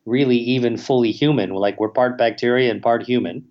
really 0.07 0.37
even 0.37 0.77
fully 0.77 1.11
human. 1.11 1.51
Like 1.51 1.79
we're 1.79 1.89
part 1.89 2.17
bacteria 2.17 2.71
and 2.71 2.81
part 2.81 3.03
human. 3.03 3.45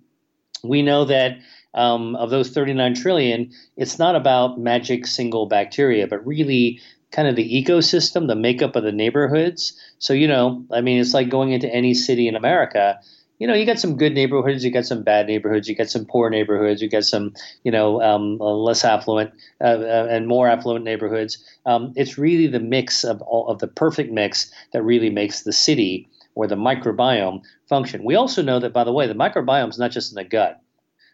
We 0.63 0.81
know 0.81 1.05
that 1.05 1.37
um, 1.73 2.15
of 2.15 2.31
those 2.31 2.49
39 2.49 2.95
trillion, 2.95 3.51
it's 3.77 3.99
not 3.99 4.15
about 4.15 4.59
magic 4.59 5.05
single 5.05 5.45
bacteria, 5.45 6.07
but 6.07 6.25
really 6.25 6.81
kind 7.11 7.27
of 7.27 7.35
the 7.35 7.63
ecosystem, 7.63 8.27
the 8.27 8.35
makeup 8.35 8.75
of 8.75 8.83
the 8.83 8.91
neighborhoods. 8.91 9.79
So, 9.99 10.13
you 10.13 10.27
know, 10.27 10.65
I 10.71 10.81
mean, 10.81 10.99
it's 10.99 11.13
like 11.13 11.29
going 11.29 11.51
into 11.51 11.73
any 11.73 11.93
city 11.93 12.27
in 12.27 12.35
America. 12.35 12.99
You 13.39 13.47
know, 13.47 13.53
you 13.53 13.65
got 13.65 13.79
some 13.79 13.97
good 13.97 14.13
neighborhoods, 14.13 14.65
you 14.65 14.71
got 14.71 14.85
some 14.85 15.03
bad 15.03 15.27
neighborhoods, 15.27 15.69
you 15.69 15.75
got 15.75 15.89
some 15.89 16.05
poor 16.05 16.29
neighborhoods, 16.29 16.81
you 16.81 16.89
got 16.89 17.03
some, 17.05 17.33
you 17.63 17.71
know, 17.71 18.01
um, 18.01 18.37
less 18.39 18.83
affluent 18.83 19.31
uh, 19.61 19.77
uh, 19.79 20.07
and 20.09 20.27
more 20.27 20.47
affluent 20.47 20.83
neighborhoods. 20.83 21.37
Um, 21.65 21.93
it's 21.95 22.17
really 22.17 22.47
the 22.47 22.59
mix 22.59 23.03
of 23.03 23.21
all 23.21 23.47
of 23.47 23.59
the 23.59 23.67
perfect 23.67 24.11
mix 24.11 24.51
that 24.73 24.81
really 24.81 25.11
makes 25.11 25.43
the 25.43 25.53
city 25.53 26.09
or 26.33 26.47
the 26.47 26.55
microbiome 26.55 27.43
function. 27.67 28.03
We 28.03 28.15
also 28.15 28.41
know 28.41 28.59
that, 28.59 28.73
by 28.73 28.83
the 28.83 28.93
way, 28.93 29.07
the 29.07 29.13
microbiome 29.13 29.69
is 29.69 29.79
not 29.79 29.91
just 29.91 30.11
in 30.11 30.15
the 30.15 30.23
gut. 30.23 30.59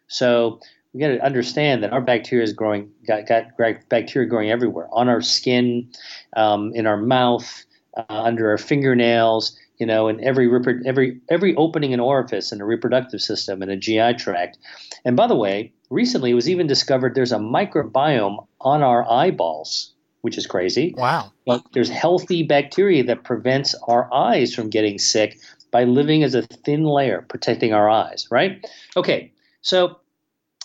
So 0.07 0.59
we 0.93 0.99
got 0.99 1.07
to 1.09 1.25
understand 1.25 1.83
that 1.83 1.91
our 1.91 2.01
bacteria 2.01 2.43
is 2.43 2.53
growing, 2.53 2.89
got, 3.07 3.27
got 3.27 3.57
bacteria 3.89 4.29
growing 4.29 4.49
everywhere 4.49 4.87
on 4.91 5.09
our 5.09 5.21
skin, 5.21 5.89
um, 6.37 6.71
in 6.75 6.85
our 6.87 6.97
mouth, 6.97 7.65
uh, 7.97 8.03
under 8.09 8.49
our 8.49 8.57
fingernails, 8.57 9.57
you 9.83 9.87
know, 9.87 10.07
in 10.07 10.23
every 10.23 10.49
every 10.85 11.19
every 11.27 11.55
opening 11.57 11.91
and 11.91 12.01
orifice 12.01 12.53
in 12.53 12.59
the 12.59 12.63
reproductive 12.63 13.19
system 13.19 13.61
and 13.61 13.69
a 13.69 13.75
GI 13.75 14.13
tract. 14.13 14.57
And 15.03 15.17
by 15.17 15.27
the 15.27 15.35
way, 15.35 15.73
recently 15.89 16.31
it 16.31 16.35
was 16.35 16.47
even 16.47 16.67
discovered 16.67 17.15
there's 17.15 17.33
a 17.33 17.37
microbiome 17.37 18.47
on 18.61 18.81
our 18.81 19.03
eyeballs, 19.11 19.91
which 20.21 20.37
is 20.37 20.47
crazy. 20.47 20.95
Wow. 20.97 21.33
But 21.45 21.65
there's 21.73 21.89
healthy 21.89 22.43
bacteria 22.43 23.03
that 23.03 23.25
prevents 23.25 23.75
our 23.85 24.07
eyes 24.13 24.55
from 24.55 24.69
getting 24.69 24.99
sick 24.99 25.37
by 25.69 25.83
living 25.83 26.23
as 26.23 26.33
a 26.33 26.43
thin 26.43 26.85
layer 26.85 27.25
protecting 27.27 27.73
our 27.73 27.89
eyes, 27.89 28.29
right? 28.31 28.65
Okay. 28.95 29.33
So 29.63 29.99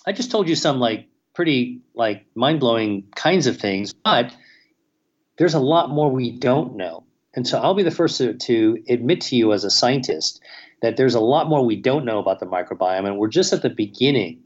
I 0.06 0.12
just 0.12 0.30
told 0.30 0.48
you 0.48 0.54
some 0.54 0.78
like 0.78 1.08
pretty 1.34 1.80
like 1.92 2.24
mind-blowing 2.36 3.08
kinds 3.16 3.48
of 3.48 3.56
things, 3.56 3.92
but 3.94 4.32
there's 5.38 5.54
a 5.54 5.58
lot 5.74 5.90
more 5.90 6.08
we 6.08 6.30
don't 6.30 6.76
know. 6.76 7.02
And 7.38 7.46
so 7.46 7.60
I'll 7.60 7.74
be 7.74 7.84
the 7.84 7.92
first 7.92 8.18
to, 8.18 8.34
to 8.34 8.82
admit 8.88 9.20
to 9.20 9.36
you 9.36 9.52
as 9.52 9.62
a 9.62 9.70
scientist 9.70 10.40
that 10.82 10.96
there's 10.96 11.14
a 11.14 11.20
lot 11.20 11.48
more 11.48 11.64
we 11.64 11.76
don't 11.76 12.04
know 12.04 12.18
about 12.18 12.40
the 12.40 12.46
microbiome, 12.46 13.06
and 13.06 13.16
we're 13.16 13.28
just 13.28 13.52
at 13.52 13.62
the 13.62 13.70
beginning 13.70 14.42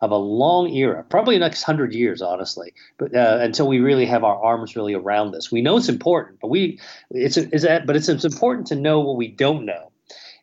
of 0.00 0.10
a 0.10 0.16
long 0.16 0.70
era, 0.70 1.04
probably 1.04 1.34
the 1.34 1.44
next 1.44 1.64
hundred 1.64 1.92
years, 1.92 2.22
honestly, 2.22 2.72
but 2.96 3.14
uh, 3.14 3.40
until 3.42 3.68
we 3.68 3.78
really 3.78 4.06
have 4.06 4.24
our 4.24 4.42
arms 4.42 4.74
really 4.74 4.94
around 4.94 5.32
this. 5.32 5.52
We 5.52 5.60
know 5.60 5.76
it's 5.76 5.90
important, 5.90 6.40
but 6.40 6.48
we 6.48 6.80
it's 7.10 7.34
that 7.34 7.84
but 7.86 7.94
it's, 7.94 8.08
it's 8.08 8.24
important 8.24 8.68
to 8.68 8.74
know 8.74 9.00
what 9.00 9.18
we 9.18 9.28
don't 9.28 9.66
know, 9.66 9.92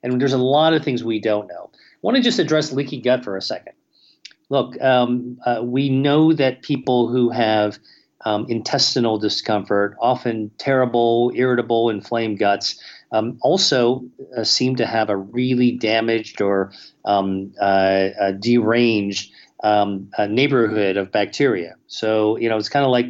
and 0.04 0.22
there's 0.22 0.34
a 0.34 0.38
lot 0.38 0.74
of 0.74 0.84
things 0.84 1.04
we 1.04 1.20
don't 1.20 1.48
know. 1.48 1.72
I 1.74 1.98
want 2.04 2.16
to 2.18 2.22
just 2.22 2.38
address 2.38 2.72
leaky 2.72 3.02
gut 3.02 3.24
for 3.24 3.38
a 3.38 3.42
second. 3.42 3.74
look, 4.50 4.80
um, 4.84 5.40
uh, 5.44 5.62
we 5.64 5.90
know 5.90 6.32
that 6.34 6.62
people 6.62 7.08
who 7.08 7.32
have 7.32 7.80
um, 8.28 8.46
intestinal 8.50 9.18
discomfort, 9.18 9.96
often 10.02 10.52
terrible, 10.58 11.32
irritable, 11.34 11.90
inflamed 11.90 12.38
guts, 12.38 12.78
um, 13.14 13.38
also 13.42 14.04
uh, 14.38 14.44
seem 14.44 14.76
to 14.76 14.86
have 14.86 15.10
a 15.10 15.16
really 15.16 15.72
damaged 15.72 16.42
or 16.42 16.74
um, 17.06 17.54
uh, 17.62 18.32
deranged 18.38 19.32
um, 19.64 20.10
neighborhood 20.28 20.98
of 20.98 21.10
bacteria. 21.10 21.76
So, 21.88 22.38
you 22.38 22.50
know, 22.50 22.58
it's 22.58 22.68
kind 22.68 22.84
of 22.84 22.92
like 22.92 23.06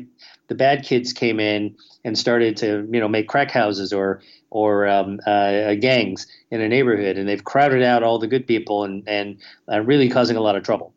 the 0.50 0.56
bad 0.56 0.84
kids 0.84 1.14
came 1.14 1.40
in 1.40 1.76
and 2.04 2.16
started 2.16 2.56
to, 2.58 2.88
you 2.92 3.00
know, 3.00 3.08
make 3.08 3.28
crack 3.28 3.50
houses 3.50 3.92
or 3.92 4.22
or 4.52 4.88
um, 4.88 5.20
uh, 5.26 5.74
gangs 5.76 6.28
in 6.52 6.62
a 6.62 6.70
neighborhood, 6.70 7.18
and 7.18 7.28
they've 7.28 7.44
crowded 7.44 7.82
out 7.82 8.04
all 8.04 8.20
the 8.20 8.28
good 8.28 8.46
people 8.46 8.84
and 8.84 9.04
and 9.08 9.40
uh, 9.72 9.82
really 9.82 10.10
causing 10.10 10.38
a 10.38 10.42
lot 10.42 10.56
of 10.56 10.64
trouble. 10.64 10.94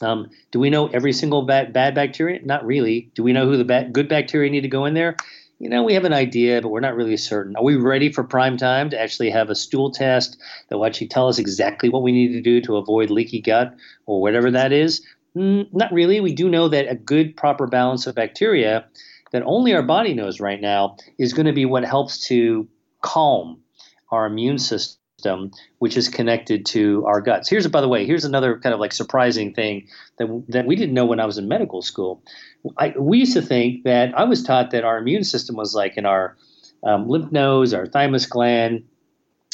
Um, 0.00 0.30
do 0.50 0.58
we 0.58 0.70
know 0.70 0.88
every 0.88 1.12
single 1.12 1.42
bad, 1.42 1.72
bad 1.72 1.94
bacteria? 1.94 2.40
Not 2.44 2.64
really. 2.64 3.10
Do 3.14 3.22
we 3.22 3.32
know 3.32 3.46
who 3.46 3.56
the 3.56 3.64
bad, 3.64 3.92
good 3.92 4.08
bacteria 4.08 4.50
need 4.50 4.62
to 4.62 4.68
go 4.68 4.84
in 4.84 4.94
there? 4.94 5.16
You 5.58 5.68
know, 5.68 5.82
we 5.82 5.92
have 5.92 6.06
an 6.06 6.14
idea, 6.14 6.62
but 6.62 6.70
we're 6.70 6.80
not 6.80 6.96
really 6.96 7.18
certain. 7.18 7.54
Are 7.54 7.62
we 7.62 7.76
ready 7.76 8.10
for 8.10 8.24
prime 8.24 8.56
time 8.56 8.88
to 8.90 9.00
actually 9.00 9.28
have 9.30 9.50
a 9.50 9.54
stool 9.54 9.90
test 9.90 10.38
that 10.68 10.78
will 10.78 10.86
actually 10.86 11.08
tell 11.08 11.28
us 11.28 11.38
exactly 11.38 11.90
what 11.90 12.02
we 12.02 12.12
need 12.12 12.32
to 12.32 12.40
do 12.40 12.62
to 12.62 12.76
avoid 12.76 13.10
leaky 13.10 13.42
gut 13.42 13.74
or 14.06 14.22
whatever 14.22 14.50
that 14.50 14.72
is? 14.72 15.04
Mm, 15.36 15.68
not 15.72 15.92
really. 15.92 16.20
We 16.20 16.34
do 16.34 16.48
know 16.48 16.68
that 16.68 16.88
a 16.88 16.94
good, 16.94 17.36
proper 17.36 17.66
balance 17.66 18.06
of 18.06 18.14
bacteria 18.14 18.86
that 19.32 19.42
only 19.44 19.74
our 19.74 19.82
body 19.82 20.14
knows 20.14 20.40
right 20.40 20.60
now 20.60 20.96
is 21.18 21.34
going 21.34 21.46
to 21.46 21.52
be 21.52 21.66
what 21.66 21.84
helps 21.84 22.26
to 22.28 22.66
calm 23.02 23.60
our 24.10 24.26
immune 24.26 24.58
system 24.58 24.99
system, 25.20 25.50
which 25.78 25.96
is 25.96 26.08
connected 26.08 26.66
to 26.66 27.04
our 27.06 27.20
guts. 27.20 27.48
Here's, 27.48 27.66
by 27.68 27.80
the 27.80 27.88
way, 27.88 28.06
here's 28.06 28.24
another 28.24 28.58
kind 28.58 28.74
of 28.74 28.80
like 28.80 28.92
surprising 28.92 29.54
thing 29.54 29.86
that 30.18 30.44
that 30.48 30.66
we 30.66 30.76
didn't 30.76 30.94
know 30.94 31.04
when 31.06 31.20
I 31.20 31.26
was 31.26 31.38
in 31.38 31.48
medical 31.48 31.82
school. 31.82 32.22
I, 32.78 32.94
we 32.98 33.18
used 33.18 33.34
to 33.34 33.42
think 33.42 33.84
that 33.84 34.16
I 34.16 34.24
was 34.24 34.42
taught 34.42 34.70
that 34.70 34.84
our 34.84 34.98
immune 34.98 35.24
system 35.24 35.56
was 35.56 35.74
like 35.74 35.96
in 35.96 36.06
our 36.06 36.36
um, 36.82 37.08
lymph 37.08 37.32
nodes, 37.32 37.74
our 37.74 37.86
thymus 37.86 38.26
gland, 38.26 38.84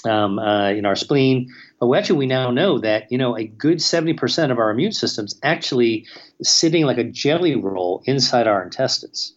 um, 0.05 0.39
uh, 0.39 0.71
in 0.71 0.87
our 0.87 0.97
spleen. 0.97 1.49
But 1.81 1.93
actually, 1.93 2.19
we 2.19 2.27
now 2.27 2.51
know 2.51 2.79
that 2.79 3.11
you 3.11 3.19
know 3.19 3.37
a 3.37 3.45
good 3.45 3.83
seventy 3.83 4.15
percent 4.15 4.53
of 4.53 4.59
our 4.59 4.71
immune 4.71 4.93
system's 4.93 5.39
actually 5.43 6.07
sitting 6.43 6.87
like 6.87 6.99
a 6.99 7.05
jelly 7.05 7.57
roll 7.57 8.03
inside 8.07 8.47
our 8.47 8.63
intestines, 8.63 9.35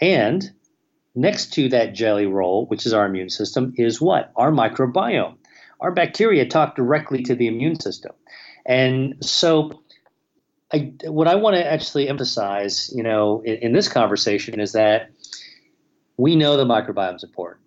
and 0.00 0.52
next 1.14 1.54
to 1.54 1.70
that 1.70 1.94
jelly 1.94 2.26
roll, 2.26 2.66
which 2.66 2.84
is 2.84 2.92
our 2.92 3.06
immune 3.06 3.30
system, 3.30 3.72
is 3.76 4.02
what 4.02 4.30
our 4.36 4.52
microbiome 4.52 5.36
our 5.80 5.92
bacteria 5.92 6.46
talk 6.46 6.76
directly 6.76 7.22
to 7.24 7.34
the 7.34 7.46
immune 7.46 7.78
system. 7.78 8.12
And 8.64 9.16
so, 9.24 9.82
I, 10.72 10.92
what 11.04 11.28
I 11.28 11.36
want 11.36 11.56
to 11.56 11.64
actually 11.64 12.08
emphasize, 12.08 12.92
you 12.94 13.02
know, 13.02 13.40
in, 13.42 13.56
in 13.56 13.72
this 13.72 13.88
conversation 13.88 14.58
is 14.58 14.72
that 14.72 15.10
we 16.16 16.34
know 16.34 16.56
the 16.56 16.64
microbiome 16.64 17.16
is 17.16 17.22
important. 17.22 17.62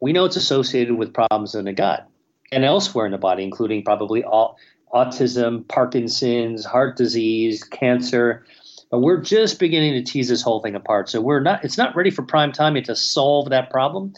We 0.00 0.12
know 0.12 0.24
it's 0.24 0.36
associated 0.36 0.94
with 0.96 1.12
problems 1.12 1.54
in 1.54 1.64
the 1.64 1.72
gut 1.72 2.08
and 2.52 2.64
elsewhere 2.64 3.06
in 3.06 3.12
the 3.12 3.18
body, 3.18 3.42
including 3.42 3.82
probably 3.82 4.22
all, 4.22 4.56
autism, 4.94 5.66
Parkinson's, 5.68 6.64
heart 6.64 6.96
disease, 6.96 7.64
cancer. 7.64 8.44
But 8.90 9.00
we're 9.00 9.20
just 9.20 9.58
beginning 9.58 9.92
to 9.94 10.02
tease 10.02 10.28
this 10.28 10.42
whole 10.42 10.60
thing 10.60 10.76
apart. 10.76 11.08
So 11.08 11.20
we're 11.20 11.40
not. 11.40 11.64
It's 11.64 11.76
not 11.76 11.96
ready 11.96 12.10
for 12.10 12.22
prime 12.22 12.52
time 12.52 12.76
yet 12.76 12.84
to 12.84 12.96
solve 12.96 13.50
that 13.50 13.70
problem. 13.70 14.14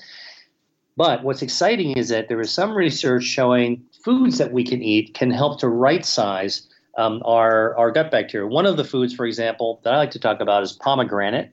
But 0.97 1.22
what's 1.22 1.42
exciting 1.42 1.97
is 1.97 2.09
that 2.09 2.28
there 2.28 2.40
is 2.40 2.51
some 2.51 2.74
research 2.74 3.24
showing 3.24 3.84
foods 4.03 4.38
that 4.38 4.53
we 4.53 4.64
can 4.64 4.82
eat 4.82 5.14
can 5.14 5.30
help 5.30 5.61
to 5.61 5.68
right 5.68 6.05
size 6.05 6.66
um, 6.97 7.22
our, 7.24 7.76
our 7.76 7.90
gut 7.90 8.11
bacteria. 8.11 8.47
One 8.47 8.64
of 8.64 8.78
the 8.78 8.84
foods, 8.84 9.14
for 9.14 9.26
example, 9.26 9.80
that 9.84 9.92
I 9.92 9.99
like 9.99 10.12
to 10.12 10.18
talk 10.18 10.40
about 10.40 10.62
is 10.62 10.72
pomegranate. 10.72 11.51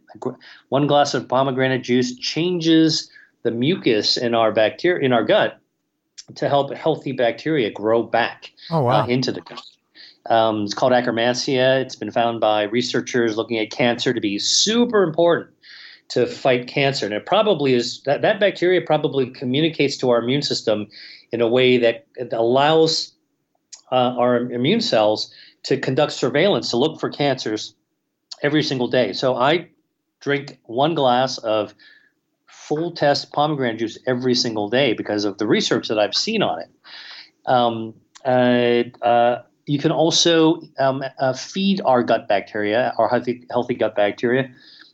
One 0.70 0.88
glass 0.88 1.14
of 1.14 1.28
pomegranate 1.28 1.84
juice 1.84 2.16
changes 2.16 3.10
the 3.44 3.52
mucus 3.52 4.16
in 4.16 4.34
our 4.34 4.54
bacteria 4.54 5.06
in 5.06 5.12
our 5.12 5.24
gut 5.24 5.60
to 6.36 6.48
help 6.48 6.74
healthy 6.74 7.12
bacteria 7.12 7.70
grow 7.70 8.04
back 8.04 8.52
oh, 8.72 8.84
wow. 8.84 9.04
uh, 9.04 9.08
into 9.08 9.34
the 9.34 9.42
gut. 9.42 9.62
Um, 10.28 10.64
it's 10.64 10.74
called 10.74 10.94
Akkermansia. 10.94 11.82
It's 11.82 11.98
been 11.98 12.12
found 12.12 12.40
by 12.40 12.64
researchers 12.64 13.36
looking 13.36 13.60
at 13.60 13.72
cancer 13.72 14.14
to 14.14 14.22
be 14.22 14.40
super 14.40 15.04
important 15.04 15.53
to 16.14 16.28
fight 16.28 16.68
cancer. 16.68 17.06
And 17.06 17.14
it 17.16 17.26
probably 17.26 17.74
is 17.74 18.02
that, 18.04 18.22
that 18.22 18.40
bacteria 18.40 18.82
probably 18.82 19.32
communicates 19.32 19.98
to 19.98 20.12
our 20.12 20.22
immune 20.22 20.44
system 20.44 20.88
in 21.32 21.42
a 21.42 21.48
way 21.48 21.78
that 21.78 22.06
allows 22.32 23.14
uh, 23.92 24.16
our 24.18 24.38
immune 24.52 24.82
cells 24.82 25.34
to 25.64 25.78
conduct 25.78 26.12
surveillance 26.12 26.70
to 26.70 26.78
look 26.78 27.00
for 27.00 27.10
cancers 27.10 27.74
every 28.44 28.62
single 28.62 28.88
day. 28.88 29.14
So 29.14 29.36
I 29.36 29.70
drink 30.20 30.60
one 30.66 30.94
glass 30.94 31.40
of 31.40 31.74
full 32.46 32.92
test 32.92 33.34
pomegranate 33.34 33.80
juice 33.80 33.98
every 34.06 34.36
single 34.36 34.70
day 34.70 34.94
because 34.94 35.26
of 35.26 35.40
the 35.40 35.48
research 35.48 35.88
that 35.88 35.98
I've 35.98 36.16
seen 36.16 36.44
on 36.44 36.60
it. 36.60 36.70
Um, 37.48 37.96
uh, 38.24 38.84
uh, 39.02 39.42
you 39.66 39.80
can 39.80 39.92
also 39.92 40.62
um, 40.78 41.04
uh, 41.20 41.34
feed 41.34 41.82
our 41.84 42.04
gut 42.04 42.28
bacteria, 42.28 42.94
our 43.00 43.10
healthy, 43.10 43.48
healthy 43.50 43.74
gut 43.74 43.96
bacteria, 43.96 44.54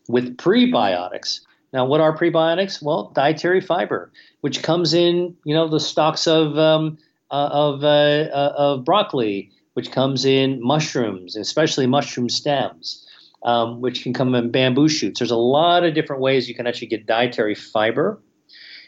with 0.09 0.35
prebiotics. 0.37 1.41
Now, 1.71 1.85
what 1.85 2.01
are 2.01 2.17
prebiotics? 2.17 2.81
Well, 2.81 3.11
dietary 3.15 3.61
fiber, 3.61 4.11
which 4.41 4.63
comes 4.63 4.93
in, 4.93 5.37
you 5.45 5.53
know, 5.53 5.67
the 5.67 5.79
stalks 5.79 6.27
of 6.27 6.57
um, 6.57 6.97
uh, 7.31 7.49
of 7.51 7.83
uh, 7.83 8.27
uh, 8.33 8.53
of 8.57 8.83
broccoli, 8.83 9.51
which 9.75 9.91
comes 9.91 10.25
in 10.25 10.59
mushrooms, 10.61 11.35
especially 11.35 11.85
mushroom 11.85 12.27
stems, 12.27 13.07
um, 13.43 13.81
which 13.81 14.01
can 14.01 14.11
come 14.11 14.33
in 14.33 14.49
bamboo 14.49 14.89
shoots. 14.89 15.19
There's 15.19 15.31
a 15.31 15.37
lot 15.37 15.83
of 15.83 15.93
different 15.93 16.23
ways 16.23 16.49
you 16.49 16.55
can 16.55 16.65
actually 16.65 16.87
get 16.87 17.05
dietary 17.05 17.53
fiber, 17.53 18.19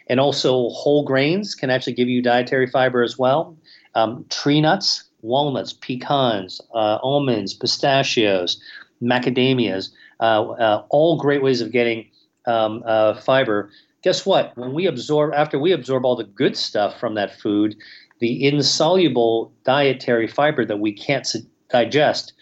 and 0.07 0.19
also 0.19 0.69
whole 0.69 1.05
grains 1.05 1.53
can 1.53 1.69
actually 1.69 1.93
give 1.93 2.09
you 2.09 2.23
dietary 2.23 2.65
fiber 2.65 3.03
as 3.03 3.19
well. 3.19 3.55
Um, 3.93 4.25
tree 4.29 4.59
nuts, 4.59 5.03
walnuts, 5.21 5.73
pecans, 5.73 6.59
uh, 6.73 6.97
almonds, 7.03 7.53
pistachios, 7.53 8.59
macadamias 9.03 9.91
all 10.21 11.17
great 11.17 11.43
ways 11.43 11.61
of 11.61 11.71
getting 11.71 12.07
um, 12.45 12.83
uh, 12.85 13.15
fiber. 13.15 13.69
Guess 14.03 14.25
what? 14.25 14.55
When 14.55 14.73
we 14.73 14.87
absorb, 14.87 15.33
after 15.33 15.59
we 15.59 15.71
absorb 15.71 16.05
all 16.05 16.15
the 16.15 16.23
good 16.23 16.57
stuff 16.57 16.99
from 16.99 17.15
that 17.15 17.39
food, 17.39 17.75
the 18.19 18.47
insoluble 18.47 19.51
dietary 19.63 20.27
fiber 20.27 20.65
that 20.65 20.79
we 20.79 20.93
can't 20.93 21.27
digest, 21.69 22.33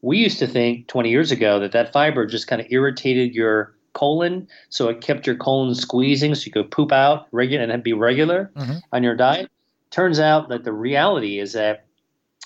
we 0.00 0.18
used 0.18 0.38
to 0.40 0.46
think 0.46 0.88
20 0.88 1.10
years 1.10 1.30
ago 1.30 1.60
that 1.60 1.72
that 1.72 1.92
fiber 1.92 2.26
just 2.26 2.48
kind 2.48 2.60
of 2.60 2.66
irritated 2.70 3.34
your 3.34 3.74
colon, 3.92 4.48
so 4.68 4.88
it 4.88 5.00
kept 5.00 5.26
your 5.26 5.36
colon 5.36 5.74
squeezing, 5.74 6.34
so 6.34 6.46
you 6.46 6.52
could 6.52 6.70
poop 6.70 6.92
out 6.92 7.26
regular 7.30 7.64
and 7.64 7.82
be 7.82 7.92
regular 7.92 8.50
mm-hmm. 8.56 8.78
on 8.92 9.02
your 9.02 9.14
diet. 9.14 9.50
Turns 9.90 10.18
out 10.18 10.48
that 10.48 10.64
the 10.64 10.72
reality 10.72 11.38
is 11.38 11.52
that 11.52 11.84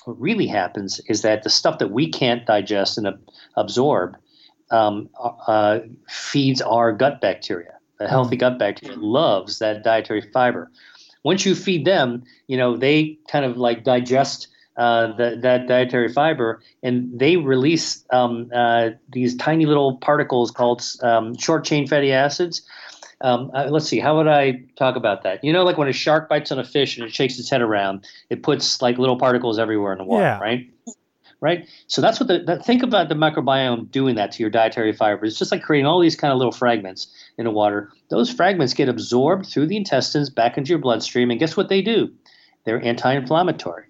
what 0.05 0.21
really 0.21 0.47
happens 0.47 1.01
is 1.09 1.23
that 1.23 1.43
the 1.43 1.51
stuff 1.51 1.79
that 1.79 1.91
we 1.91 2.11
can't 2.11 2.47
digest 2.47 2.99
and 2.99 3.09
absorb 3.57 4.17
um, 4.71 5.09
uh, 5.19 5.81
feeds 6.09 6.61
our 6.61 6.93
gut 6.93 7.21
bacteria. 7.21 7.75
The 7.99 8.09
healthy 8.09 8.37
mm. 8.37 8.41
gut 8.41 8.59
bacteria 8.59 8.97
loves 8.97 9.59
that 9.59 9.83
dietary 9.83 10.23
fiber. 10.33 10.71
Once 11.23 11.45
you 11.45 11.55
feed 11.55 11.85
them, 11.85 12.25
you 12.47 12.57
know 12.57 12.77
they 12.77 13.19
kind 13.29 13.45
of 13.45 13.57
like 13.57 13.85
digest 13.85 14.49
uh, 14.77 15.17
the, 15.17 15.39
that 15.41 15.67
dietary 15.67 16.13
fiber, 16.13 16.61
and 16.83 17.19
they 17.19 17.37
release 17.37 18.05
um, 18.11 18.51
uh, 18.55 18.91
these 19.09 19.35
tiny 19.37 19.67
little 19.67 19.97
particles 19.97 20.51
called 20.51 20.83
um, 21.03 21.37
short 21.37 21.65
chain 21.65 21.87
fatty 21.87 22.13
acids. 22.13 22.63
Um, 23.23 23.51
uh, 23.55 23.69
let's 23.71 23.89
see, 23.89 23.99
how 23.99 24.19
would 24.19 24.29
I 24.29 24.63
talk 24.77 24.97
about 24.97 25.23
that? 25.23 25.43
You 25.43 25.53
know, 25.53 25.65
like 25.65 25.79
when 25.79 25.89
a 25.89 25.93
shark 25.93 26.29
bites 26.29 26.53
on 26.53 26.59
a 26.59 26.65
fish 26.65 26.99
and 26.99 27.07
it 27.07 27.15
shakes 27.15 27.39
its 27.39 27.49
head 27.49 27.63
around, 27.63 28.07
it 28.29 28.43
puts 28.43 28.83
like 28.83 28.99
little 28.99 29.19
particles 29.19 29.59
everywhere 29.59 29.93
in 29.93 29.99
the 29.99 30.05
water, 30.05 30.25
yeah. 30.25 30.39
right? 30.39 30.71
Right? 31.41 31.69
So 31.87 32.01
that's 32.01 32.19
what 32.19 32.29
the 32.29 32.41
that, 32.47 32.65
think 32.65 32.83
about 32.83 33.09
the 33.09 33.15
microbiome 33.15 33.91
doing 33.91 34.15
that 34.17 34.33
to 34.33 34.43
your 34.43 34.51
dietary 34.51 34.93
fibers. 34.93 35.33
It's 35.33 35.39
just 35.39 35.53
like 35.53 35.63
creating 35.63 35.87
all 35.87 36.01
these 36.01 36.17
kind 36.17 36.33
of 36.33 36.39
little 36.39 36.53
fragments 36.53 37.09
in 37.39 37.45
the 37.45 37.51
water. 37.51 37.91
Those 38.11 38.31
fragments 38.31 38.75
get 38.75 38.89
absorbed 38.89 39.47
through 39.47 39.67
the 39.67 39.77
intestines 39.77 40.31
back 40.31 40.57
into 40.57 40.71
your 40.71 40.79
bloodstream, 40.79 41.31
and 41.31 41.41
guess 41.41 41.57
what 41.57 41.69
they 41.69 41.83
do? 41.83 42.13
They're 42.65 42.83
anti-inflammatory. 42.83 43.85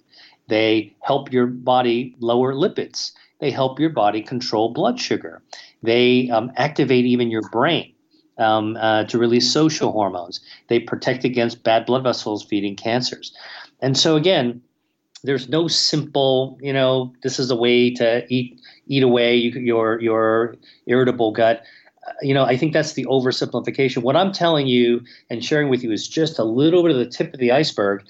They 0.48 0.94
help 1.00 1.32
your 1.32 1.46
body 1.46 2.14
lower 2.20 2.54
lipids. 2.54 3.12
They 3.40 3.50
help 3.50 3.80
your 3.80 3.90
body 3.90 4.22
control 4.22 4.72
blood 4.72 5.00
sugar. 5.00 5.42
They 5.82 6.30
um, 6.30 6.52
activate 6.56 7.04
even 7.04 7.30
your 7.30 7.48
brain. 7.50 7.92
Um, 8.38 8.76
uh, 8.76 9.04
to 9.04 9.16
release 9.16 9.50
social 9.50 9.92
hormones. 9.92 10.40
They 10.68 10.78
protect 10.78 11.24
against 11.24 11.64
bad 11.64 11.86
blood 11.86 12.02
vessels 12.02 12.44
feeding 12.44 12.76
cancers. 12.76 13.34
And 13.80 13.96
so, 13.96 14.14
again, 14.14 14.60
there's 15.26 15.48
no 15.48 15.68
simple, 15.68 16.58
you 16.62 16.72
know, 16.72 17.12
this 17.22 17.38
is 17.38 17.50
a 17.50 17.56
way 17.56 17.90
to 17.94 18.24
eat 18.28 18.60
eat 18.86 19.02
away 19.02 19.36
your 19.36 20.00
your 20.00 20.56
irritable 20.86 21.32
gut. 21.32 21.62
You 22.22 22.34
know, 22.34 22.44
I 22.44 22.56
think 22.56 22.72
that's 22.72 22.92
the 22.94 23.04
oversimplification. 23.06 24.02
What 24.02 24.16
I'm 24.16 24.32
telling 24.32 24.68
you 24.68 25.02
and 25.28 25.44
sharing 25.44 25.68
with 25.68 25.82
you 25.82 25.92
is 25.92 26.08
just 26.08 26.38
a 26.38 26.44
little 26.44 26.82
bit 26.82 26.92
of 26.92 26.98
the 26.98 27.06
tip 27.06 27.34
of 27.34 27.40
the 27.40 27.50
iceberg 27.52 28.04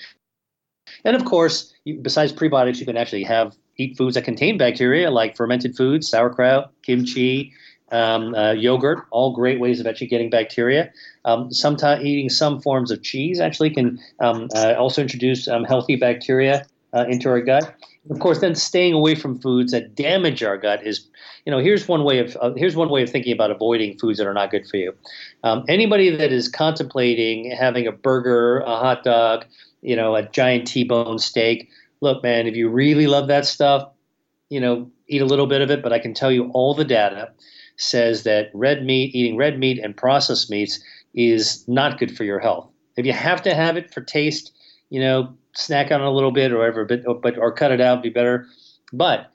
And 1.04 1.16
of 1.16 1.24
course, 1.24 1.72
besides 2.02 2.32
prebiotics, 2.32 2.78
you 2.78 2.86
can 2.86 2.96
actually 2.96 3.24
have 3.24 3.56
eat 3.76 3.96
foods 3.96 4.14
that 4.14 4.24
contain 4.24 4.58
bacteria, 4.58 5.10
like 5.10 5.36
fermented 5.36 5.76
foods, 5.76 6.08
sauerkraut, 6.08 6.72
kimchi, 6.82 7.52
um, 7.92 8.34
uh, 8.34 8.52
yogurt, 8.52 9.06
all 9.10 9.34
great 9.34 9.60
ways 9.60 9.80
of 9.80 9.86
actually 9.86 10.08
getting 10.08 10.30
bacteria. 10.30 10.92
Um, 11.24 11.52
sometimes 11.52 12.04
eating 12.04 12.28
some 12.28 12.60
forms 12.60 12.90
of 12.90 13.02
cheese 13.02 13.40
actually 13.40 13.70
can 13.70 13.98
um, 14.20 14.48
uh, 14.54 14.74
also 14.78 15.02
introduce 15.02 15.48
um, 15.48 15.64
healthy 15.64 15.96
bacteria 15.96 16.66
uh, 16.92 17.04
into 17.08 17.28
our 17.28 17.40
gut. 17.40 17.74
Of 18.10 18.20
course, 18.20 18.40
then 18.40 18.54
staying 18.54 18.92
away 18.92 19.14
from 19.14 19.38
foods 19.40 19.72
that 19.72 19.94
damage 19.94 20.42
our 20.42 20.56
gut 20.56 20.86
is, 20.86 21.08
you 21.44 21.50
know, 21.50 21.58
here's 21.58 21.88
one 21.88 22.04
way 22.04 22.20
of 22.20 22.36
uh, 22.40 22.52
here's 22.56 22.76
one 22.76 22.88
way 22.88 23.02
of 23.02 23.10
thinking 23.10 23.32
about 23.32 23.50
avoiding 23.50 23.98
foods 23.98 24.18
that 24.18 24.26
are 24.26 24.34
not 24.34 24.50
good 24.50 24.66
for 24.66 24.76
you. 24.76 24.94
Um, 25.42 25.64
anybody 25.68 26.14
that 26.14 26.32
is 26.32 26.48
contemplating 26.48 27.50
having 27.50 27.86
a 27.86 27.92
burger, 27.92 28.60
a 28.60 28.76
hot 28.76 29.02
dog, 29.02 29.44
you 29.82 29.96
know, 29.96 30.14
a 30.14 30.22
giant 30.22 30.66
T-bone 30.66 31.18
steak. 31.18 31.68
Look, 32.00 32.22
man, 32.22 32.46
if 32.46 32.54
you 32.54 32.68
really 32.68 33.06
love 33.06 33.28
that 33.28 33.46
stuff, 33.46 33.88
you 34.50 34.60
know, 34.60 34.90
eat 35.08 35.22
a 35.22 35.26
little 35.26 35.46
bit 35.46 35.60
of 35.60 35.70
it. 35.70 35.82
But 35.82 35.92
I 35.92 35.98
can 35.98 36.14
tell 36.14 36.30
you, 36.30 36.50
all 36.52 36.74
the 36.74 36.84
data 36.84 37.32
says 37.76 38.22
that 38.22 38.50
red 38.54 38.84
meat, 38.84 39.14
eating 39.14 39.36
red 39.36 39.58
meat 39.58 39.78
and 39.82 39.96
processed 39.96 40.50
meats, 40.50 40.80
is 41.14 41.66
not 41.66 41.98
good 41.98 42.16
for 42.16 42.24
your 42.24 42.38
health. 42.38 42.68
If 42.96 43.04
you 43.04 43.12
have 43.12 43.42
to 43.42 43.54
have 43.54 43.76
it 43.76 43.92
for 43.92 44.00
taste, 44.00 44.52
you 44.90 45.00
know, 45.00 45.34
snack 45.56 45.90
on 45.90 46.00
it 46.00 46.06
a 46.06 46.10
little 46.10 46.32
bit 46.32 46.52
or 46.52 46.58
whatever, 46.58 46.84
but, 46.84 47.02
but 47.22 47.38
or 47.38 47.52
cut 47.52 47.72
it 47.72 47.80
out, 47.80 48.02
be 48.02 48.10
better. 48.10 48.46
But 48.92 49.30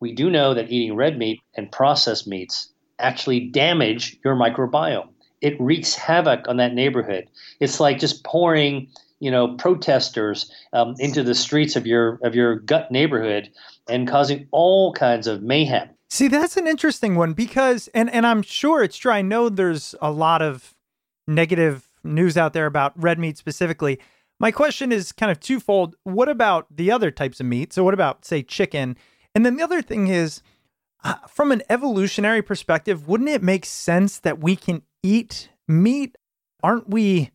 we 0.00 0.12
do 0.12 0.30
know 0.30 0.54
that 0.54 0.70
eating 0.70 0.96
red 0.96 1.18
meat 1.18 1.40
and 1.54 1.70
processed 1.70 2.26
meats 2.26 2.72
actually 2.98 3.40
damage 3.40 4.16
your 4.24 4.34
microbiome. 4.34 5.08
It 5.40 5.60
wreaks 5.60 5.94
havoc 5.94 6.48
on 6.48 6.56
that 6.56 6.74
neighborhood. 6.74 7.28
It's 7.60 7.80
like 7.80 7.98
just 7.98 8.24
pouring, 8.24 8.88
you 9.20 9.30
know, 9.30 9.56
protesters 9.56 10.50
um, 10.72 10.94
into 10.98 11.22
the 11.22 11.34
streets 11.34 11.76
of 11.76 11.86
your 11.86 12.18
of 12.22 12.34
your 12.34 12.56
gut 12.56 12.90
neighborhood 12.90 13.50
and 13.88 14.08
causing 14.08 14.46
all 14.52 14.92
kinds 14.94 15.26
of 15.26 15.42
mayhem. 15.42 15.90
See, 16.08 16.28
that's 16.28 16.56
an 16.56 16.66
interesting 16.66 17.16
one 17.16 17.32
because, 17.32 17.88
and 17.88 18.10
and 18.10 18.26
I'm 18.26 18.42
sure 18.42 18.82
it's 18.82 18.96
true. 18.96 19.12
I 19.12 19.22
know 19.22 19.48
there's 19.48 19.94
a 20.00 20.10
lot 20.10 20.42
of 20.42 20.74
negative 21.26 21.88
news 22.02 22.36
out 22.36 22.52
there 22.52 22.66
about 22.66 22.92
red 22.96 23.18
meat 23.18 23.36
specifically. 23.36 23.98
My 24.44 24.52
question 24.52 24.92
is 24.92 25.10
kind 25.10 25.32
of 25.32 25.40
twofold. 25.40 25.96
What 26.04 26.28
about 26.28 26.66
the 26.70 26.90
other 26.90 27.10
types 27.10 27.40
of 27.40 27.46
meat? 27.46 27.72
So, 27.72 27.82
what 27.82 27.94
about, 27.94 28.26
say, 28.26 28.42
chicken? 28.42 28.94
And 29.34 29.46
then 29.46 29.56
the 29.56 29.62
other 29.62 29.80
thing 29.80 30.08
is, 30.08 30.42
uh, 31.02 31.14
from 31.26 31.50
an 31.50 31.62
evolutionary 31.70 32.42
perspective, 32.42 33.08
wouldn't 33.08 33.30
it 33.30 33.42
make 33.42 33.64
sense 33.64 34.18
that 34.18 34.40
we 34.40 34.54
can 34.54 34.82
eat 35.02 35.48
meat? 35.66 36.18
Aren't 36.62 36.90
we 36.90 37.30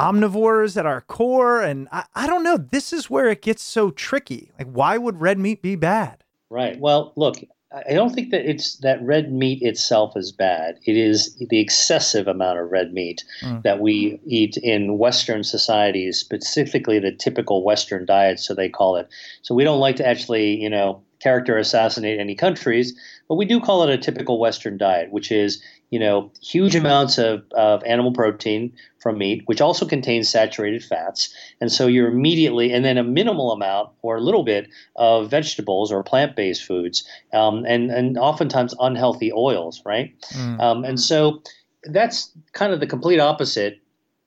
omnivores 0.00 0.76
at 0.76 0.84
our 0.84 1.02
core? 1.02 1.62
And 1.62 1.86
I, 1.92 2.06
I 2.16 2.26
don't 2.26 2.42
know. 2.42 2.56
This 2.56 2.92
is 2.92 3.08
where 3.08 3.28
it 3.28 3.40
gets 3.40 3.62
so 3.62 3.92
tricky. 3.92 4.50
Like, 4.58 4.66
why 4.66 4.98
would 4.98 5.20
red 5.20 5.38
meat 5.38 5.62
be 5.62 5.76
bad? 5.76 6.24
Right. 6.50 6.76
Well, 6.76 7.12
look, 7.14 7.36
I 7.74 7.94
don't 7.94 8.14
think 8.14 8.30
that 8.30 8.48
it's 8.48 8.76
that 8.78 9.02
red 9.02 9.32
meat 9.32 9.62
itself 9.62 10.16
is 10.16 10.30
bad. 10.30 10.78
It 10.84 10.96
is 10.96 11.34
the 11.36 11.58
excessive 11.58 12.28
amount 12.28 12.58
of 12.58 12.70
red 12.70 12.92
meat 12.92 13.24
mm. 13.40 13.62
that 13.62 13.80
we 13.80 14.20
eat 14.26 14.56
in 14.58 14.98
Western 14.98 15.42
societies, 15.42 16.18
specifically 16.18 16.98
the 16.98 17.12
typical 17.12 17.64
Western 17.64 18.04
diet, 18.04 18.40
so 18.40 18.54
they 18.54 18.68
call 18.68 18.96
it. 18.96 19.08
So 19.40 19.54
we 19.54 19.64
don't 19.64 19.80
like 19.80 19.96
to 19.96 20.06
actually, 20.06 20.60
you 20.60 20.68
know, 20.68 21.02
character 21.20 21.56
assassinate 21.56 22.18
any 22.18 22.34
countries, 22.34 22.94
but 23.28 23.36
we 23.36 23.46
do 23.46 23.60
call 23.60 23.82
it 23.84 23.90
a 23.90 23.96
typical 23.96 24.38
Western 24.38 24.76
diet, 24.76 25.10
which 25.10 25.32
is 25.32 25.62
you 25.92 25.98
know 25.98 26.32
huge 26.40 26.74
amounts 26.74 27.18
of, 27.18 27.44
of 27.52 27.84
animal 27.84 28.12
protein 28.12 28.72
from 28.98 29.18
meat, 29.18 29.42
which 29.44 29.60
also 29.60 29.86
contains 29.86 30.28
saturated 30.28 30.82
fats, 30.82 31.32
and 31.60 31.70
so 31.70 31.86
you're 31.86 32.08
immediately 32.08 32.72
and 32.72 32.84
then 32.84 32.96
a 32.96 33.04
minimal 33.04 33.52
amount 33.52 33.90
or 34.00 34.16
a 34.16 34.20
little 34.20 34.42
bit 34.42 34.68
of 34.96 35.30
vegetables 35.30 35.92
or 35.92 36.02
plant-based 36.02 36.64
foods, 36.64 37.06
um, 37.34 37.64
and 37.66 37.90
and 37.90 38.16
oftentimes 38.16 38.74
unhealthy 38.80 39.30
oils, 39.32 39.82
right? 39.84 40.14
Mm. 40.32 40.60
Um, 40.60 40.84
and 40.84 40.98
so 40.98 41.42
that's 41.84 42.32
kind 42.54 42.72
of 42.72 42.80
the 42.80 42.86
complete 42.86 43.20
opposite 43.20 43.82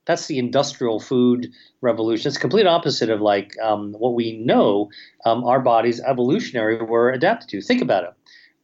that's 0.06 0.28
the 0.28 0.38
industrial 0.38 1.00
food 1.00 1.52
revolution. 1.82 2.28
It's 2.28 2.38
the 2.38 2.42
complete 2.42 2.68
opposite 2.68 3.10
of 3.10 3.22
like 3.22 3.58
um, 3.60 3.94
what 3.94 4.14
we 4.14 4.38
know 4.38 4.90
um, 5.26 5.44
our 5.44 5.60
bodies 5.60 6.00
evolutionary 6.00 6.78
were 6.78 7.12
adapted 7.12 7.50
to. 7.50 7.62
Think 7.62 7.82
about 7.82 8.04
it. 8.04 8.14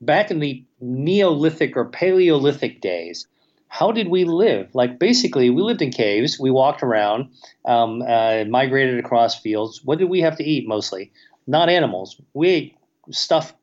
Back 0.01 0.31
in 0.31 0.39
the 0.39 0.63
Neolithic 0.79 1.77
or 1.77 1.85
Paleolithic 1.85 2.81
days, 2.81 3.27
how 3.67 3.91
did 3.91 4.09
we 4.09 4.25
live? 4.25 4.69
Like 4.73 4.99
basically, 4.99 5.49
we 5.49 5.61
lived 5.61 5.81
in 5.81 5.91
caves. 5.91 6.39
We 6.39 6.51
walked 6.51 6.83
around, 6.83 7.29
um, 7.65 8.01
uh, 8.01 8.43
migrated 8.45 8.99
across 8.99 9.39
fields. 9.39 9.81
What 9.85 9.99
did 9.99 10.09
we 10.09 10.21
have 10.21 10.35
to 10.37 10.43
eat 10.43 10.67
mostly? 10.67 11.11
Not 11.47 11.69
animals. 11.69 12.19
We 12.33 12.49
ate 12.49 12.77
stuff 13.11 13.53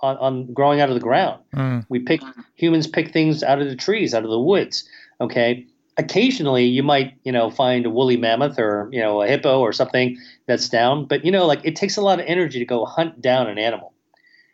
on, 0.00 0.16
on 0.18 0.52
growing 0.52 0.80
out 0.80 0.88
of 0.88 0.94
the 0.94 1.00
ground. 1.00 1.42
Mm. 1.54 1.86
We 1.88 1.98
pick 1.98 2.20
humans 2.54 2.86
pick 2.86 3.12
things 3.12 3.42
out 3.42 3.60
of 3.60 3.68
the 3.68 3.76
trees, 3.76 4.14
out 4.14 4.24
of 4.24 4.30
the 4.30 4.40
woods. 4.40 4.88
Okay, 5.20 5.66
occasionally 5.96 6.64
you 6.64 6.82
might 6.82 7.14
you 7.24 7.32
know 7.32 7.50
find 7.50 7.86
a 7.86 7.90
woolly 7.90 8.16
mammoth 8.16 8.58
or 8.58 8.88
you 8.92 9.00
know 9.00 9.22
a 9.22 9.26
hippo 9.26 9.60
or 9.60 9.72
something 9.72 10.18
that's 10.46 10.68
down 10.68 11.06
but 11.06 11.24
you 11.24 11.30
know 11.30 11.46
like 11.46 11.60
it 11.64 11.76
takes 11.76 11.96
a 11.96 12.02
lot 12.02 12.20
of 12.20 12.26
energy 12.26 12.58
to 12.58 12.64
go 12.64 12.84
hunt 12.84 13.20
down 13.20 13.48
an 13.48 13.58
animal 13.58 13.92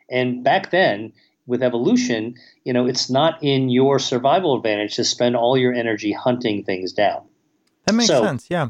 and 0.09 0.43
back 0.43 0.71
then 0.71 1.11
with 1.45 1.63
evolution 1.63 2.35
you 2.63 2.73
know 2.73 2.85
it's 2.85 3.09
not 3.09 3.41
in 3.41 3.69
your 3.69 3.99
survival 3.99 4.55
advantage 4.55 4.95
to 4.95 5.03
spend 5.03 5.35
all 5.35 5.57
your 5.57 5.73
energy 5.73 6.11
hunting 6.11 6.63
things 6.63 6.93
down 6.93 7.23
that 7.85 7.93
makes 7.93 8.07
so, 8.07 8.23
sense 8.23 8.47
yeah 8.49 8.69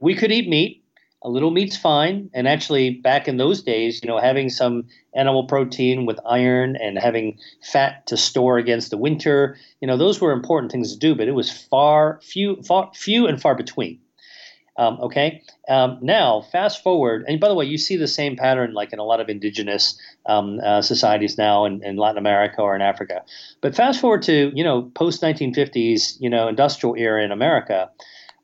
we 0.00 0.14
could 0.14 0.32
eat 0.32 0.48
meat 0.48 0.82
a 1.26 1.30
little 1.30 1.50
meat's 1.50 1.76
fine. 1.76 2.30
And 2.32 2.46
actually, 2.46 2.90
back 2.90 3.26
in 3.26 3.36
those 3.36 3.60
days, 3.60 4.00
you 4.02 4.08
know, 4.08 4.18
having 4.18 4.48
some 4.48 4.86
animal 5.14 5.44
protein 5.44 6.06
with 6.06 6.20
iron 6.24 6.76
and 6.76 6.98
having 6.98 7.38
fat 7.62 8.06
to 8.06 8.16
store 8.16 8.58
against 8.58 8.90
the 8.90 8.96
winter, 8.96 9.58
you 9.80 9.88
know, 9.88 9.96
those 9.96 10.20
were 10.20 10.30
important 10.30 10.70
things 10.70 10.92
to 10.92 10.98
do. 10.98 11.16
But 11.16 11.26
it 11.26 11.32
was 11.32 11.50
far 11.50 12.20
few, 12.22 12.62
far, 12.62 12.92
few 12.94 13.26
and 13.26 13.40
far 13.40 13.56
between. 13.56 13.98
Um, 14.78 14.98
okay. 15.00 15.42
Um, 15.68 15.98
now, 16.02 16.42
fast 16.52 16.82
forward, 16.82 17.24
and 17.26 17.40
by 17.40 17.48
the 17.48 17.54
way, 17.54 17.64
you 17.64 17.78
see 17.78 17.96
the 17.96 18.06
same 18.06 18.36
pattern 18.36 18.74
like 18.74 18.92
in 18.92 18.98
a 18.98 19.04
lot 19.04 19.20
of 19.20 19.28
indigenous 19.28 19.98
um, 20.26 20.60
uh, 20.60 20.82
societies 20.82 21.38
now 21.38 21.64
in, 21.64 21.82
in, 21.82 21.96
Latin 21.96 22.18
America 22.18 22.60
or 22.60 22.74
in 22.76 22.82
Africa. 22.82 23.22
But 23.62 23.74
fast 23.74 24.00
forward 24.00 24.22
to 24.22 24.52
you 24.54 24.62
know 24.62 24.82
post 24.94 25.22
1950s, 25.22 26.16
you 26.20 26.28
know, 26.28 26.48
industrial 26.48 26.94
era 26.96 27.24
in 27.24 27.32
America. 27.32 27.90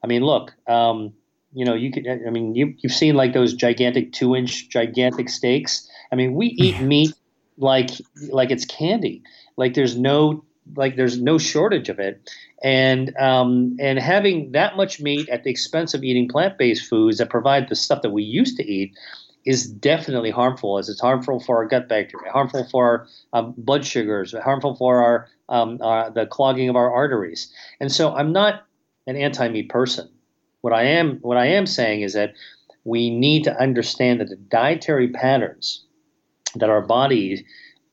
I 0.03 0.07
mean, 0.07 0.23
look, 0.23 0.53
um, 0.67 1.13
you 1.53 1.65
know, 1.65 1.75
you 1.75 1.93
could. 1.93 2.07
I 2.09 2.31
mean, 2.31 2.55
you 2.55 2.75
you've 2.79 2.93
seen 2.93 3.15
like 3.15 3.35
those 3.35 3.55
gigantic 3.55 4.13
two 4.13 4.35
inch 4.35 4.69
gigantic 4.69 5.29
steaks. 5.29 5.87
I 6.11 6.17
mean, 6.17 6.35
we 6.35 6.47
eat 6.47 6.81
meat 6.81 7.13
like 7.59 7.91
like 8.31 8.51
it's 8.51 8.65
candy. 8.65 9.23
Like 9.57 9.75
there's 9.75 9.97
no 9.97 10.45
like 10.77 10.97
there's 10.97 11.21
no 11.21 11.39
shortage 11.39 11.89
of 11.89 11.99
it, 11.99 12.31
and 12.63 13.17
um, 13.17 13.77
and 13.81 13.99
having 13.99 14.53
that 14.53 14.77
much 14.77 15.01
meat 15.01 15.29
at 15.29 15.45
the 15.45 15.51
expense 15.51 15.95
of 15.95 16.05
eating 16.05 16.29
plant 16.29 16.59
based 16.59 16.89
foods 16.89 17.19
that 17.19 17.31
provide 17.31 17.69
the 17.69 17.77
stuff 17.77 18.03
that 18.03 18.11
we 18.11 18.23
used 18.23 18.57
to 18.57 18.65
eat 18.65 18.97
is 19.45 19.67
definitely 19.67 20.31
harmful. 20.31 20.79
As 20.79 20.89
it's 20.89 21.01
harmful 21.01 21.41
for 21.41 21.57
our 21.57 21.67
gut 21.67 21.89
bacteria, 21.89 22.31
harmful 22.31 22.67
for 22.71 23.09
our 23.33 23.41
um, 23.41 23.55
blood 23.57 23.85
sugars, 23.85 24.35
harmful 24.43 24.77
for 24.77 25.03
our, 25.03 25.29
um, 25.49 25.79
our 25.83 26.11
the 26.11 26.27
clogging 26.27 26.69
of 26.69 26.77
our 26.77 26.93
arteries. 26.93 27.53
And 27.81 27.91
so 27.91 28.15
I'm 28.15 28.33
not 28.33 28.67
an 29.07 29.17
anti 29.17 29.49
meat 29.49 29.69
person. 29.69 30.09
What 30.61 30.73
I 30.73 30.85
am 30.85 31.19
what 31.23 31.37
I 31.37 31.47
am 31.47 31.67
saying 31.67 32.03
is 32.03 32.13
that 32.15 32.35
we 32.85 33.11
need 33.11 33.45
to 33.45 33.61
understand 33.61 34.21
that 34.21 34.29
the 34.29 34.37
dietary 34.37 35.09
patterns 35.09 35.85
that 36.55 36.71
our 36.71 36.83
body 36.83 37.45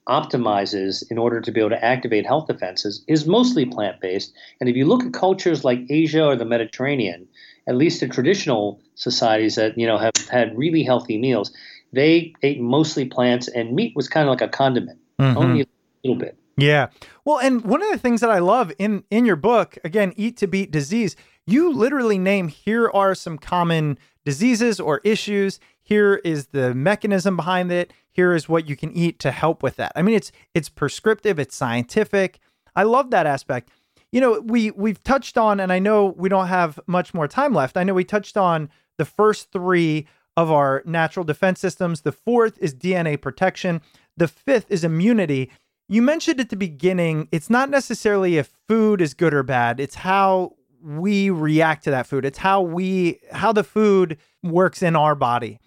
optimizes 0.10 1.04
in 1.12 1.18
order 1.18 1.40
to 1.40 1.52
be 1.52 1.60
able 1.60 1.70
to 1.70 1.86
activate 1.86 2.26
health 2.26 2.48
defenses 2.48 3.04
is 3.08 3.28
mostly 3.28 3.66
plant 3.66 4.02
based. 4.02 4.34
And 4.60 4.68
if 4.68 4.76
you 4.76 4.86
look 4.86 5.04
at 5.04 5.14
cultures 5.14 5.64
like 5.64 5.80
Asia 5.90 6.26
or 6.26 6.36
the 6.36 6.46
Mediterranean, 6.46 7.28
at 7.68 7.76
least 7.76 8.00
the 8.00 8.08
traditional 8.08 8.82
societies 8.96 9.56
that 9.56 9.78
you 9.78 9.86
know 9.86 9.98
have 9.98 10.16
had 10.30 10.58
really 10.58 10.84
healthy 10.84 11.18
meals, 11.18 11.52
they 11.94 12.34
ate 12.42 12.60
mostly 12.60 13.06
plants, 13.06 13.48
and 13.48 13.74
meat 13.74 13.96
was 13.96 14.08
kind 14.08 14.28
of 14.28 14.32
like 14.32 14.42
a 14.42 14.50
condiment, 14.50 15.00
mm-hmm. 15.20 15.38
only 15.38 15.62
a 15.62 15.66
little 16.04 16.20
bit. 16.20 16.36
Yeah. 16.58 16.88
Well, 17.24 17.40
and 17.40 17.64
one 17.64 17.82
of 17.82 17.92
the 17.92 17.98
things 17.98 18.22
that 18.22 18.32
I 18.32 18.40
love 18.40 18.74
in 18.80 19.04
in 19.10 19.26
your 19.26 19.36
book, 19.36 19.78
again, 19.84 20.14
Eat 20.18 20.38
to 20.38 20.48
Beat 20.48 20.72
Disease, 20.72 21.16
you 21.46 21.72
literally 21.72 22.18
name 22.18 22.48
here 22.48 22.90
are 22.90 23.16
some 23.16 23.38
common 23.38 23.98
diseases 24.26 24.80
or 24.80 25.00
issues. 25.04 25.60
Here 25.90 26.22
is 26.24 26.48
the 26.48 26.76
mechanism 26.76 27.36
behind 27.36 27.72
it. 27.72 27.92
Here 28.12 28.36
is 28.36 28.48
what 28.48 28.70
you 28.70 28.76
can 28.76 28.92
eat 28.96 29.18
to 29.22 29.32
help 29.32 29.64
with 29.64 29.78
that. 29.78 29.92
I 29.96 30.04
mean, 30.04 30.14
it's 30.14 30.32
it's 30.54 30.70
prescriptive, 30.70 31.40
it's 31.40 31.56
scientific. 31.56 32.38
I 32.76 32.84
love 32.84 33.10
that 33.10 33.26
aspect. 33.26 33.72
You 34.12 34.22
know, 34.22 34.40
we 34.40 34.70
we've 34.70 35.04
touched 35.04 35.36
on, 35.36 35.60
and 35.60 35.74
I 35.74 35.80
know 35.80 36.14
we 36.16 36.30
don't 36.30 36.46
have 36.46 36.80
much 36.86 37.16
more 37.16 37.28
time 37.28 37.56
left. 37.56 37.76
I 37.76 37.84
know 37.84 37.96
we 37.96 38.04
touched 38.04 38.38
on 38.38 38.70
the 39.00 39.06
first 39.06 39.52
three 39.52 40.06
of 40.38 40.52
our 40.52 40.84
natural 40.86 41.24
defense 41.24 41.60
systems. 41.60 42.02
The 42.02 42.12
fourth 42.12 42.60
is 42.60 42.76
DNA 42.76 43.20
protection. 43.20 43.82
The 44.16 44.28
fifth 44.28 44.68
is 44.70 44.84
immunity. 44.84 45.50
You 45.88 46.04
mentioned 46.04 46.40
at 46.40 46.50
the 46.50 46.56
beginning, 46.56 47.30
it's 47.32 47.50
not 47.50 47.72
necessarily 47.72 48.38
if 48.38 48.54
food 48.68 49.02
is 49.02 49.16
good 49.16 49.34
or 49.34 49.42
bad, 49.42 49.80
it's 49.80 49.96
how 49.96 50.54
we 50.84 51.32
react 51.32 51.84
to 51.86 51.90
that 51.90 52.06
food. 52.06 52.26
It's 52.26 52.38
how 52.38 52.62
we 52.62 53.22
how 53.32 53.52
the 53.52 53.64
food 53.64 54.20
works 54.44 54.84
in 54.84 54.96
our 54.96 55.16
body. 55.16 55.60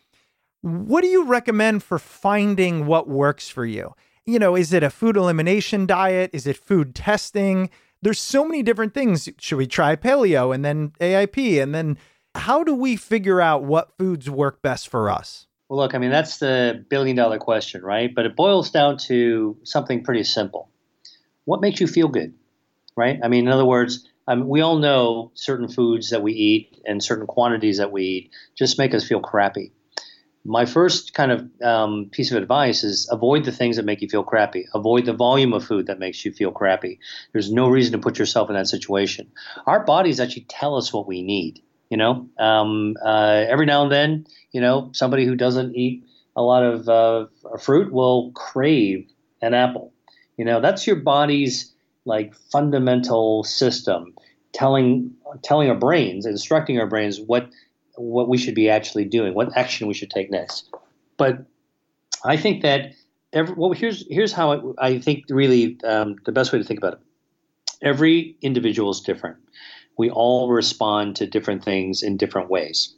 What 0.62 1.02
do 1.02 1.08
you 1.08 1.24
recommend 1.24 1.82
for 1.82 1.98
finding 1.98 2.86
what 2.86 3.08
works 3.08 3.48
for 3.48 3.66
you? 3.66 3.94
You 4.24 4.38
know, 4.38 4.54
is 4.54 4.72
it 4.72 4.84
a 4.84 4.90
food 4.90 5.16
elimination 5.16 5.86
diet? 5.86 6.30
Is 6.32 6.46
it 6.46 6.56
food 6.56 6.94
testing? 6.94 7.68
There's 8.00 8.20
so 8.20 8.44
many 8.44 8.62
different 8.62 8.94
things. 8.94 9.28
Should 9.38 9.58
we 9.58 9.66
try 9.66 9.96
paleo 9.96 10.54
and 10.54 10.64
then 10.64 10.92
AIP? 11.00 11.60
And 11.60 11.74
then 11.74 11.98
how 12.36 12.62
do 12.62 12.76
we 12.76 12.94
figure 12.94 13.40
out 13.40 13.64
what 13.64 13.96
foods 13.98 14.30
work 14.30 14.62
best 14.62 14.88
for 14.88 15.10
us? 15.10 15.48
Well, 15.68 15.80
look, 15.80 15.96
I 15.96 15.98
mean, 15.98 16.12
that's 16.12 16.38
the 16.38 16.84
billion 16.88 17.16
dollar 17.16 17.38
question, 17.38 17.82
right? 17.82 18.14
But 18.14 18.26
it 18.26 18.36
boils 18.36 18.70
down 18.70 18.98
to 19.08 19.56
something 19.64 20.04
pretty 20.04 20.22
simple. 20.22 20.70
What 21.44 21.60
makes 21.60 21.80
you 21.80 21.88
feel 21.88 22.06
good, 22.06 22.34
right? 22.96 23.18
I 23.20 23.26
mean, 23.26 23.46
in 23.46 23.52
other 23.52 23.64
words, 23.64 24.08
um, 24.28 24.46
we 24.46 24.60
all 24.60 24.78
know 24.78 25.32
certain 25.34 25.66
foods 25.66 26.10
that 26.10 26.22
we 26.22 26.34
eat 26.34 26.80
and 26.86 27.02
certain 27.02 27.26
quantities 27.26 27.78
that 27.78 27.90
we 27.90 28.02
eat 28.04 28.30
just 28.56 28.78
make 28.78 28.94
us 28.94 29.04
feel 29.04 29.20
crappy. 29.20 29.72
My 30.44 30.64
first 30.64 31.14
kind 31.14 31.30
of 31.30 31.62
um, 31.62 32.08
piece 32.10 32.32
of 32.32 32.36
advice 32.36 32.82
is 32.82 33.08
avoid 33.10 33.44
the 33.44 33.52
things 33.52 33.76
that 33.76 33.84
make 33.84 34.02
you 34.02 34.08
feel 34.08 34.24
crappy. 34.24 34.66
Avoid 34.74 35.06
the 35.06 35.12
volume 35.12 35.52
of 35.52 35.64
food 35.64 35.86
that 35.86 36.00
makes 36.00 36.24
you 36.24 36.32
feel 36.32 36.50
crappy. 36.50 36.98
There's 37.32 37.52
no 37.52 37.68
reason 37.68 37.92
to 37.92 37.98
put 37.98 38.18
yourself 38.18 38.48
in 38.50 38.56
that 38.56 38.66
situation. 38.66 39.30
Our 39.66 39.84
bodies 39.84 40.18
actually 40.18 40.46
tell 40.48 40.76
us 40.76 40.92
what 40.92 41.06
we 41.06 41.22
need. 41.22 41.62
You 41.90 41.98
know, 41.98 42.28
um, 42.38 42.96
uh, 43.04 43.44
every 43.46 43.66
now 43.66 43.82
and 43.82 43.92
then, 43.92 44.26
you 44.50 44.62
know, 44.62 44.88
somebody 44.94 45.26
who 45.26 45.36
doesn't 45.36 45.76
eat 45.76 46.04
a 46.34 46.42
lot 46.42 46.64
of 46.64 46.88
uh, 46.88 47.26
fruit 47.60 47.92
will 47.92 48.32
crave 48.32 49.06
an 49.42 49.52
apple. 49.52 49.92
You 50.38 50.46
know, 50.46 50.60
that's 50.60 50.86
your 50.86 50.96
body's 50.96 51.72
like 52.04 52.34
fundamental 52.34 53.44
system 53.44 54.14
telling 54.52 55.14
telling 55.42 55.68
our 55.68 55.76
brains, 55.76 56.26
instructing 56.26 56.78
our 56.78 56.86
brains 56.86 57.20
what 57.20 57.48
what 57.96 58.28
we 58.28 58.38
should 58.38 58.54
be 58.54 58.68
actually 58.68 59.04
doing, 59.04 59.34
what 59.34 59.56
action 59.56 59.86
we 59.86 59.94
should 59.94 60.10
take 60.10 60.30
next. 60.30 60.70
But 61.16 61.44
I 62.24 62.36
think 62.36 62.62
that 62.62 62.92
every, 63.32 63.54
well, 63.54 63.72
here's 63.72 64.06
here's 64.08 64.32
how 64.32 64.74
I, 64.78 64.98
think 64.98 65.24
really 65.28 65.78
um, 65.84 66.16
the 66.24 66.32
best 66.32 66.52
way 66.52 66.58
to 66.58 66.64
think 66.64 66.78
about 66.78 66.94
it. 66.94 67.00
Every 67.82 68.36
individual 68.42 68.90
is 68.90 69.00
different. 69.00 69.38
We 69.98 70.10
all 70.10 70.50
respond 70.50 71.16
to 71.16 71.26
different 71.26 71.64
things 71.64 72.02
in 72.02 72.16
different 72.16 72.48
ways. 72.48 72.94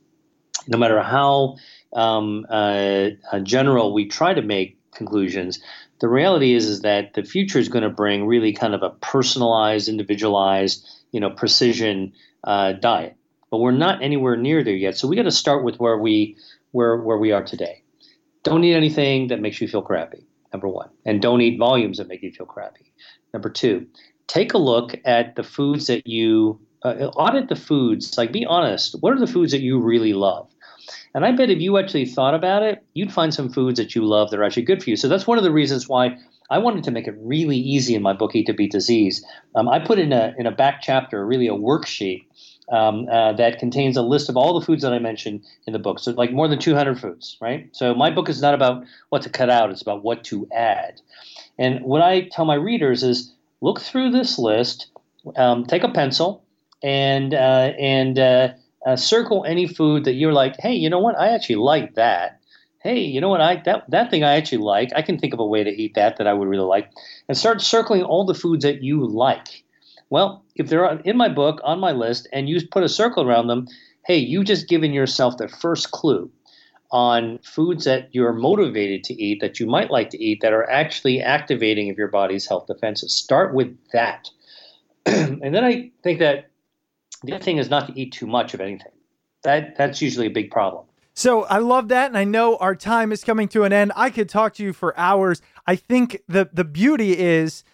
No 0.69 0.79
matter 0.79 1.03
how 1.03 1.57
um, 1.93 2.47
uh, 2.49 3.11
uh 3.33 3.41
general 3.41 3.95
we 3.95 4.07
try 4.09 4.35
to 4.35 4.43
make 4.43 4.79
conclusions, 4.93 5.61
the 6.01 6.09
reality 6.09 6.55
is 6.55 6.67
is 6.67 6.83
that 6.83 7.15
the 7.15 7.25
future 7.25 7.59
is 7.59 7.69
going 7.69 7.83
to 7.83 7.91
bring 7.91 8.27
really 8.27 8.53
kind 8.53 8.75
of 8.75 8.83
a 8.83 8.91
personalized, 8.91 9.89
individualized, 9.89 10.87
you 11.13 11.21
know, 11.21 11.31
precision 11.31 12.13
uh, 12.45 12.73
diet. 12.73 13.17
But 13.55 13.61
we're 13.61 13.71
not 13.71 14.03
anywhere 14.03 14.37
near 14.37 14.65
there 14.65 14.75
yet. 14.75 14.97
So 14.99 15.07
we 15.07 15.15
got 15.15 15.23
to 15.23 15.31
start 15.31 15.63
with 15.63 15.77
where 15.77 15.97
we 15.97 16.37
where 16.73 16.97
where 16.97 17.19
we 17.19 17.31
are 17.31 17.45
today. 17.45 17.85
Don't 18.43 18.65
eat 18.65 18.75
anything 18.75 19.29
that 19.29 19.41
makes 19.41 19.61
you 19.61 19.69
feel 19.69 19.81
crappy. 19.81 20.27
Number 20.53 20.67
one, 20.67 20.89
and 21.07 21.23
don't 21.23 21.41
eat 21.41 21.57
volumes 21.57 21.99
that 21.99 22.09
make 22.09 22.21
you 22.25 22.33
feel 22.33 22.47
crappy. 22.47 22.93
Number 23.33 23.49
two, 23.49 23.87
take 24.27 24.55
a 24.55 24.59
look 24.59 24.97
at 25.05 25.37
the 25.37 25.45
foods 25.45 25.87
that 25.87 26.05
you 26.05 26.59
uh, 26.83 27.13
audit 27.15 27.49
the 27.49 27.55
foods. 27.55 28.19
Like, 28.19 28.33
be 28.33 28.45
honest. 28.45 28.97
What 28.99 29.13
are 29.13 29.21
the 29.21 29.29
foods 29.29 29.53
that 29.53 29.61
you 29.61 29.79
really 29.79 30.15
love? 30.15 30.51
And 31.15 31.25
I 31.25 31.31
bet 31.31 31.49
if 31.49 31.61
you 31.61 31.79
actually 31.79 32.07
thought 32.07 32.35
about 32.35 32.65
it, 32.65 32.83
you'd 32.95 33.13
find 33.13 33.33
some 33.33 33.53
foods 33.53 33.79
that 33.79 33.95
you 33.95 34.05
love 34.05 34.31
that 34.31 34.41
are 34.41 34.45
actually 34.45 34.65
good 34.65 34.83
for 34.83 34.91
you. 34.91 34.97
So 34.97 35.07
that's 35.07 35.29
one 35.29 35.39
of 35.39 35.45
the 35.45 35.53
reasons 35.53 35.89
why 35.89 36.19
I 36.51 36.59
wanted 36.59 36.83
to 36.85 36.91
make 36.91 37.07
it 37.07 37.15
really 37.19 37.57
easy 37.57 37.95
in 37.95 38.03
my 38.03 38.15
book, 38.15 38.35
Eat 38.35 38.47
to 38.47 38.53
Beat 38.53 38.73
Disease. 38.73 39.25
Um, 39.55 39.69
I 39.69 39.79
put 39.79 40.01
in 40.01 40.13
a 40.13 40.35
in 40.39 40.47
a 40.47 40.51
back 40.51 40.83
chapter, 40.83 41.25
really 41.25 41.47
a 41.47 41.53
worksheet 41.53 42.25
um, 42.71 43.09
uh, 43.11 43.33
that 43.35 43.59
contains 43.59 43.97
a 43.97 44.03
list 44.03 44.29
of 44.29 44.37
all 44.37 44.59
the 44.59 44.65
foods 44.65 44.83
that 44.83 44.93
I 44.93 44.99
mentioned 44.99 45.45
in 45.67 45.73
the 45.73 45.79
book. 45.79 45.99
So, 45.99 46.12
like 46.12 46.33
more 46.33 46.49
than 46.49 46.59
200 46.59 46.99
foods, 46.99 47.37
right? 47.41 47.69
So, 47.73 47.95
my 47.95 48.11
book 48.11 48.29
is 48.29 48.41
not 48.41 48.55
about 48.55 48.85
what 49.11 49.23
to 49.23 49.31
cut 49.31 49.51
out, 49.51 49.71
it's 49.71 49.83
about 49.83 50.03
what 50.03 50.25
to 50.25 50.49
add. 50.55 51.01
And 51.59 51.83
what 51.85 52.03
I 52.03 52.29
tell 52.33 52.45
my 52.45 52.55
readers 52.55 53.03
is 53.03 53.33
look 53.61 53.81
through 53.81 54.11
this 54.11 54.39
list, 54.39 54.89
um, 55.37 55.65
take 55.67 55.85
a 55.85 55.89
pencil, 55.91 56.45
and, 56.83 57.35
uh, 57.35 57.73
and 57.79 58.19
uh, 58.19 58.49
uh 58.87 58.97
circle 58.97 59.45
any 59.47 59.67
food 59.67 60.05
that 60.05 60.15
you're 60.15 60.33
like, 60.33 60.57
hey, 60.59 60.75
you 60.75 60.91
know 60.91 60.99
what? 60.99 61.19
I 61.19 61.29
actually 61.29 61.57
like 61.57 61.95
that. 61.95 62.41
Hey, 62.83 63.01
you 63.01 63.19
know 63.19 63.31
what? 63.31 63.41
I 63.41 63.62
that 63.65 63.91
that 63.91 64.11
thing 64.11 64.25
I 64.25 64.37
actually 64.37 64.59
like. 64.59 64.91
I 64.95 65.01
can 65.01 65.19
think 65.19 65.33
of 65.33 65.41
a 65.41 65.47
way 65.47 65.65
to 65.65 65.71
eat 65.71 65.95
that 65.95 66.19
that 66.19 66.27
I 66.27 66.35
would 66.35 66.47
really 66.47 66.67
like, 66.67 66.91
and 67.31 67.39
start 67.39 67.62
circling 67.62 68.03
all 68.03 68.27
the 68.27 68.35
foods 68.35 68.62
that 68.62 68.83
you 68.83 69.07
like 69.07 69.64
well, 70.15 70.45
if 70.55 70.69
they're 70.69 71.01
in 71.01 71.17
my 71.17 71.29
book 71.29 71.61
on 71.65 71.81
my 71.81 71.91
list 71.91 72.29
and 72.33 72.49
you 72.49 72.65
put 72.69 72.85
a 72.85 72.89
circle 72.89 73.29
around 73.29 73.49
them, 73.49 73.67
hey, 74.07 74.17
you've 74.17 74.45
just 74.45 74.69
given 74.69 74.93
yourself 74.93 75.39
the 75.39 75.49
first 75.49 75.91
clue 75.91 76.31
on 76.93 77.41
foods 77.43 77.83
that 77.87 78.11
you're 78.12 78.33
motivated 78.33 79.03
to 79.03 79.15
eat 79.21 79.41
that 79.41 79.59
you 79.59 79.67
might 79.67 79.91
like 79.91 80.11
to 80.11 80.25
eat 80.25 80.41
that 80.41 80.53
are 80.53 80.71
actually 80.71 81.21
activating 81.21 81.91
of 81.91 81.99
your 81.99 82.07
body's 82.07 82.47
health 82.47 82.69
defenses. 82.69 83.12
Start 83.12 83.55
with 83.55 83.77
that. 83.93 84.31
and 85.07 85.53
then 85.53 85.65
I 85.65 85.91
think 86.05 86.21
that 86.21 86.49
the 87.25 87.33
other 87.33 87.43
thing 87.43 87.59
is 87.59 87.69
not 87.69 87.89
to 87.89 88.01
eat 88.01 88.12
too 88.12 88.29
much 88.29 88.55
of 88.55 88.61
anything. 88.61 88.93
That 89.43 89.77
that's 89.77 90.01
usually 90.01 90.29
a 90.29 90.31
big 90.31 90.53
problem. 90.53 90.85
So 91.12 91.43
I 91.43 91.59
love 91.59 91.89
that, 91.89 92.07
and 92.07 92.17
I 92.17 92.23
know 92.23 92.57
our 92.59 92.77
time 92.77 93.11
is 93.11 93.25
coming 93.25 93.49
to 93.49 93.65
an 93.65 93.73
end. 93.73 93.91
I 93.97 94.11
could 94.11 94.29
talk 94.29 94.55
to 94.55 94.62
you 94.62 94.73
for 94.73 94.97
hours. 94.97 95.43
I 95.67 95.75
think 95.75 96.23
the 96.29 96.49
the 96.53 96.65
beauty 96.65 97.19
is 97.19 97.65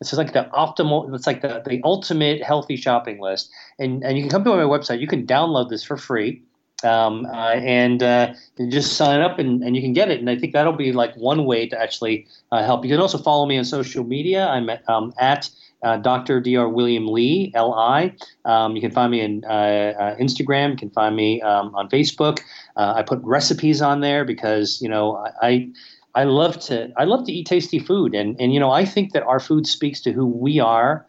It's 0.00 0.12
like 0.12 0.32
the 0.32 0.48
optimal. 0.54 1.12
It's 1.14 1.26
like 1.26 1.42
the, 1.42 1.62
the 1.66 1.80
ultimate 1.84 2.42
healthy 2.42 2.76
shopping 2.76 3.20
list, 3.20 3.50
and 3.78 4.04
and 4.04 4.16
you 4.16 4.22
can 4.22 4.30
come 4.30 4.44
to 4.44 4.50
my 4.50 4.62
website. 4.62 5.00
You 5.00 5.08
can 5.08 5.26
download 5.26 5.70
this 5.70 5.82
for 5.82 5.96
free 5.96 6.42
um, 6.84 7.26
uh, 7.26 7.54
and 7.54 8.02
uh, 8.02 8.34
just 8.68 8.96
sign 8.96 9.20
up 9.20 9.38
and, 9.38 9.62
and 9.62 9.74
you 9.74 9.82
can 9.82 9.92
get 9.92 10.10
it. 10.10 10.20
And 10.20 10.30
I 10.30 10.36
think 10.36 10.52
that'll 10.52 10.72
be 10.72 10.92
like 10.92 11.14
one 11.16 11.44
way 11.44 11.66
to 11.68 11.80
actually 11.80 12.26
uh, 12.52 12.62
help. 12.62 12.84
You 12.84 12.90
can 12.90 13.00
also 13.00 13.18
follow 13.18 13.46
me 13.46 13.58
on 13.58 13.64
social 13.64 14.04
media. 14.04 14.46
I'm 14.46 14.70
at, 14.70 14.88
um, 14.88 15.12
at 15.18 15.50
uh, 15.82 15.96
Dr. 15.96 16.40
Dr. 16.40 16.68
William 16.68 17.06
Li, 17.06 17.52
L-I. 17.54 18.14
Um, 18.44 18.74
you 18.74 18.80
can 18.80 18.90
find 18.90 19.12
me 19.12 19.24
on 19.24 19.44
uh, 19.44 19.48
uh, 19.48 20.16
Instagram. 20.16 20.72
You 20.72 20.76
can 20.76 20.90
find 20.90 21.14
me 21.14 21.40
um, 21.42 21.74
on 21.74 21.88
Facebook. 21.88 22.40
I 22.76 23.02
put 23.02 23.18
recipes 23.22 23.82
on 23.82 24.00
there 24.00 24.24
because 24.24 24.80
you 24.80 24.88
know 24.88 25.26
I. 25.42 25.70
I 26.14 26.24
love 26.24 26.58
to 26.60 26.90
I 26.96 27.04
love 27.04 27.26
to 27.26 27.32
eat 27.32 27.46
tasty 27.46 27.78
food, 27.78 28.14
and 28.14 28.34
and 28.40 28.52
you 28.52 28.58
know 28.58 28.72
I 28.72 28.84
think 28.84 29.12
that 29.12 29.22
our 29.24 29.38
food 29.38 29.68
speaks 29.68 30.00
to 30.00 30.10
who 30.10 30.26
we 30.26 30.58
are, 30.58 31.06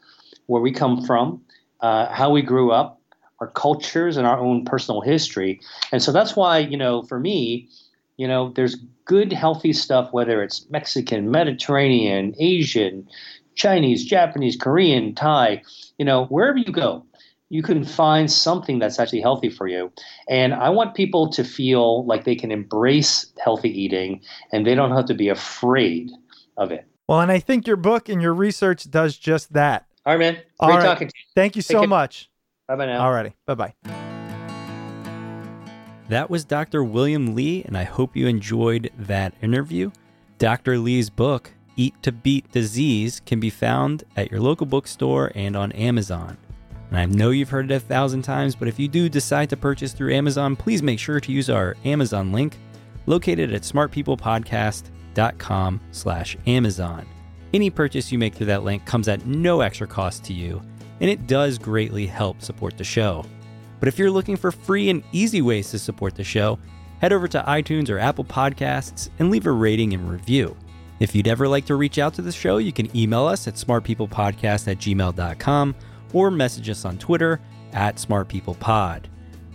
where 0.48 0.62
we 0.62 0.72
come 0.72 1.04
from, 1.04 1.42
how 1.82 2.30
we 2.30 2.44
grew 2.44 2.72
up, 2.72 2.99
our 3.42 3.48
cultures 3.48 4.18
and 4.18 4.28
our 4.28 4.40
own 4.40 4.66
personal 4.66 5.02
history. 5.02 5.60
And 5.92 6.02
so 6.02 6.12
that's 6.12 6.36
why, 6.36 6.60
you 6.60 6.78
know, 6.78 7.04
for 7.04 7.20
me, 7.20 7.70
you 8.18 8.28
know, 8.28 8.52
there's 8.56 8.76
good, 9.06 9.32
healthy 9.32 9.74
stuff, 9.74 10.12
whether 10.12 10.44
it's 10.44 10.70
Mexican, 10.70 11.32
Mediterranean, 11.32 12.36
Asian, 12.38 13.08
Chinese, 13.56 14.06
Japanese, 14.06 14.56
Korean, 14.56 15.16
Thai, 15.16 15.62
you 15.98 16.06
know, 16.06 16.26
wherever 16.26 16.58
you 16.58 16.72
go, 16.72 17.06
you 17.50 17.64
can 17.64 17.84
find 17.84 18.32
something 18.32 18.80
that's 18.80 19.00
actually 19.00 19.22
healthy 19.22 19.50
for 19.50 19.68
you. 19.68 19.92
And 20.30 20.54
I 20.54 20.70
want 20.70 20.96
people 20.96 21.30
to 21.32 21.44
feel 21.44 22.06
like 22.06 22.24
they 22.24 22.36
can 22.36 22.52
embrace 22.52 23.32
healthy 23.44 23.70
eating 23.70 24.22
and 24.52 24.66
they 24.66 24.76
don't 24.76 24.92
have 24.92 25.06
to 25.06 25.16
be 25.16 25.30
afraid 25.30 26.12
of 26.58 26.72
it. 26.72 26.86
Well, 27.08 27.22
and 27.22 27.32
I 27.32 27.40
think 27.40 27.66
your 27.66 27.78
book 27.78 28.08
and 28.08 28.22
your 28.22 28.34
research 28.34 28.90
does 28.90 29.18
just 29.18 29.54
that. 29.54 29.88
All 30.06 30.14
right, 30.14 30.20
man. 30.20 30.36
Great 30.36 30.44
All 30.60 30.70
right. 30.70 30.84
talking 30.84 31.08
to 31.08 31.14
you. 31.16 31.24
Thank 31.36 31.56
you 31.56 31.62
so 31.62 31.80
care. 31.80 31.90
much. 31.90 32.29
Bye 32.70 32.76
bye 32.76 32.86
now. 32.86 33.04
Alrighty. 33.04 33.34
Bye 33.48 33.56
bye. 33.56 33.74
That 36.08 36.30
was 36.30 36.46
Dr. 36.46 36.84
William 36.84 37.34
Li, 37.34 37.64
and 37.66 37.76
I 37.76 37.84
hope 37.84 38.16
you 38.16 38.28
enjoyed 38.28 38.92
that 38.98 39.34
interview. 39.42 39.90
Dr. 40.38 40.78
Li's 40.78 41.10
book, 41.10 41.52
Eat 41.76 41.96
to 42.04 42.12
Beat 42.12 42.52
Disease, 42.52 43.24
can 43.26 43.40
be 43.40 43.50
found 43.50 44.04
at 44.16 44.30
your 44.30 44.40
local 44.40 44.68
bookstore 44.68 45.32
and 45.34 45.58
on 45.58 45.72
Amazon. 45.72 46.38
And 46.90 47.00
I 47.00 47.06
know 47.06 47.32
you've 47.32 47.50
heard 47.50 47.72
it 47.72 47.76
a 47.76 47.80
thousand 47.80 48.22
times, 48.22 48.56
but 48.56 48.68
if 48.68 48.78
you 48.78 48.88
do 48.88 49.10
decide 49.10 49.50
to 49.50 49.58
purchase 49.58 49.92
through 49.92 50.14
Amazon, 50.14 50.56
please 50.56 50.84
make 50.84 51.00
sure 51.00 51.20
to 51.20 51.32
use 51.32 51.50
our 51.50 51.76
Amazon 51.86 52.32
link 52.32 52.60
located 53.08 53.52
at 53.52 53.64
smartpeoplepodcast.com 53.64 55.82
slash 55.92 56.38
Amazon. 56.46 57.08
Any 57.52 57.72
purchase 57.72 58.12
you 58.12 58.20
make 58.20 58.36
through 58.36 58.46
that 58.48 58.64
link 58.64 58.86
comes 58.86 59.08
at 59.08 59.26
no 59.26 59.62
extra 59.62 59.88
cost 59.88 60.24
to 60.26 60.34
you, 60.34 60.62
and 61.02 61.10
it 61.10 61.28
does 61.28 61.58
greatly 61.58 62.06
help 62.06 62.42
support 62.42 62.78
the 62.78 62.84
show. 62.84 63.26
But 63.80 63.88
if 63.88 63.98
you're 63.98 64.12
looking 64.12 64.38
for 64.38 64.52
free 64.52 64.90
and 64.90 65.04
easy 65.12 65.42
ways 65.42 65.72
to 65.72 65.80
support 65.80 66.16
the 66.16 66.24
show, 66.24 66.60
head 67.02 67.14
over 67.14 67.28
to 67.30 67.44
iTunes 67.48 67.90
or 67.90 67.98
Apple 67.98 68.26
Podcasts 68.26 69.10
and 69.20 69.32
leave 69.32 69.46
a 69.46 69.52
rating 69.52 69.94
and 69.94 70.10
review. 70.10 70.56
If 71.00 71.16
you'd 71.16 71.28
ever 71.28 71.48
like 71.48 71.66
to 71.68 71.76
reach 71.76 71.98
out 71.98 72.14
to 72.16 72.22
the 72.22 72.32
show, 72.32 72.58
you 72.58 72.74
can 72.74 72.96
email 72.96 73.26
us 73.26 73.48
at 73.48 73.56
smartpeoplepodcast 73.56 74.68
at 74.68 74.80
gmail.com 74.80 75.76
or 76.14 76.30
message 76.30 76.70
us 76.70 76.84
on 76.84 76.98
Twitter 76.98 77.40
at 77.72 77.96
smartpeoplepod. 77.96 79.06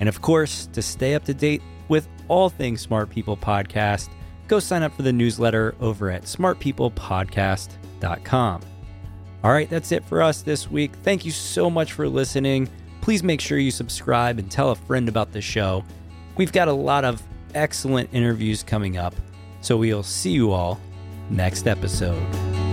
And 0.00 0.08
of 0.08 0.22
course, 0.22 0.66
to 0.72 0.82
stay 0.82 1.14
up 1.14 1.24
to 1.24 1.34
date 1.34 1.62
with 1.88 2.08
all 2.28 2.48
things 2.48 2.80
Smart 2.80 3.10
People 3.10 3.36
Podcast, 3.36 4.08
go 4.48 4.58
sign 4.58 4.82
up 4.82 4.94
for 4.94 5.02
the 5.02 5.12
newsletter 5.12 5.74
over 5.80 6.10
at 6.10 6.22
smartpeoplepodcast.com. 6.22 8.60
All 9.44 9.52
right, 9.52 9.68
that's 9.68 9.92
it 9.92 10.02
for 10.06 10.22
us 10.22 10.40
this 10.40 10.70
week. 10.70 10.92
Thank 11.02 11.26
you 11.26 11.30
so 11.30 11.68
much 11.68 11.92
for 11.92 12.08
listening. 12.08 12.66
Please 13.02 13.22
make 13.22 13.42
sure 13.42 13.58
you 13.58 13.70
subscribe 13.70 14.38
and 14.38 14.50
tell 14.50 14.70
a 14.70 14.74
friend 14.74 15.06
about 15.06 15.32
the 15.32 15.42
show. 15.42 15.84
We've 16.38 16.50
got 16.50 16.68
a 16.68 16.72
lot 16.72 17.04
of 17.04 17.22
excellent 17.54 18.08
interviews 18.14 18.62
coming 18.62 18.96
up, 18.96 19.14
so 19.60 19.76
we'll 19.76 20.02
see 20.02 20.30
you 20.30 20.50
all 20.50 20.80
next 21.28 21.66
episode. 21.66 22.63